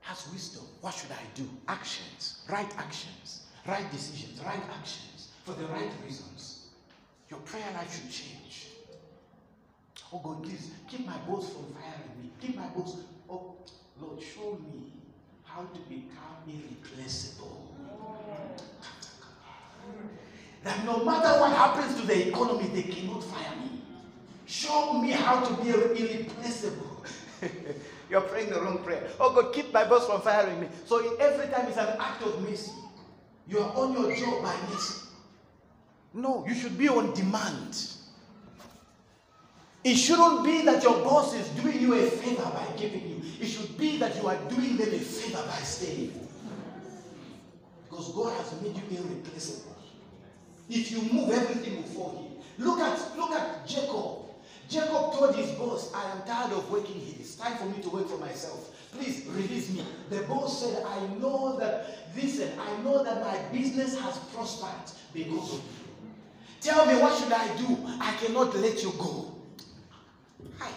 [0.07, 0.63] Has wisdom.
[0.79, 1.49] What should I do?
[1.67, 6.67] Actions, right actions, right decisions, right actions, for the right reasons.
[7.29, 8.67] Your prayer life should change.
[10.13, 12.29] Oh God, please keep my boss from firing me.
[12.39, 12.95] Keep my boss.
[13.29, 13.55] Oh
[13.99, 14.93] Lord, show me
[15.43, 17.75] how to become irreplaceable.
[20.63, 23.81] That no matter what happens to the economy, they cannot fire me.
[24.45, 27.03] Show me how to be irreplaceable.
[28.09, 29.09] You're praying the wrong prayer.
[29.19, 30.67] Oh God, keep my boss from firing me.
[30.85, 32.71] So every time it's an act of mercy.
[33.47, 35.07] You are on your job by mercy.
[36.13, 37.93] No, you should be on demand.
[39.83, 43.21] It shouldn't be that your boss is doing you a favor by giving you.
[43.39, 46.27] It should be that you are doing them a favor by staying.
[47.89, 49.75] Because God has made you irreplaceable.
[50.69, 52.65] If you move, everything will fall in.
[52.65, 54.26] Look at look at Jacob.
[54.69, 57.15] Jacob told his boss, I am tired of working here.
[57.19, 58.75] It's time for me to work for myself.
[58.91, 59.83] Please release me.
[60.09, 65.53] The boss said, I know that, listen, I know that my business has prospered because
[65.53, 65.87] of you.
[66.59, 67.77] Tell me, what should I do?
[68.01, 69.35] I cannot let you go.
[70.57, 70.71] Hi.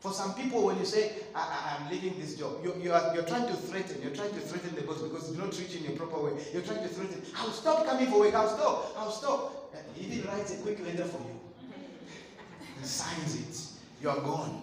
[0.00, 3.24] For some people, when you say, I, am leaving this job, you, you are, you're
[3.24, 4.02] trying to threaten.
[4.02, 6.32] You're trying to threaten the boss because you're not treating in a proper way.
[6.52, 7.22] You're trying to threaten.
[7.36, 8.34] I'll stop coming for work.
[8.34, 8.94] I'll stop.
[8.98, 9.74] I'll stop.
[9.94, 11.35] He even writes a quick letter for you.
[12.80, 14.02] He signs it.
[14.02, 14.62] You are gone.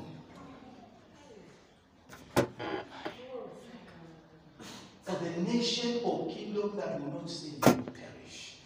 [5.04, 8.58] For the nation or kingdom that will not save will perish.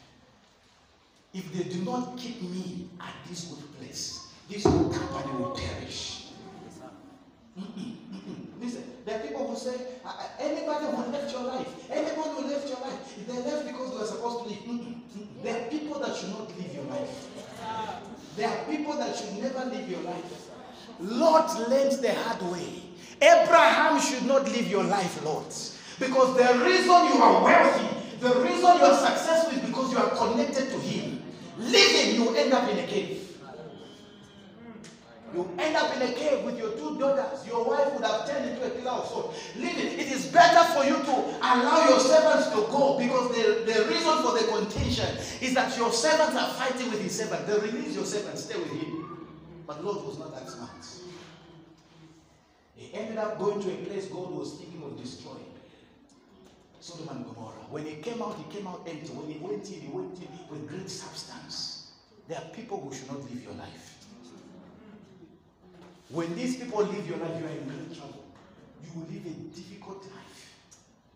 [1.33, 6.25] If they do not keep me at this good place, this company will perish.
[8.61, 9.75] Listen, there are people who say,
[10.39, 13.97] anybody who left your life, anybody who left your life, if they left because they
[13.97, 14.95] were supposed to leave.
[15.43, 17.27] There are people that should not leave your life.
[18.37, 20.49] There are people that should never live your life.
[20.99, 22.83] Lot learned the hard way.
[23.19, 25.47] Abraham should not live your life, Lord.
[25.99, 27.87] Because the reason you are wealthy,
[28.19, 31.23] the reason you are successful is because you are connected to Him.
[31.57, 33.26] Living, you end up in a cave.
[35.33, 37.45] You end up in a cave with your two daughters.
[37.45, 39.35] Your wife would have turned into a pillar of salt.
[39.57, 43.87] Living, it is better for you to allow your servants to go because the, the
[43.89, 47.45] reason for the contention is that your servants are fighting with his servant.
[47.45, 49.27] They release your servant, stay with him.
[49.67, 50.71] But Lot was not that smart.
[52.75, 55.43] He ended up going to a place God was thinking of destroying.
[56.79, 57.65] Sodom and Gomorrah.
[57.69, 59.09] When he came out, he came out empty.
[59.09, 61.91] When he went in, he went in with great substance.
[62.29, 63.96] There are people who should not live your life.
[66.09, 68.23] When these people live your life, you are in great trouble.
[68.83, 70.55] You will live a difficult life.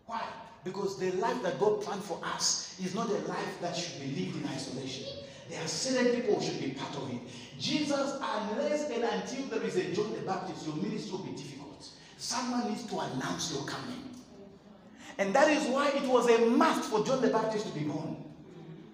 [0.06, 0.22] Why?
[0.64, 4.08] Because the life that God planned for us is not a life that should be
[4.08, 5.06] lived in isolation.
[5.48, 7.20] There are certain people who should be part of it.
[7.58, 11.88] Jesus, unless and until there is a John the Baptist, your ministry will be difficult.
[12.16, 14.10] Someone needs to announce your coming.
[15.18, 18.16] And that is why it was a must for John the Baptist to be born.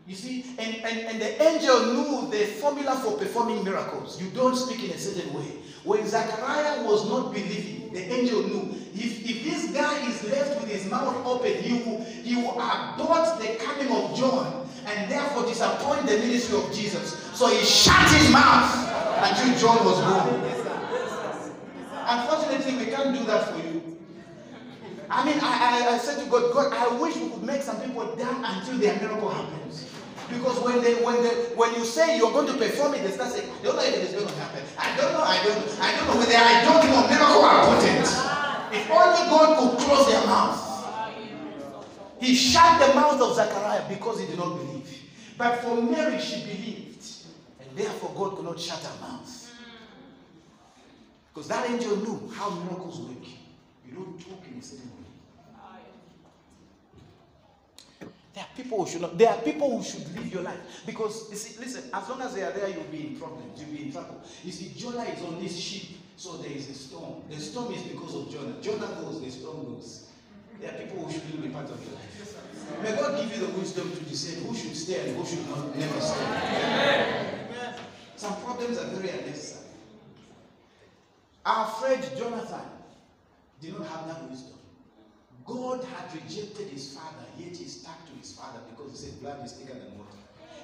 [0.06, 4.20] You see, and, and, and the angel knew the formula for performing miracles.
[4.20, 5.58] You don't speak in a certain way.
[5.89, 10.70] When Zachariah was not believing, the angel knew if, if this guy is left with
[10.70, 16.05] his mouth open, he will, he will abort the coming of John and therefore disappoint
[16.05, 17.15] the ministry of Jesus.
[17.32, 18.69] So he shut his mouth
[19.16, 20.44] until John was born.
[22.06, 23.97] Unfortunately, we can't do that for you.
[25.09, 27.81] I mean, I, I, I said to God, God, I wish we could make some
[27.81, 29.88] people down until their miracle happens.
[30.28, 33.32] Because when they when they when you say you're going to perform it, they start
[33.32, 34.62] saying, don't know if it is going to happen.
[34.76, 38.09] I don't know, I don't, I don't know whether I don't know miracle potent.
[38.70, 40.68] If only God could close their mouth.
[42.20, 45.02] He shut the mouth of Zachariah because he did not believe.
[45.38, 47.06] But for Mary, she believed.
[47.60, 49.55] And therefore God could not shut her mouth.
[51.32, 53.24] Because that angel knew how miracles work.
[53.86, 54.97] You don't talk in a certain way.
[58.39, 59.19] There are people who should not.
[59.19, 61.90] There are people who should live your life because you see, listen.
[61.93, 63.60] As long as they are there, you'll be in problems.
[63.60, 64.23] You'll be in trouble.
[64.44, 67.23] You see, Jonah is on this ship, so there is a storm.
[67.28, 68.55] The storm is because of Jonah.
[68.62, 70.06] Jonah goes, the storm goes.
[70.60, 72.81] There are people who shouldn't be part of your life.
[72.81, 75.77] May God give you the wisdom to decide who should stay and who should not
[75.77, 77.74] never stay.
[78.15, 79.66] Some problems are very unnecessary.
[81.44, 82.70] Our friend Jonathan
[83.60, 84.59] did not have that wisdom.
[85.44, 89.52] God had rejected his father, yet he stuck his father because he said blood is
[89.52, 90.18] thicker than water.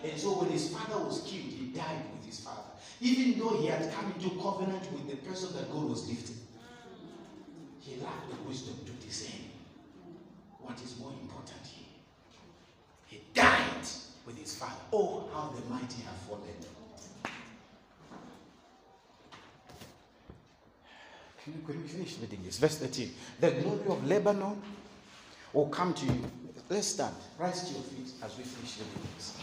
[0.05, 2.69] And so when his father was killed, he died with his father.
[3.01, 6.37] Even though he had come into covenant with the person that God was lifting,
[7.81, 9.49] he lacked the wisdom to discern
[10.61, 11.87] what is more important here.
[13.07, 13.87] He died
[14.27, 14.81] with his father.
[14.93, 16.43] Oh, how the mighty have fallen.
[21.45, 22.59] Can we finish reading this?
[22.59, 23.11] Verse 13.
[23.41, 24.63] The glory of Lebanon
[25.53, 26.25] will come to you.
[26.71, 27.15] Let's stand.
[27.39, 29.37] Rise to your feet as we finish reading this.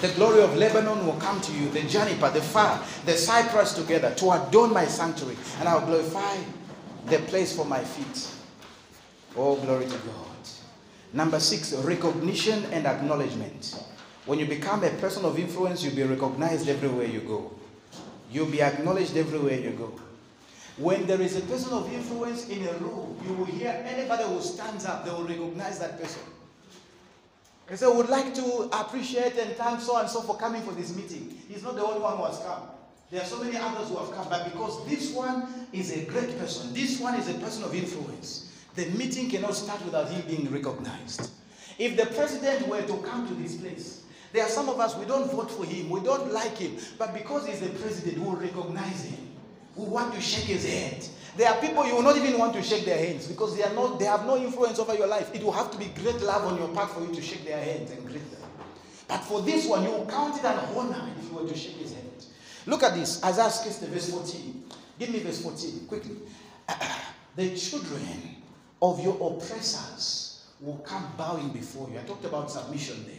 [0.00, 4.14] The glory of Lebanon will come to you, the juniper, the fire, the cypress together
[4.16, 6.36] to adorn my sanctuary, and I'll glorify
[7.06, 8.28] the place for my feet.
[9.36, 10.26] Oh, glory to God.
[11.12, 13.82] Number six, recognition and acknowledgement.
[14.26, 17.52] When you become a person of influence, you'll be recognized everywhere you go.
[18.30, 19.92] You'll be acknowledged everywhere you go.
[20.76, 24.40] When there is a person of influence in a room, you will hear anybody who
[24.40, 26.22] stands up, they will recognize that person.
[27.68, 30.94] And so, would like to appreciate and thank so and so for coming for this
[30.96, 31.40] meeting.
[31.48, 32.62] He's not the only one who has come.
[33.10, 36.38] There are so many others who have come, but because this one is a great
[36.38, 40.50] person, this one is a person of influence, the meeting cannot start without him being
[40.50, 41.30] recognized.
[41.76, 45.06] If the president were to come to this place, there are some of us, we
[45.06, 48.36] don't vote for him, we don't like him, but because he's the president, we will
[48.36, 49.29] recognize him.
[49.76, 51.08] We want to shake his hand.
[51.36, 53.72] There are people you will not even want to shake their hands because they are
[53.72, 55.34] not they have no influence over your life.
[55.34, 57.62] It will have to be great love on your part for you to shake their
[57.62, 58.42] hands and greet them.
[59.06, 61.76] But for this one, you will count it an honor if you were to shake
[61.76, 62.26] his hand.
[62.66, 63.22] Look at this.
[63.24, 64.64] Isaiah 60, verse 14.
[64.98, 66.16] Give me verse 14 quickly.
[67.36, 68.36] the children
[68.82, 71.98] of your oppressors will come bowing before you.
[71.98, 73.14] I talked about submission there.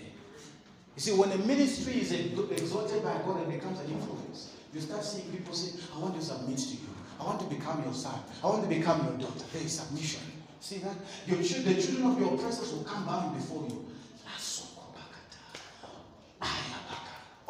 [0.95, 5.03] You see, when a ministry is exalted by God and becomes an influence, you start
[5.03, 6.87] seeing people say, I want to submit to you.
[7.19, 8.19] I want to become your son.
[8.43, 9.45] I want to become your daughter.
[9.53, 10.21] There is submission.
[10.59, 10.95] See that?
[11.27, 13.85] Your, the children of your oppressors will come bowing before you.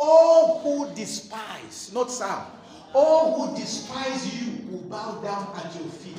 [0.03, 2.43] All who despise, not some,
[2.91, 6.18] all who despise you will bow down at your feet.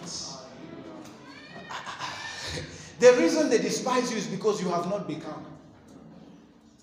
[3.01, 5.45] the reason they despise you is because you have not become.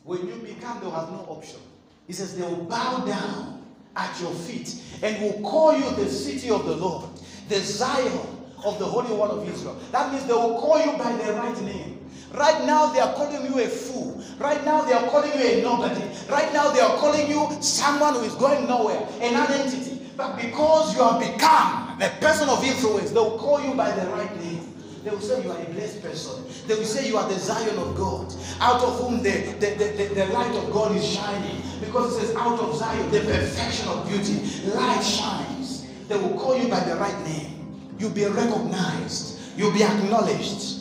[0.03, 1.61] When you become, they'll have no option.
[2.05, 3.58] He says they will bow down
[3.99, 7.05] at your feet and will call you the city of the Lord,
[7.49, 8.19] the Zion
[8.63, 9.77] of the Holy One of Israel.
[9.91, 11.99] That means they will call you by the right name.
[12.33, 14.23] Right now, they are calling you a fool.
[14.39, 16.03] Right now, they are calling you a nobody.
[16.29, 19.99] Right now, they are calling you someone who is going nowhere, an identity.
[20.15, 24.05] But because you have become a person of influence, they will call you by the
[24.11, 24.58] right name.
[25.03, 26.43] They will say you are a blessed person.
[26.67, 30.13] They will say you are the Zion of God, out of whom the, the, the,
[30.13, 31.61] the, light of God is shining.
[31.79, 34.41] Because it says, out of Zion, the perfection of beauty,
[34.75, 35.87] light shines.
[36.07, 37.95] They will call you by the right name.
[37.97, 39.39] You'll be recognized.
[39.57, 40.79] You'll be acknowledged.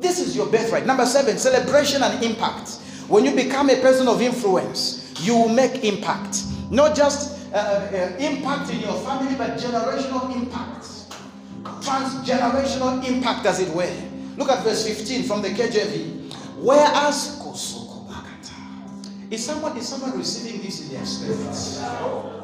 [0.00, 0.86] This is your birthright.
[0.86, 2.80] Number seven, celebration and impact.
[3.08, 6.42] When you become a person of influence, you will make impact.
[6.70, 10.97] Not just uh, uh, impact in your family, but generational impact.
[11.62, 13.92] Transgenerational impact, as it were.
[14.36, 16.32] Look at verse 15 from the KJV.
[16.60, 17.38] Whereas
[19.30, 21.36] is someone is someone receiving this in their spirit?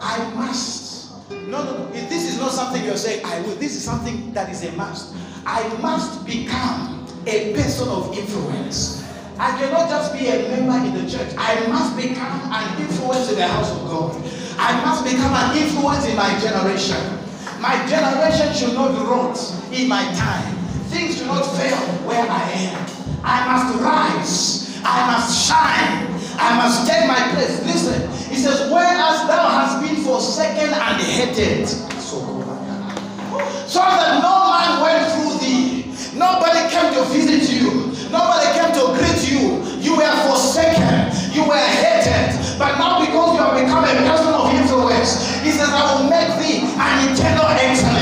[0.03, 1.31] I must.
[1.31, 1.91] No, no, no.
[1.93, 3.57] This is not something you're saying, I will.
[3.57, 5.15] This is something that is a must.
[5.47, 9.03] I must become a person of influence.
[9.39, 11.33] I cannot just be a member in the church.
[11.39, 14.15] I must become an influence in the house of God.
[14.59, 17.24] I must become an influence in my generation.
[17.65, 19.41] My generation should not rot
[19.73, 20.55] in my time.
[20.93, 22.77] Things should not fail where I am.
[23.25, 24.77] I must rise.
[24.85, 26.13] I must shine.
[26.37, 27.65] I must take my place.
[27.65, 32.21] Listen, he says, Whereas thou hast been forsaken and hated, so
[33.81, 35.89] that no man went through thee.
[36.13, 37.97] Nobody came to visit you.
[38.13, 39.65] Nobody came to greet you.
[39.81, 41.09] You were forsaken.
[41.33, 42.37] You were hated.
[42.59, 46.29] But now because you have become a person of influence, he says, I will make
[46.77, 47.94] thee an eternal excellency.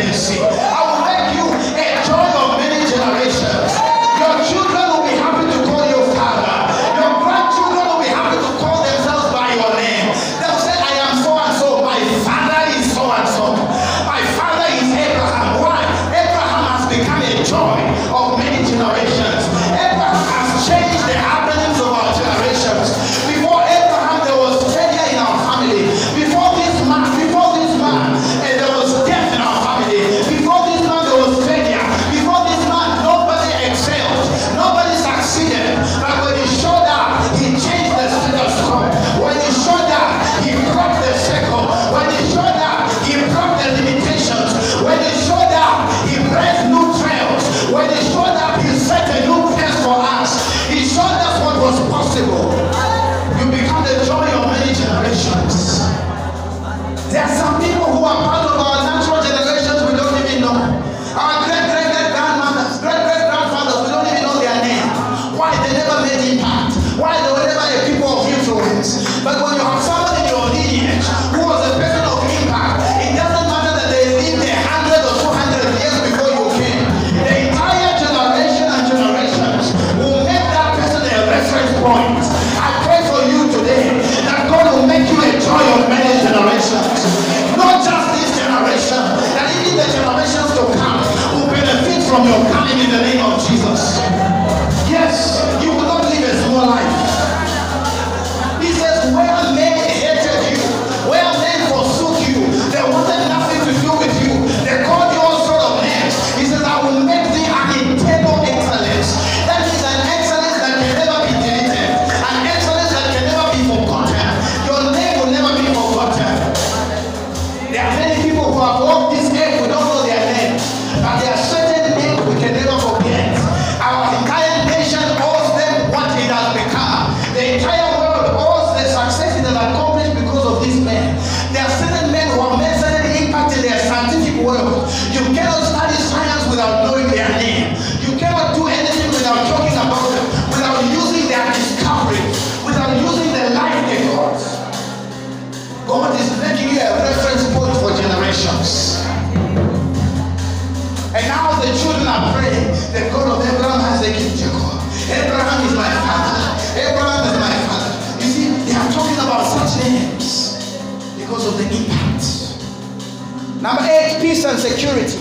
[164.62, 165.18] Security.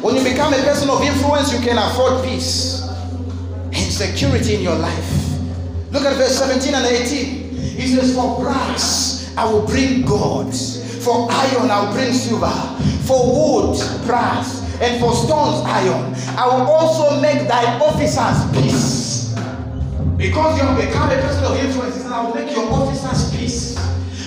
[0.00, 2.88] When you become a person of influence, you can afford peace
[3.66, 5.40] and security in your life.
[5.90, 7.50] Look at verse 17 and 18.
[7.76, 12.50] He says, For brass I will bring gold, for iron I'll bring silver,
[13.04, 16.14] for wood, brass, and for stones, iron.
[16.38, 19.34] I will also make thy officers peace.
[20.16, 23.74] Because you have become a person of influence, I will make your officers peace.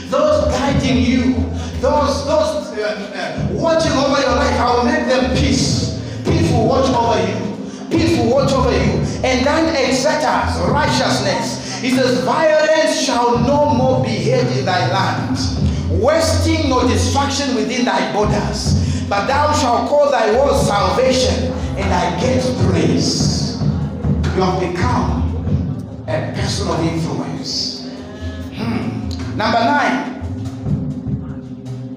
[0.09, 1.35] Those guiding you,
[1.81, 5.99] those, those uh, uh, watching over your life, I will make them peace.
[6.23, 7.89] Peace will watch over you.
[7.89, 9.01] Peace will watch over you.
[9.25, 11.79] And then exactors righteousness.
[11.81, 15.37] He says, Violence shall no more be heard in thy land,
[15.99, 18.77] wasting nor destruction within thy borders.
[19.09, 23.59] But thou shalt call thy walls salvation, and thy gates praise.
[24.35, 27.89] You have become a person of influence.
[28.53, 29.09] Hmm.
[29.35, 30.10] Number nine.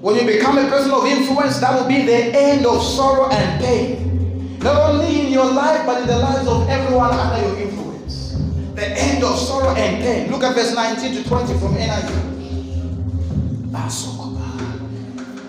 [0.05, 3.59] When you become a person of influence, that will be the end of sorrow and
[3.59, 4.59] pain.
[4.59, 8.37] Not only in your life, but in the lives of everyone under your influence.
[8.75, 10.29] The end of sorrow and pain.
[10.29, 12.35] Look at verse 19 to 20 from NIV.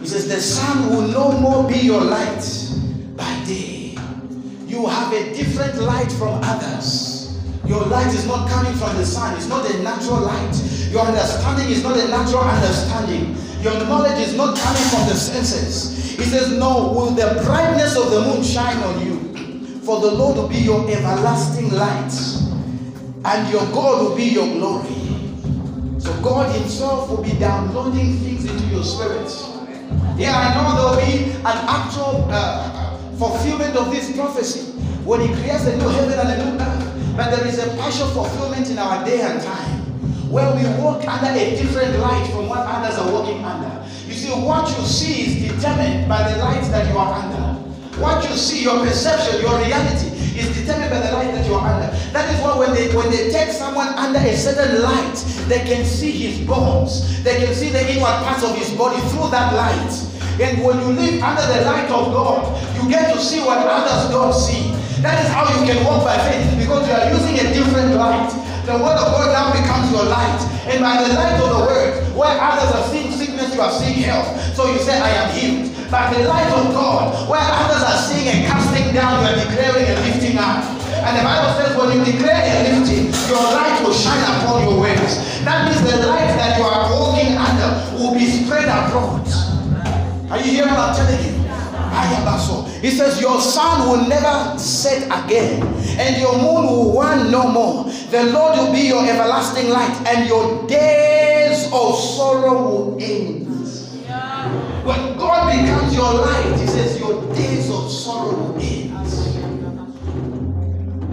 [0.01, 2.41] He says, The sun will no more be your light
[3.15, 3.99] by day.
[4.65, 7.39] You have a different light from others.
[7.67, 10.57] Your light is not coming from the sun, it's not a natural light.
[10.91, 13.37] Your understanding is not a natural understanding.
[13.67, 16.17] Your knowledge is not coming from the senses.
[16.17, 19.19] He says, No, will the brightness of the moon shine on you?
[19.81, 22.15] For the Lord will be your everlasting light,
[23.25, 24.95] and your God will be your glory.
[25.99, 29.27] So God Himself will be downloading things into your spirit.
[30.17, 34.71] Yeah, I know there will be an actual uh, fulfillment of this prophecy
[35.03, 37.17] when He creates a new heaven and a new earth.
[37.17, 39.76] But there is a partial fulfillment in our day and time
[40.37, 43.73] where we walk under a different light from what others are walking under.
[44.05, 47.57] You see, what you see is determined by the light that you are under.
[47.97, 51.65] What you see, your perception, your reality is determined by the light that you are
[51.65, 51.89] under.
[52.13, 55.17] That is why when they when they take someone under a certain light,
[55.49, 59.33] they can see his bones, they can see the inward parts of his body through
[59.33, 59.93] that light.
[60.37, 62.45] And when you live under the light of God,
[62.77, 64.69] you get to see what others don't see.
[65.01, 68.46] That is how you can walk by faith because you are using a different light.
[68.67, 70.43] The word of God now becomes your light.
[70.67, 74.03] And by the light of the word, where others are seeing sickness, you are seeing
[74.03, 74.27] health.
[74.57, 75.71] So you say, I am healed.
[75.89, 79.87] By the light of God, where others are seeing and casting down, you are declaring
[79.87, 80.67] and lifting up.
[80.99, 84.83] And the Bible says, when you declare a lifting, your light will shine upon your
[84.83, 85.15] ways.
[85.47, 89.31] That means the light that you are walking under will be spread abroad.
[90.27, 91.36] Are you hearing what I'm telling you?
[92.87, 95.61] He says, Your sun will never set again,
[95.99, 97.85] and your moon will wane no more.
[98.11, 103.47] The Lord will be your everlasting light, and your days of sorrow will end.
[104.87, 108.93] When God becomes your light, He says, Your days of sorrow will end.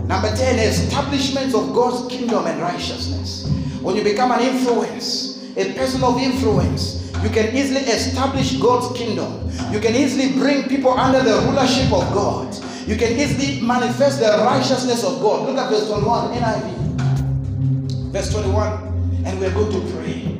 [0.07, 3.49] Number 10, establishment of God's kingdom and righteousness.
[3.81, 9.49] When you become an influence, a person of influence, you can easily establish God's kingdom.
[9.71, 12.53] You can easily bring people under the rulership of God.
[12.85, 15.47] You can easily manifest the righteousness of God.
[15.47, 18.11] Look at verse 21, NIV.
[18.11, 20.37] Verse 21, and we're going to pray.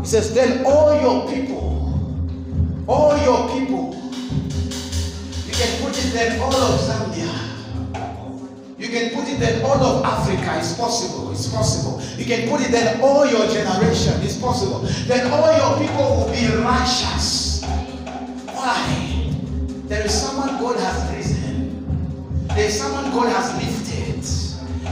[0.00, 2.00] It says, Then all your people,
[2.86, 3.94] all your people,
[5.44, 7.45] you can put it then all of Zambia.
[8.78, 10.58] You can put it then all of Africa.
[10.58, 11.32] It's possible.
[11.32, 12.02] It's possible.
[12.18, 14.20] You can put it then all your generation.
[14.20, 14.80] It's possible.
[15.06, 17.64] Then all your people will be righteous.
[18.52, 19.32] Why?
[19.88, 22.46] There is someone God has risen.
[22.48, 24.22] There is someone God has lifted.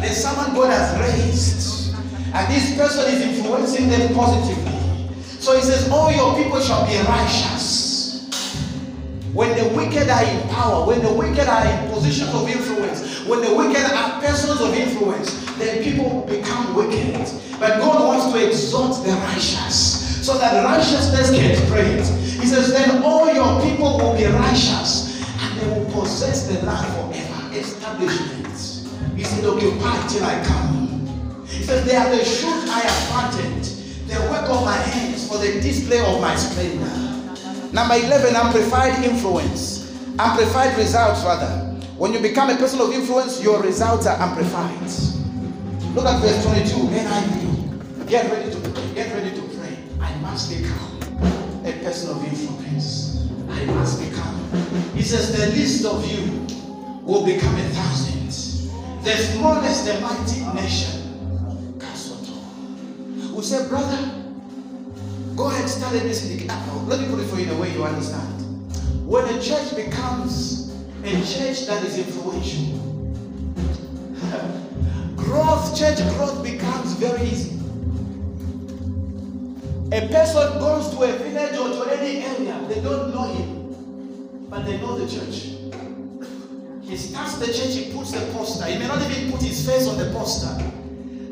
[0.01, 1.94] There is someone God has raised.
[2.32, 4.73] And this person is influencing them positively.
[5.40, 7.84] So he says, All your people shall be righteous.
[9.35, 13.40] When the wicked are in power, when the wicked are in positions of influence, when
[13.40, 17.19] the wicked are persons of influence, then people become wicked.
[17.59, 21.98] But God wants to exalt the righteous so that righteousness can spread.
[22.40, 26.86] He says, Then all your people will be righteous and they will possess the land
[26.94, 27.59] forever.
[27.59, 28.47] Establishment.
[29.16, 31.44] He said, Occupy till I come.
[31.48, 33.65] He says, They are the shoot I have planted,
[34.06, 37.13] the work of my hands for the display of my splendor.
[37.74, 39.90] Number 11, amplified influence.
[40.16, 41.74] Amplified results, rather.
[41.98, 44.78] When you become a person of influence, your results are amplified.
[45.92, 46.70] Look at verse 22.
[46.86, 48.09] NIV.
[48.09, 48.94] Get ready to pray.
[48.94, 49.76] Get ready to pray.
[50.01, 51.02] I must become
[51.66, 53.28] a person of influence.
[53.51, 54.38] I must become.
[54.94, 56.46] He says, The least of you
[57.02, 58.26] will become a thousand.
[59.02, 61.01] The smallest, the mighty nation.
[63.34, 64.23] Who said, Brother,
[65.36, 66.48] Go ahead, start a syndicate.
[66.48, 68.40] Uh, let me put it for you in a way you understand.
[69.05, 72.78] When a church becomes a church that is influential,
[75.16, 77.59] growth, church growth becomes very easy.
[79.90, 84.65] A person goes to a village or to any area, they don't know him, but
[84.65, 85.55] they know the church.
[86.82, 88.66] He starts the church, he puts the poster.
[88.66, 90.62] He may not even put his face on the poster.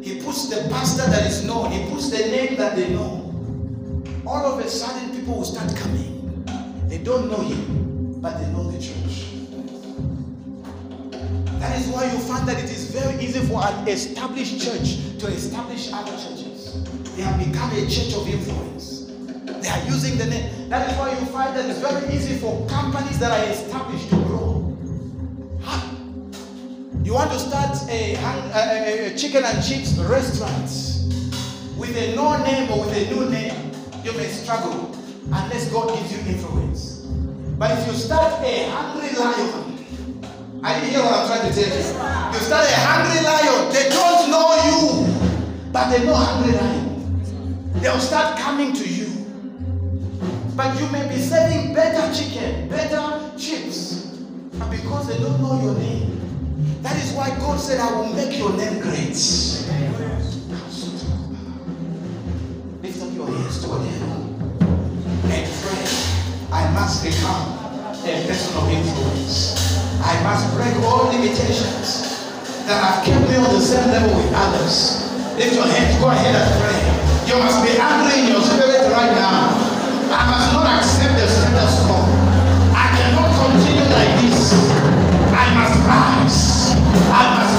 [0.03, 3.22] He puts the pastor that is known, he puts the name that they know.
[4.27, 6.45] All of a sudden, people will start coming.
[6.89, 9.27] They don't know him, but they know the church.
[11.59, 15.27] That is why you find that it is very easy for an established church to
[15.27, 16.85] establish other churches.
[17.17, 19.11] They have become a church of influence.
[19.63, 20.69] They are using the name.
[20.69, 24.17] That is why you find that it's very easy for companies that are established to
[24.17, 24.79] grow.
[27.05, 30.71] You want to start a, a, a chicken and chips restaurant
[31.77, 33.72] with a no name or with a new name,
[34.05, 34.95] you may struggle
[35.27, 37.07] unless God gives you influence.
[37.59, 39.79] But if you start a Hungry Lion,
[40.65, 42.35] I didn't hear what I'm trying to tell you.
[42.35, 47.73] You start a Hungry Lion, they don't know you, but they know Hungry Lion.
[47.75, 49.11] They'll start coming to you.
[50.57, 54.19] But you may be selling better chicken, better chips,
[54.59, 56.19] but because they don't know your name.
[56.83, 59.15] That is why God said, I will make your name great
[63.29, 65.87] your ears and pray.
[66.51, 67.55] I must become
[68.03, 69.79] a person of influence.
[70.03, 72.19] I must break all limitations
[72.67, 75.07] that have kept me on the same level with others.
[75.39, 76.79] Lift your hands, go ahead and pray.
[77.31, 79.55] You must be angry in your spirit right now.
[80.11, 82.03] I must not accept the status quo.
[82.75, 84.53] I cannot continue like this.
[85.31, 86.75] I must rise.
[87.09, 87.52] I must